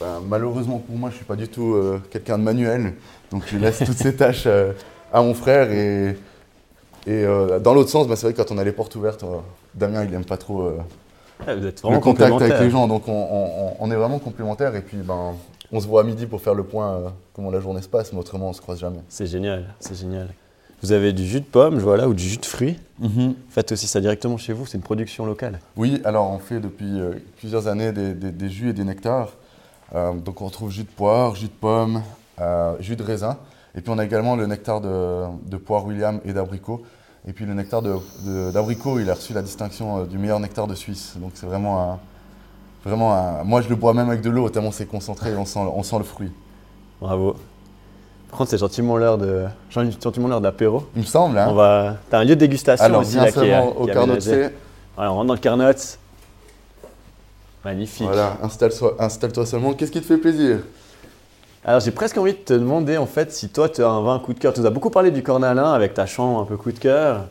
ben, 0.00 0.22
malheureusement 0.26 0.78
pour 0.78 0.96
moi, 0.96 1.10
je 1.10 1.16
suis 1.16 1.24
pas 1.24 1.36
du 1.36 1.48
tout 1.48 1.74
quelqu'un 2.10 2.38
de 2.38 2.42
manuel. 2.42 2.94
Donc 3.30 3.44
je 3.46 3.56
laisse 3.56 3.78
toutes 3.78 3.96
ces 3.96 4.14
tâches 4.16 4.46
à 5.16 5.22
mon 5.22 5.34
frère. 5.34 5.70
Et, 5.72 6.10
et 7.06 7.24
euh, 7.24 7.58
dans 7.58 7.74
l'autre 7.74 7.90
sens, 7.90 8.06
ben, 8.06 8.16
c'est 8.16 8.26
vrai 8.26 8.32
que 8.34 8.42
quand 8.42 8.54
on 8.54 8.58
a 8.58 8.64
les 8.64 8.72
portes 8.72 8.94
ouvertes, 8.96 9.22
euh, 9.24 9.38
Damien, 9.74 10.04
il 10.04 10.12
aime 10.14 10.24
pas 10.24 10.36
trop 10.36 10.62
euh, 10.62 10.78
Ah, 11.46 11.54
vous 11.54 11.66
êtes 11.66 11.82
le 11.82 11.98
contact 12.00 12.32
avec 12.42 12.60
les 12.60 12.70
gens. 12.70 12.86
Donc 12.88 13.08
on, 13.08 13.74
on- 13.80 13.90
est 13.90 13.96
vraiment 13.96 14.18
complémentaires. 14.18 14.74
Et 14.76 14.82
puis 14.82 14.98
ben, 14.98 15.34
on 15.72 15.80
se 15.80 15.86
voit 15.86 16.02
à 16.02 16.04
midi 16.04 16.26
pour 16.26 16.40
faire 16.40 16.54
le 16.54 16.64
point 16.64 17.12
comment 17.34 17.50
la 17.50 17.60
journée 17.60 17.82
se 17.82 17.88
passe, 17.88 18.12
mais 18.12 18.18
autrement 18.18 18.48
on 18.50 18.52
se 18.52 18.60
croise 18.60 18.78
jamais. 18.78 19.00
C'est 19.08 19.26
génial, 19.26 19.74
c'est 19.80 19.94
génial. 19.98 20.28
Vous 20.82 20.92
avez 20.92 21.12
du 21.14 21.24
jus 21.26 21.40
de 21.40 21.46
pomme, 21.46 21.76
je 21.78 21.84
vois 21.84 21.96
là, 21.96 22.06
ou 22.06 22.12
du 22.14 22.22
jus 22.22 22.36
de 22.36 22.44
fruits. 22.44 22.76
Faites 23.48 23.72
aussi 23.72 23.86
ça 23.86 24.00
directement 24.00 24.36
chez 24.36 24.52
vous, 24.52 24.66
c'est 24.66 24.76
une 24.76 24.82
production 24.84 25.24
locale. 25.24 25.58
Oui, 25.76 26.02
alors 26.04 26.30
on 26.30 26.38
fait 26.38 26.60
depuis 26.60 27.00
euh, 27.00 27.12
plusieurs 27.38 27.66
années 27.66 27.92
des, 27.92 28.12
des- 28.14 28.30
des 28.30 28.48
jus 28.50 28.68
et 28.70 28.72
des 28.74 28.84
nectars. 28.84 29.30
Euh, 29.94 30.12
donc 30.12 30.40
on 30.42 30.46
retrouve 30.46 30.70
jus 30.70 30.82
de 30.82 30.88
poire, 30.88 31.34
jus 31.34 31.46
de 31.46 31.50
pomme, 31.60 32.02
euh, 32.40 32.74
jus 32.80 32.94
de 32.96 33.02
raisin. 33.02 33.38
Et 33.76 33.80
puis 33.82 33.90
on 33.90 33.98
a 33.98 34.04
également 34.04 34.36
le 34.36 34.46
nectar 34.46 34.80
de, 34.80 35.24
de 35.48 35.56
poire 35.56 35.84
William 35.84 36.20
et 36.24 36.32
d'abricot. 36.32 36.82
Et 37.28 37.32
puis 37.32 37.44
le 37.44 37.54
nectar 37.54 37.82
d'abricot, 37.82 38.98
il 39.00 39.10
a 39.10 39.14
reçu 39.14 39.32
la 39.32 39.42
distinction 39.42 39.98
euh, 39.98 40.04
du 40.04 40.16
meilleur 40.18 40.40
nectar 40.40 40.66
de 40.66 40.74
Suisse. 40.74 41.14
Donc 41.16 41.32
c'est 41.34 41.46
vraiment 41.46 41.92
un, 41.92 41.98
vraiment 42.84 43.14
un- 43.14 43.44
Moi 43.44 43.60
je 43.60 43.68
le 43.68 43.74
bois 43.76 43.92
même 43.94 44.08
avec 44.08 44.22
de 44.22 44.30
l'eau, 44.30 44.48
tellement 44.48 44.70
c'est 44.70 44.86
concentré 44.86 45.32
et 45.32 45.36
on 45.36 45.44
sent, 45.44 45.58
on 45.58 45.82
sent 45.82 45.98
le 45.98 46.04
fruit. 46.04 46.32
Bravo. 47.00 47.36
Par 48.30 48.38
contre, 48.38 48.50
c'est 48.50 48.58
gentiment 48.58 48.96
l'heure 48.96 49.18
de, 49.18 49.44
gentiment 49.70 50.28
l'heure 50.28 50.40
l'apéro. 50.40 50.86
Il 50.96 51.02
me 51.02 51.06
semble, 51.06 51.38
hein 51.38 51.46
On 51.48 51.54
va, 51.54 51.96
t'as 52.10 52.18
un 52.18 52.24
lieu 52.24 52.34
de 52.34 52.40
dégustation 52.40 52.84
Alors 52.84 53.02
aussi 53.02 53.16
là 53.16 53.22
qui 53.24 53.28
est, 53.28 53.32
seulement 53.32 53.68
au 53.76 53.86
Carnot. 53.86 54.20
C. 54.20 54.50
Voilà, 54.96 55.12
on 55.12 55.16
rentre 55.16 55.26
dans 55.28 55.34
le 55.34 55.40
Carnot. 55.40 55.72
Magnifique. 57.64 58.06
Voilà, 58.06 58.36
installe-toi 58.42 58.96
installe 58.98 59.46
seulement. 59.46 59.72
Qu'est-ce 59.74 59.90
qui 59.90 60.00
te 60.00 60.06
fait 60.06 60.18
plaisir? 60.18 60.60
Alors 61.68 61.80
j'ai 61.80 61.90
presque 61.90 62.16
envie 62.16 62.32
de 62.32 62.38
te 62.38 62.52
demander 62.52 62.96
en 62.96 63.06
fait 63.06 63.32
si 63.32 63.48
toi 63.48 63.68
tu 63.68 63.82
as 63.82 63.88
un 63.88 64.00
vin 64.00 64.20
coup 64.20 64.32
de 64.32 64.38
cœur. 64.38 64.52
Tu 64.54 64.60
nous 64.60 64.66
as 64.66 64.70
beaucoup 64.70 64.88
parlé 64.90 65.10
du 65.10 65.24
cornalin 65.24 65.72
avec 65.72 65.94
ta 65.94 66.06
chambre 66.06 66.38
un 66.40 66.44
peu 66.44 66.56
coup 66.56 66.70
de 66.70 66.78
cœur. 66.78 67.24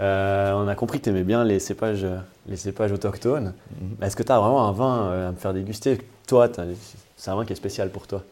Euh, 0.00 0.52
on 0.52 0.66
a 0.66 0.74
compris 0.74 0.98
que 0.98 1.04
tu 1.04 1.10
aimais 1.10 1.24
bien 1.24 1.44
les 1.44 1.60
cépages, 1.60 2.06
les 2.46 2.56
cépages 2.56 2.90
autochtones. 2.92 3.52
Mais 4.00 4.06
Est-ce 4.06 4.16
que 4.16 4.22
tu 4.22 4.32
as 4.32 4.38
vraiment 4.38 4.66
un 4.66 4.72
vin 4.72 5.02
euh, 5.08 5.28
à 5.28 5.32
me 5.32 5.36
faire 5.36 5.52
déguster? 5.52 5.98
Toi, 6.26 6.48
c'est 7.18 7.30
un 7.30 7.36
vin 7.36 7.44
qui 7.44 7.52
est 7.52 7.56
spécial 7.56 7.90
pour 7.90 8.06
toi. 8.06 8.22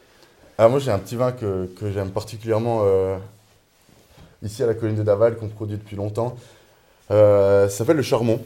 Ah, 0.56 0.68
moi, 0.68 0.78
j'ai 0.78 0.90
un 0.90 0.98
petit 0.98 1.16
vin 1.16 1.32
que, 1.32 1.66
que 1.78 1.90
j'aime 1.92 2.10
particulièrement 2.10 2.80
euh, 2.84 3.18
ici 4.42 4.62
à 4.62 4.66
la 4.66 4.72
colline 4.74 4.96
de 4.96 5.02
Daval, 5.02 5.36
qu'on 5.36 5.48
produit 5.48 5.76
depuis 5.76 5.96
longtemps. 5.96 6.36
Euh, 7.10 7.68
ça 7.68 7.76
s'appelle 7.78 7.96
le 7.96 8.02
Charmont. 8.02 8.40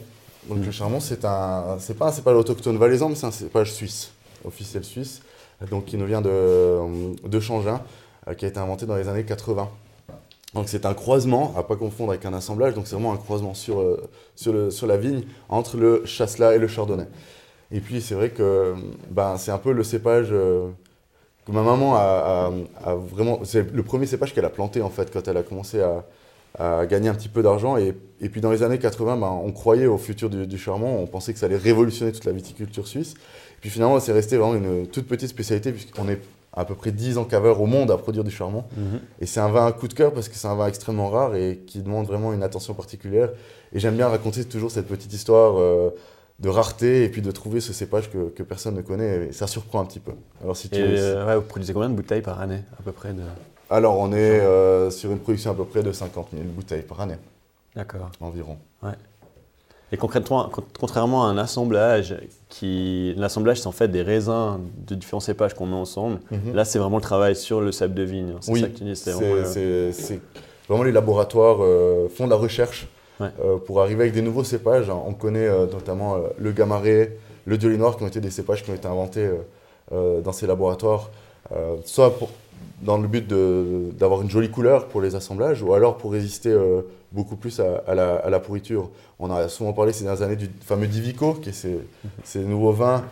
Donc, 0.49 0.57
Mm. 0.59 0.65
le 0.65 0.71
Charmont, 0.71 0.99
c'est 0.99 1.23
un, 1.23 1.77
c'est 1.79 1.97
pas 1.97 2.07
un 2.07 2.11
cépage 2.11 2.35
autochtone 2.35 2.77
valaisan, 2.77 3.07
mais 3.09 3.15
c'est 3.15 3.27
un 3.27 3.31
cépage 3.31 3.71
suisse, 3.73 4.11
officiel 4.45 4.83
suisse, 4.83 5.21
donc 5.67 5.85
qui 5.85 5.97
nous 5.97 6.05
vient 6.05 6.21
de, 6.21 7.27
de 7.27 7.39
Changin, 7.39 7.81
euh, 8.27 8.33
qui 8.33 8.45
a 8.45 8.47
été 8.47 8.59
inventé 8.59 8.85
dans 8.85 8.95
les 8.95 9.07
années 9.07 9.25
80. 9.25 9.69
Donc, 10.53 10.67
c'est 10.67 10.85
un 10.85 10.93
croisement, 10.93 11.53
à 11.57 11.63
pas 11.63 11.75
confondre 11.75 12.11
avec 12.11 12.25
un 12.25 12.33
assemblage, 12.33 12.73
donc 12.73 12.87
c'est 12.87 12.95
vraiment 12.95 13.13
un 13.13 13.17
croisement 13.17 13.53
sur, 13.53 13.81
euh, 13.81 14.09
sur, 14.35 14.87
la 14.87 14.97
vigne 14.97 15.23
entre 15.47 15.77
le 15.77 16.03
Chasselas 16.05 16.55
et 16.55 16.57
le 16.57 16.67
Chardonnay. 16.67 17.07
Et 17.71 17.81
puis, 17.81 18.01
c'est 18.01 18.15
vrai 18.15 18.29
que 18.29 18.73
ben, 19.11 19.37
c'est 19.37 19.51
un 19.51 19.59
peu 19.59 19.73
le 19.73 19.83
cépage. 19.83 20.29
euh, 20.31 20.69
que 21.45 21.51
ma 21.51 21.61
maman 21.61 21.95
a, 21.95 22.51
vraiment. 22.95 23.39
C'est 23.43 23.71
le 23.71 23.83
premier 23.83 24.05
cépage 24.05 24.33
qu'elle 24.33 24.45
a 24.45 24.49
planté 24.49 24.81
en 24.81 24.89
fait 24.89 25.11
quand 25.11 25.27
elle 25.27 25.37
a 25.37 25.43
commencé 25.43 25.81
à, 25.81 26.85
gagner 26.85 27.09
un 27.09 27.13
petit 27.13 27.29
peu 27.29 27.41
d'argent. 27.41 27.77
Et, 27.77 27.93
puis 28.29 28.41
dans 28.41 28.51
les 28.51 28.63
années 28.63 28.79
80, 28.79 29.17
ben, 29.17 29.27
on 29.27 29.51
croyait 29.51 29.85
au 29.85 29.97
futur 29.97 30.29
du, 30.29 30.47
du 30.47 30.57
charbon, 30.57 30.99
on 30.99 31.07
pensait 31.07 31.31
que 31.31 31.39
ça 31.39 31.45
allait 31.45 31.57
révolutionner 31.57 32.11
toute 32.11 32.25
la 32.25 32.33
viticulture 32.33 32.87
suisse. 32.87 33.13
Et 33.59 33.61
puis 33.61 33.69
finalement, 33.69 33.99
c'est 33.99 34.13
resté 34.13 34.37
vraiment 34.37 34.55
une 34.55 34.87
toute 34.87 35.05
petite 35.05 35.27
spécialité 35.27 35.73
puisqu'on 35.73 36.07
est 36.07 36.21
à 36.53 36.63
peu 36.63 36.75
près 36.75 36.93
10 36.93 37.17
encaveurs 37.17 37.59
au 37.59 37.65
monde 37.65 37.91
à 37.91 37.97
produire 37.97 38.23
du 38.23 38.31
charbon. 38.31 38.63
Et 39.19 39.25
c'est 39.25 39.41
un 39.41 39.49
vin 39.49 39.65
à 39.65 39.73
coup 39.73 39.89
de 39.89 39.93
cœur 39.93 40.13
parce 40.13 40.29
que 40.29 40.35
c'est 40.35 40.47
un 40.47 40.55
vin 40.55 40.67
extrêmement 40.67 41.09
rare 41.09 41.35
et 41.35 41.59
qui 41.67 41.81
demande 41.81 42.07
vraiment 42.07 42.31
une 42.31 42.41
attention 42.41 42.73
particulière. 42.73 43.29
Et 43.73 43.79
j'aime 43.81 43.97
bien 43.97 44.07
raconter 44.07 44.45
toujours 44.45 44.71
cette 44.71 44.87
petite 44.87 45.11
histoire 45.13 45.59
euh, 45.59 45.89
de 46.39 46.47
rareté 46.47 47.03
et 47.03 47.09
puis 47.09 47.21
de 47.21 47.31
trouver 47.31 47.59
ce 47.59 47.73
cépage 47.73 48.09
que, 48.09 48.29
que 48.29 48.43
personne 48.43 48.75
ne 48.75 48.81
connaît. 48.81 49.27
Et 49.27 49.31
ça 49.33 49.45
surprend 49.45 49.81
un 49.81 49.85
petit 49.85 49.99
peu. 49.99 50.13
Alors, 50.41 50.55
si 50.55 50.69
tu 50.69 50.77
Et 50.79 50.81
veux- 50.87 50.97
euh, 50.97 51.27
ouais, 51.27 51.35
vous 51.35 51.41
produisez 51.41 51.73
combien 51.73 51.89
de 51.89 51.95
bouteilles 51.95 52.21
par 52.21 52.39
année 52.39 52.63
à 52.79 52.81
peu 52.81 52.93
près 52.93 53.11
de... 53.11 53.21
Alors, 53.69 53.99
on 53.99 54.13
est 54.13 54.39
euh, 54.39 54.89
sur 54.89 55.11
une 55.11 55.19
production 55.19 55.51
à 55.51 55.53
peu 55.53 55.65
près 55.65 55.83
de 55.83 55.91
50 55.91 56.29
000 56.31 56.43
bouteilles 56.45 56.81
par 56.81 57.01
année, 57.01 57.17
D'accord. 57.75 58.09
environ. 58.21 58.57
Et 59.91 59.97
concrètement, 59.97 60.49
con- 60.49 60.63
contrairement 60.79 61.25
à 61.25 61.29
un 61.29 61.37
assemblage, 61.37 62.15
qui 62.49 63.13
l'assemblage 63.17 63.59
c'est 63.61 63.67
en 63.67 63.71
fait 63.71 63.87
des 63.87 64.01
raisins 64.03 64.59
de 64.87 64.95
différents 64.95 65.19
cépages 65.19 65.53
qu'on 65.55 65.65
met 65.65 65.75
ensemble. 65.75 66.19
Mhm. 66.31 66.53
Là, 66.53 66.63
c'est 66.65 66.77
vraiment 66.79 66.97
le 66.97 67.01
travail 67.01 67.35
sur 67.35 67.59
le 67.61 67.71
sable 67.71 67.95
de 67.95 68.03
vigne. 68.03 68.33
C'est 68.41 68.51
Oui, 68.51 68.61
ça 68.61 68.67
que 68.67 68.77
tu 68.77 68.83
dis. 68.83 68.95
C'est 68.95 69.11
vraiment 70.67 70.83
les 70.83 70.91
laboratoires 70.91 71.57
euh, 71.61 72.07
font 72.09 72.25
de 72.25 72.29
la 72.29 72.35
recherche 72.35 72.87
Ouais. 73.19 73.27
euh, 73.43 73.57
pour 73.57 73.81
arriver 73.81 74.03
avec 74.03 74.13
des 74.13 74.21
nouveaux 74.21 74.45
cépages. 74.45 74.89
On 74.89 75.13
connaît 75.13 75.47
euh, 75.47 75.65
notamment 75.65 76.17
le 76.37 76.51
gamaré, 76.53 77.17
le 77.45 77.57
dioli 77.57 77.77
noir 77.77 77.97
qui 77.97 78.03
ont 78.03 78.07
été 78.07 78.21
des 78.21 78.29
cépages 78.29 78.63
qui 78.63 78.71
ont 78.71 78.75
été 78.75 78.87
inventés 78.87 79.29
dans 79.91 80.31
ces 80.31 80.45
laboratoires, 80.45 81.09
soit 81.83 82.15
pour- 82.15 82.29
dans 82.83 82.97
le 82.99 83.07
but 83.07 83.25
de- 83.27 83.89
d'avoir 83.97 84.21
une 84.21 84.29
jolie 84.29 84.51
couleur 84.51 84.85
pour 84.87 85.01
les 85.01 85.15
assemblages, 85.15 85.63
ou 85.63 85.73
alors 85.73 85.97
pour 85.97 86.11
résister 86.11 86.55
beaucoup 87.11 87.35
plus 87.35 87.59
à, 87.59 87.83
à 87.87 87.95
la, 87.95 88.15
à 88.17 88.29
la 88.29 88.39
pourriture. 88.39 88.89
On 89.19 89.31
a 89.31 89.47
souvent 89.49 89.73
parlé 89.73 89.93
ces 89.93 90.03
dernières 90.03 90.21
années 90.23 90.35
du 90.35 90.49
fameux 90.61 90.87
Divico, 90.87 91.33
qui 91.33 91.49
est 91.49 91.53
ces, 91.53 91.79
ces 92.23 92.39
nouveaux 92.39 92.71
vins 92.71 93.03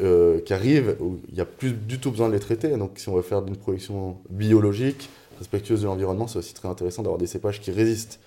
euh, 0.00 0.40
qui 0.40 0.52
arrivent, 0.52 0.96
où 1.00 1.18
il 1.28 1.34
n'y 1.34 1.40
a 1.40 1.44
plus 1.44 1.72
du 1.72 1.98
tout 1.98 2.10
besoin 2.10 2.28
de 2.28 2.34
les 2.34 2.40
traiter. 2.40 2.68
Donc 2.76 2.92
si 2.96 3.08
on 3.08 3.14
veut 3.14 3.22
faire 3.22 3.42
d'une 3.42 3.56
production 3.56 4.16
biologique, 4.30 5.08
respectueuse 5.38 5.82
de 5.82 5.86
l'environnement, 5.86 6.26
c'est 6.26 6.38
aussi 6.38 6.54
très 6.54 6.68
intéressant 6.68 7.02
d'avoir 7.02 7.18
des 7.18 7.26
cépages 7.26 7.60
qui 7.60 7.70
résistent 7.70 8.18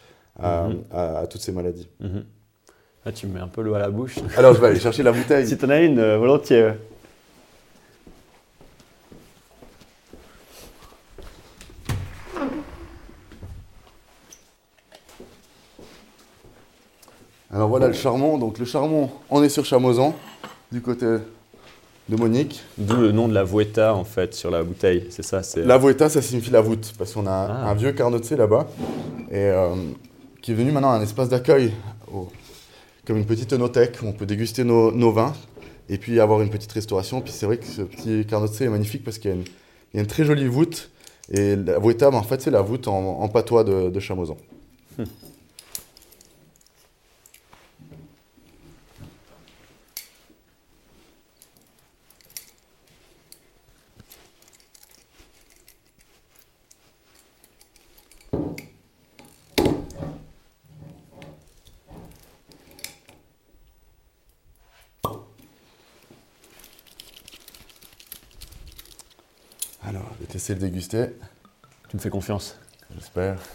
à, 0.41 0.67
Mhm. 0.69 0.83
à 0.91 1.27
toutes 1.27 1.41
ces 1.41 1.51
maladies. 1.51 1.89
Mhm. 1.99 2.23
Là, 3.05 3.11
tu 3.11 3.27
me 3.27 3.33
mets 3.33 3.39
un 3.39 3.47
peu 3.47 3.61
l'eau 3.61 3.73
à 3.73 3.79
la 3.79 3.89
bouche. 3.89 4.17
Alors 4.37 4.53
je 4.53 4.59
vais 4.61 4.67
aller 4.67 4.79
chercher 4.79 5.03
la 5.03 5.11
bouteille. 5.11 5.47
si 5.47 5.57
t'en 5.57 5.69
as 5.69 5.81
une, 5.81 5.99
euh, 5.99 6.17
volontiers. 6.17 6.71
Alors 17.59 17.67
voilà 17.67 17.87
le 17.87 17.93
charbon. 17.93 18.37
Donc 18.37 18.57
le 18.57 18.63
charbon, 18.63 19.09
on 19.29 19.43
est 19.43 19.49
sur 19.49 19.65
Chamozan, 19.65 20.15
du 20.71 20.79
côté 20.81 21.05
de 21.05 22.15
Monique. 22.15 22.61
D'où 22.77 22.95
le 22.95 23.11
nom 23.11 23.27
de 23.27 23.33
la 23.33 23.43
Vueta 23.43 23.93
en 23.93 24.05
fait 24.05 24.33
sur 24.33 24.49
la 24.49 24.63
bouteille. 24.63 25.07
C'est 25.09 25.25
ça. 25.25 25.43
C'est 25.43 25.65
La 25.65 25.77
Vueta, 25.77 26.07
ça 26.07 26.21
signifie 26.21 26.51
la 26.51 26.61
voûte, 26.61 26.93
parce 26.97 27.11
qu'on 27.11 27.27
a 27.27 27.31
un- 27.31 27.49
Ah. 27.49 27.69
un 27.71 27.73
vieux 27.73 27.91
carnottier 27.91 28.37
là-bas, 28.37 28.65
et 29.29 29.35
euh, 29.39 29.75
qui 30.41 30.51
est 30.51 30.53
devenu 30.53 30.71
maintenant 30.71 30.91
un 30.91 31.01
espace 31.01 31.27
d'accueil, 31.27 31.73
comme 33.05 33.17
une 33.17 33.25
petite 33.25 33.51
enothèque 33.51 33.97
où 34.01 34.07
on 34.07 34.13
peut 34.13 34.25
déguster 34.25 34.63
nos, 34.63 34.93
nos 34.93 35.11
vins, 35.11 35.33
et 35.89 35.97
puis 35.97 36.17
avoir 36.21 36.39
une 36.39 36.49
petite 36.49 36.71
restauration. 36.71 37.19
Puis 37.19 37.33
c'est 37.33 37.45
vrai 37.45 37.57
que 37.57 37.65
ce 37.65 37.81
petit 37.81 38.25
carnottier 38.25 38.67
est 38.67 38.69
magnifique 38.69 39.03
parce 39.03 39.17
qu'il 39.17 39.31
y 39.31 39.33
a 39.33 39.35
une, 39.35 39.43
il 39.93 39.97
y 39.97 39.99
a 39.99 40.01
une 40.01 40.07
très 40.07 40.23
jolie 40.23 40.47
voûte, 40.47 40.91
Et 41.29 41.57
la 41.57 41.77
voûte 41.77 42.01
en 42.03 42.23
fait, 42.23 42.41
c'est 42.41 42.51
la 42.51 42.61
voûte 42.61 42.87
en, 42.87 43.27
patois 43.27 43.65
de, 43.65 43.89
de 43.89 43.99
Chamozan. 43.99 44.37
Alors, 69.89 70.05
je 70.21 70.27
vais 70.27 70.35
essayer 70.35 70.53
de 70.53 70.63
déguster. 70.63 71.07
Tu 71.87 71.97
me 71.97 72.01
fais 72.01 72.11
confiance 72.11 72.55
J'espère. 72.93 73.39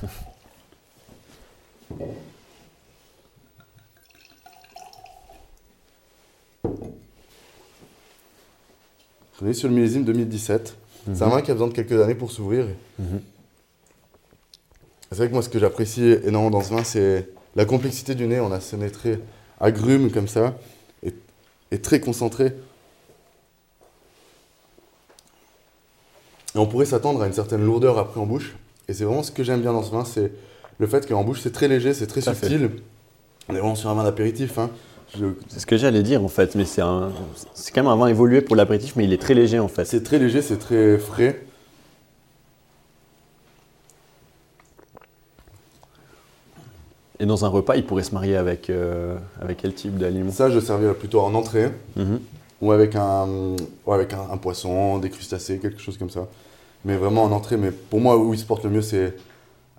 On 9.40 9.46
est 9.46 9.52
sur 9.52 9.68
le 9.68 9.74
millésime 9.76 10.04
2017. 10.04 10.76
C'est 11.14 11.22
un 11.22 11.28
vin 11.28 11.40
qui 11.40 11.52
a 11.52 11.54
besoin 11.54 11.68
de 11.68 11.72
quelques 11.72 12.02
années 12.02 12.16
pour 12.16 12.32
s'ouvrir. 12.32 12.66
Mhm. 12.98 13.20
C'est 15.10 15.18
vrai 15.18 15.28
que 15.28 15.34
moi, 15.34 15.42
ce 15.42 15.48
que 15.48 15.60
j'apprécie 15.60 16.16
énormément 16.24 16.50
dans 16.50 16.62
ce 16.62 16.74
vin, 16.74 16.82
c'est 16.82 17.28
la 17.54 17.64
complexité 17.64 18.16
du 18.16 18.26
nez. 18.26 18.40
On 18.40 18.50
a 18.50 18.58
ce 18.58 18.74
nez 18.74 18.90
très 18.90 19.20
agrume 19.60 20.10
comme 20.10 20.26
ça, 20.26 20.58
et, 21.04 21.14
et 21.70 21.80
très 21.80 22.00
concentré. 22.00 22.54
On 26.64 26.66
pourrait 26.66 26.86
s'attendre 26.86 27.22
à 27.22 27.26
une 27.26 27.32
certaine 27.32 27.64
lourdeur 27.64 27.98
après 27.98 28.20
en 28.20 28.26
bouche. 28.26 28.56
Et 28.88 28.94
c'est 28.94 29.04
vraiment 29.04 29.22
ce 29.22 29.30
que 29.30 29.44
j'aime 29.44 29.60
bien 29.60 29.72
dans 29.72 29.82
ce 29.82 29.90
vin, 29.90 30.04
c'est 30.04 30.32
le 30.78 30.86
fait 30.86 31.06
qu'en 31.06 31.22
bouche 31.22 31.40
c'est 31.42 31.52
très 31.52 31.68
léger, 31.68 31.94
c'est 31.94 32.06
très 32.06 32.20
subtil. 32.20 32.70
On 33.48 33.54
est 33.54 33.58
vraiment 33.58 33.74
sur 33.74 33.90
un 33.90 33.94
vin 33.94 34.04
d'apéritif. 34.04 34.58
Hein. 34.58 34.70
C'est 35.48 35.60
ce 35.60 35.66
que 35.66 35.76
j'allais 35.76 36.02
dire 36.02 36.24
en 36.24 36.28
fait, 36.28 36.54
mais 36.54 36.64
c'est 36.64 36.80
un... 36.80 37.12
quand 37.72 37.82
même 37.82 37.86
un 37.86 37.96
vin 37.96 38.06
évolué 38.06 38.40
pour 38.40 38.56
l'apéritif, 38.56 38.96
mais 38.96 39.04
il 39.04 39.12
est 39.12 39.20
très 39.20 39.34
léger 39.34 39.58
en 39.58 39.68
fait. 39.68 39.84
C'est 39.84 40.02
très 40.02 40.18
léger, 40.18 40.42
c'est 40.42 40.58
très 40.58 40.98
frais. 40.98 41.44
Et 47.20 47.26
dans 47.26 47.44
un 47.44 47.48
repas, 47.48 47.76
il 47.76 47.84
pourrait 47.84 48.02
se 48.02 48.12
marier 48.12 48.36
avec, 48.36 48.70
euh, 48.70 49.16
avec 49.40 49.58
quel 49.58 49.72
type 49.72 49.98
d'aliment? 49.98 50.32
Ça, 50.32 50.50
je 50.50 50.58
servirais 50.58 50.94
plutôt 50.94 51.20
en 51.20 51.32
entrée. 51.34 51.70
Mhm. 51.96 52.20
Ou 52.60 52.72
avec, 52.72 52.96
un, 52.96 53.28
ou 53.86 53.92
avec 53.92 54.12
un, 54.14 54.36
poisson, 54.36 54.98
des 54.98 55.10
crustacés, 55.10 55.58
quelque 55.58 55.80
chose 55.80 55.98
comme 55.98 56.10
ça. 56.10 56.26
Mais 56.84 56.96
vraiment 56.96 57.24
en 57.24 57.32
entrée. 57.32 57.56
Mais 57.56 57.70
pour 57.70 58.00
moi, 58.00 58.16
où 58.16 58.34
il 58.34 58.38
se 58.38 58.44
porte 58.44 58.64
le 58.64 58.70
mieux, 58.70 58.82
c'est 58.82 59.14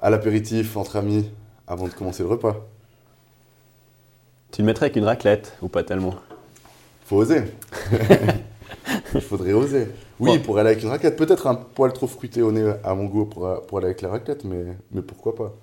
à 0.02 0.10
l'apéritif, 0.10 0.78
entre 0.78 0.96
amis, 0.96 1.30
avant 1.68 1.88
de 1.88 1.94
commencer 1.94 2.24
le 2.24 2.30
repas. 2.30 2.66
Tu 4.52 4.62
le 4.62 4.66
mettrais 4.68 4.86
avec 4.86 4.96
une 4.96 5.06
raclette 5.06 5.58
ou 5.62 5.68
pas 5.68 5.84
tellement? 5.84 6.16
Faut 7.06 7.18
oser. 7.18 7.44
Il 9.14 9.22
faudrait 9.22 9.54
oser. 9.54 9.88
Oui, 10.20 10.40
pour 10.40 10.58
aller 10.58 10.72
avec 10.72 10.84
une 10.84 10.90
raclette. 10.90 11.16
Peut-être 11.16 11.48
un 11.48 11.56
poil 11.56 11.92
trop 11.94 12.08
fruité 12.08 12.42
au 12.42 12.52
nez 12.52 12.74
à 12.84 12.96
mon 12.96 13.06
goût 13.06 13.26
pour, 13.26 13.62
pour 13.66 13.78
aller 13.78 13.88
avec 13.88 14.02
la 14.02 14.10
raclette, 14.10 14.44
mais, 14.44 14.64
mais 14.92 15.02
pourquoi 15.02 15.36
pas. 15.36 15.54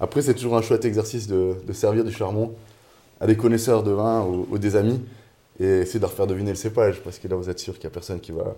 Après, 0.00 0.22
c'est 0.22 0.34
toujours 0.34 0.56
un 0.56 0.62
chouette 0.62 0.84
exercice 0.84 1.26
de, 1.26 1.56
de, 1.66 1.72
servir 1.72 2.04
du 2.04 2.12
charbon 2.12 2.54
à 3.20 3.26
des 3.26 3.36
connaisseurs 3.36 3.82
de 3.82 3.90
vin 3.90 4.24
ou, 4.24 4.58
des 4.58 4.76
amis 4.76 5.00
et 5.58 5.80
essayer 5.80 5.98
de 5.98 6.04
leur 6.04 6.12
faire 6.12 6.26
deviner 6.26 6.50
le 6.50 6.56
cépage, 6.56 7.02
parce 7.02 7.18
que 7.18 7.26
là, 7.26 7.34
vous 7.34 7.50
êtes 7.50 7.58
sûr 7.58 7.74
qu'il 7.74 7.88
n'y 7.88 7.88
a 7.88 7.94
personne 7.94 8.20
qui 8.20 8.30
va, 8.30 8.54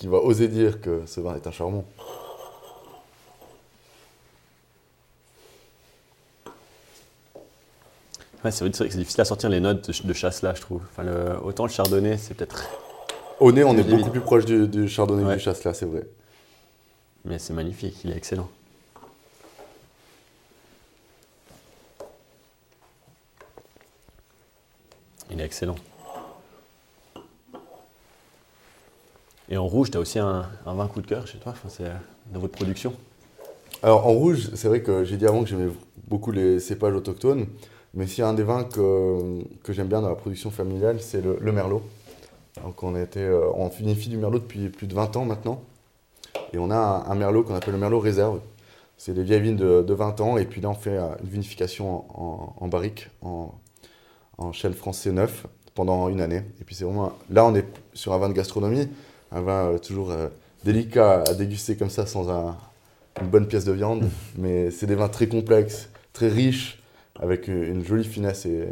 qui 0.00 0.08
va 0.08 0.16
oser 0.16 0.48
dire 0.48 0.80
que 0.80 1.02
ce 1.04 1.20
vin 1.20 1.36
est 1.36 1.46
un 1.46 1.50
charbon. 1.50 1.84
Ouais, 8.42 8.50
c'est 8.50 8.64
vrai, 8.64 8.70
que 8.70 8.78
c'est 8.78 8.96
difficile 8.96 9.20
à 9.20 9.26
sortir 9.26 9.50
les 9.50 9.60
notes 9.60 9.90
de, 10.06 10.12
chasse 10.14 10.40
là, 10.40 10.54
je 10.54 10.62
trouve. 10.62 10.80
Enfin, 10.90 11.02
le, 11.02 11.36
autant 11.44 11.66
le 11.66 11.70
chardonnay, 11.70 12.16
c'est 12.16 12.32
peut-être. 12.32 12.64
Au 13.40 13.52
nez, 13.52 13.62
on 13.62 13.76
est 13.76 13.82
beaucoup 13.82 14.08
plus 14.08 14.22
proche 14.22 14.46
du, 14.46 14.88
chardonnay 14.88 15.22
que 15.22 15.34
du 15.34 15.38
chasse 15.38 15.64
là, 15.64 15.74
c'est 15.74 15.84
vrai. 15.84 16.06
Mais 17.26 17.38
c'est 17.38 17.52
magnifique, 17.52 18.02
il 18.02 18.12
est 18.12 18.16
excellent. 18.16 18.48
Il 25.30 25.38
est 25.38 25.44
excellent. 25.44 25.76
Et 29.50 29.56
en 29.56 29.66
rouge, 29.66 29.90
tu 29.90 29.98
as 29.98 30.00
aussi 30.00 30.20
un, 30.20 30.48
vin 30.64 30.86
coup 30.86 31.02
de 31.02 31.08
cœur 31.08 31.26
chez 31.26 31.38
toi, 31.38 31.52
enfin, 31.52 31.68
euh, 31.82 31.92
dans 32.32 32.38
votre 32.38 32.52
production 32.52 32.94
Alors 33.82 34.06
en 34.06 34.12
rouge, 34.12 34.50
c'est 34.54 34.68
vrai 34.68 34.80
que 34.80 35.02
j'ai 35.02 35.16
dit 35.16 35.26
avant 35.26 35.42
que 35.42 35.48
j'aimais 35.48 35.70
beaucoup 36.06 36.30
les 36.30 36.60
cépages 36.60 36.94
autochtones, 36.94 37.46
mais 37.92 38.06
s'il 38.06 38.20
y 38.20 38.22
a 38.22 38.28
un 38.28 38.34
des 38.34 38.44
vins 38.44 38.62
que, 38.62 39.42
que 39.64 39.72
j'aime 39.72 39.88
bien 39.88 40.02
dans 40.02 40.08
la 40.08 40.14
production 40.14 40.52
familiale, 40.52 41.00
c'est 41.00 41.20
le, 41.20 41.52
Merlot. 41.52 41.82
Donc 42.62 42.80
on, 42.84 42.94
été, 42.94 43.20
euh, 43.20 43.50
on 43.54 43.68
du 43.68 44.16
Merlot 44.16 44.38
depuis 44.38 44.68
plus 44.68 44.86
de 44.86 44.94
20 44.94 45.16
ans 45.16 45.24
maintenant, 45.24 45.60
et 46.52 46.58
on 46.58 46.70
a 46.70 47.04
un, 47.08 47.14
Merlot 47.16 47.42
qu'on 47.42 47.56
appelle 47.56 47.74
le 47.74 47.80
Merlot 47.80 47.98
Réserve. 47.98 48.38
C'est 48.98 49.14
des 49.14 49.24
vieilles 49.24 49.40
vignes 49.40 49.56
de, 49.56 49.92
20 49.92 50.20
ans, 50.20 50.36
et 50.36 50.44
puis 50.44 50.60
là 50.60 50.70
on 50.70 50.74
fait 50.74 50.96
euh, 50.96 51.08
une 51.24 51.28
vinification 51.28 52.04
en, 52.62 52.68
barrique, 52.68 53.08
en, 53.20 53.52
en 54.38 54.52
chêne 54.52 54.74
français 54.74 55.10
neuf, 55.10 55.44
pendant 55.74 56.08
une 56.08 56.20
année. 56.20 56.42
Et 56.60 56.64
puis 56.64 56.76
c'est 56.76 56.84
vraiment... 56.84 57.14
Là 57.30 57.44
on 57.44 57.54
est 57.56 57.66
sur 57.94 58.12
un 58.12 58.18
vin 58.18 58.28
de 58.28 58.34
gastronomie, 58.34 58.88
un 59.32 59.40
vin 59.40 59.72
euh, 59.72 59.78
toujours 59.78 60.10
euh, 60.10 60.28
délicat 60.64 61.24
à 61.26 61.34
déguster 61.34 61.76
comme 61.76 61.90
ça 61.90 62.06
sans 62.06 62.28
une 63.20 63.28
bonne 63.28 63.46
pièce 63.46 63.64
de 63.64 63.72
viande. 63.72 64.04
mais 64.38 64.70
c'est 64.70 64.86
des 64.86 64.94
vins 64.94 65.08
très 65.08 65.26
complexes, 65.26 65.88
très 66.12 66.28
riches, 66.28 66.82
avec 67.18 67.48
une, 67.48 67.84
jolie 67.84 68.04
finesse. 68.04 68.46
Et, 68.46 68.68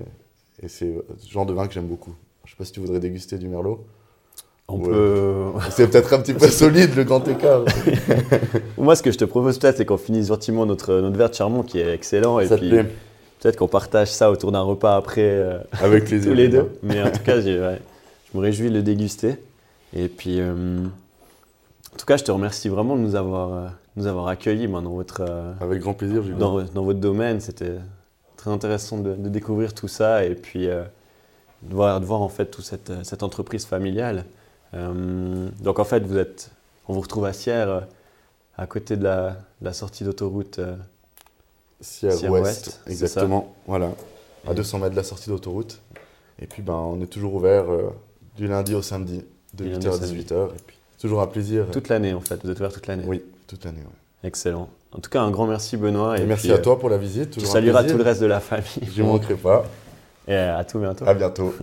c'est 0.66 0.92
ce 1.18 1.30
genre 1.30 1.46
de 1.46 1.52
vin 1.52 1.68
que 1.68 1.74
j'aime 1.74 1.86
beaucoup. 1.86 2.14
Je 2.44 2.50
ne 2.50 2.54
sais 2.54 2.56
pas 2.56 2.64
si 2.64 2.72
tu 2.72 2.80
voudrais 2.80 2.98
déguster 2.98 3.38
du 3.38 3.46
Merlot. 3.46 3.84
On 4.66 4.80
peut... 4.80 5.44
c'est 5.70 5.88
peut-être 5.88 6.12
un 6.12 6.20
petit 6.20 6.34
peu 6.34 6.48
solide 6.48 6.94
le 6.96 7.04
grand 7.04 7.26
écart. 7.28 7.64
Moi, 8.78 8.96
ce 8.96 9.02
que 9.02 9.12
je 9.12 9.18
te 9.18 9.24
propose 9.24 9.58
peut-être, 9.58 9.76
c'est 9.76 9.84
qu'on 9.84 9.96
finisse 9.96 10.28
gentiment 10.28 10.66
notre, 10.66 10.94
notre 10.94 11.16
verre 11.16 11.30
de 11.30 11.34
charbon 11.34 11.62
qui 11.62 11.78
est 11.78 11.94
excellent. 11.94 12.40
Et 12.40 12.48
puis, 12.48 12.70
peut-être 12.70 13.56
qu'on 13.56 13.68
partage 13.68 14.10
ça 14.10 14.30
autour 14.30 14.50
d'un 14.50 14.62
repas 14.62 14.96
après. 14.96 15.22
Euh, 15.22 15.58
avec 15.72 16.10
les 16.10 16.20
tous 16.20 16.34
les 16.34 16.48
deux. 16.48 16.68
Mais 16.82 17.00
en 17.02 17.10
tout 17.10 17.22
cas, 17.22 17.40
je 17.40 17.78
me 18.34 18.40
réjouis 18.40 18.68
de 18.68 18.74
le 18.74 18.82
déguster. 18.82 19.36
Et 19.94 20.08
puis, 20.08 20.40
euh, 20.40 20.86
en 21.92 21.96
tout 21.96 22.06
cas, 22.06 22.16
je 22.16 22.24
te 22.24 22.30
remercie 22.30 22.68
vraiment 22.68 22.96
de 22.96 23.00
nous 23.00 23.14
avoir, 23.14 23.52
euh, 23.52 23.68
nous 23.96 24.06
avoir 24.06 24.28
accueillis 24.28 24.68
dans 24.68 24.82
votre. 24.82 25.22
Euh, 25.22 25.52
Avec 25.60 25.80
grand 25.80 25.94
plaisir, 25.94 26.22
dans, 26.38 26.62
dans, 26.62 26.84
votre 26.84 27.00
domaine. 27.00 27.40
C'était 27.40 27.78
très 28.36 28.50
intéressant 28.50 28.98
de, 28.98 29.14
découvrir 29.28 29.74
tout 29.74 29.88
ça 29.88 30.24
et 30.24 30.34
puis 30.34 30.66
de, 30.66 30.84
voir, 31.70 32.00
de 32.00 32.06
voir 32.06 32.22
en 32.22 32.28
fait 32.28 32.46
toute 32.46 32.64
cette, 32.64 32.92
cette 33.04 33.22
entreprise 33.22 33.66
familiale. 33.66 34.24
donc 34.72 35.78
en 35.78 35.84
fait, 35.84 36.00
vous 36.00 36.18
êtes, 36.18 36.50
on 36.86 36.92
vous 36.92 37.00
retrouve 37.00 37.24
à 37.24 37.32
Sierre, 37.32 37.86
à 38.56 38.66
côté 38.66 38.96
de 38.96 39.04
la, 39.04 39.38
la 39.62 39.72
sortie 39.72 40.04
d'autoroute. 40.04 40.60
Sierre, 41.80 42.30
Ouest, 42.30 42.80
exactement. 42.86 43.54
Voilà, 43.66 43.90
à 44.46 44.54
200 44.54 44.78
mètres 44.78 44.90
de 44.90 44.96
la 44.96 45.04
sortie 45.04 45.30
d'autoroute. 45.30 45.80
Et 46.40 46.46
puis, 46.46 46.62
ben, 46.62 46.74
on 46.74 47.00
est 47.00 47.06
toujours 47.06 47.34
ouvert 47.34 47.66
du 48.36 48.46
lundi 48.46 48.74
au 48.74 48.82
samedi 48.82 49.24
de 49.54 49.64
8h 49.64 49.86
à 49.86 50.06
18h. 50.06 50.46
Et 50.46 50.60
puis, 50.66 50.76
toujours 51.00 51.20
un 51.20 51.26
plaisir. 51.26 51.66
Toute 51.72 51.88
l'année, 51.88 52.14
en 52.14 52.20
fait. 52.20 52.40
Vous 52.42 52.50
êtes 52.50 52.58
ouvert 52.58 52.72
toute 52.72 52.86
l'année 52.86 53.04
Oui, 53.06 53.22
toute 53.46 53.64
l'année. 53.64 53.82
Excellent. 54.24 54.68
En 54.92 55.00
tout 55.00 55.10
cas, 55.10 55.20
un 55.20 55.30
grand 55.30 55.46
merci, 55.46 55.76
Benoît. 55.76 56.18
Et, 56.18 56.24
merci 56.24 56.50
à 56.50 56.58
toi 56.58 56.78
pour 56.78 56.88
la 56.88 56.98
visite. 56.98 57.30
Tu 57.30 57.46
salueras 57.46 57.84
tout 57.84 57.96
le 57.96 58.02
reste 58.02 58.20
de 58.20 58.26
la 58.26 58.40
famille. 58.40 58.90
Je 58.94 59.02
ne 59.02 59.08
manquerai 59.08 59.34
pas. 59.34 59.64
Et 60.26 60.34
à 60.34 60.64
tout 60.64 60.78
bientôt. 60.78 61.06
À 61.06 61.14
bientôt. 61.14 61.54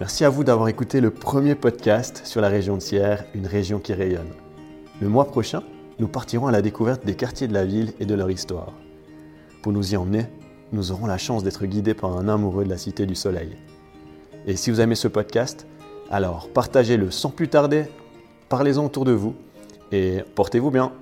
Merci 0.00 0.24
à 0.24 0.28
vous 0.28 0.44
d'avoir 0.44 0.68
écouté 0.68 1.00
le 1.00 1.10
premier 1.10 1.54
podcast 1.54 2.22
sur 2.24 2.40
la 2.40 2.48
région 2.48 2.76
de 2.76 2.82
Sierre, 2.82 3.24
une 3.34 3.46
région 3.46 3.78
qui 3.78 3.94
rayonne. 3.94 4.28
Le 5.00 5.08
mois 5.08 5.24
prochain, 5.24 5.62
nous 5.98 6.08
partirons 6.08 6.46
à 6.46 6.52
la 6.52 6.62
découverte 6.62 7.04
des 7.04 7.14
quartiers 7.14 7.48
de 7.48 7.54
la 7.54 7.64
ville 7.64 7.92
et 8.00 8.06
de 8.06 8.14
leur 8.14 8.30
histoire. 8.30 8.72
Pour 9.62 9.72
nous 9.72 9.94
y 9.94 9.96
emmener, 9.96 10.26
nous 10.72 10.92
aurons 10.92 11.06
la 11.06 11.18
chance 11.18 11.44
d'être 11.44 11.64
guidés 11.66 11.94
par 11.94 12.16
un 12.16 12.28
amoureux 12.28 12.64
de 12.64 12.70
la 12.70 12.78
Cité 12.78 13.06
du 13.06 13.14
Soleil. 13.14 13.56
Et 14.46 14.56
si 14.56 14.70
vous 14.70 14.80
aimez 14.80 14.94
ce 14.94 15.08
podcast, 15.08 15.66
alors 16.10 16.48
partagez-le 16.48 17.10
sans 17.10 17.30
plus 17.30 17.48
tarder, 17.48 17.84
parlez-en 18.48 18.84
autour 18.84 19.04
de 19.04 19.12
vous 19.12 19.34
et 19.92 20.22
portez-vous 20.34 20.70
bien. 20.70 20.92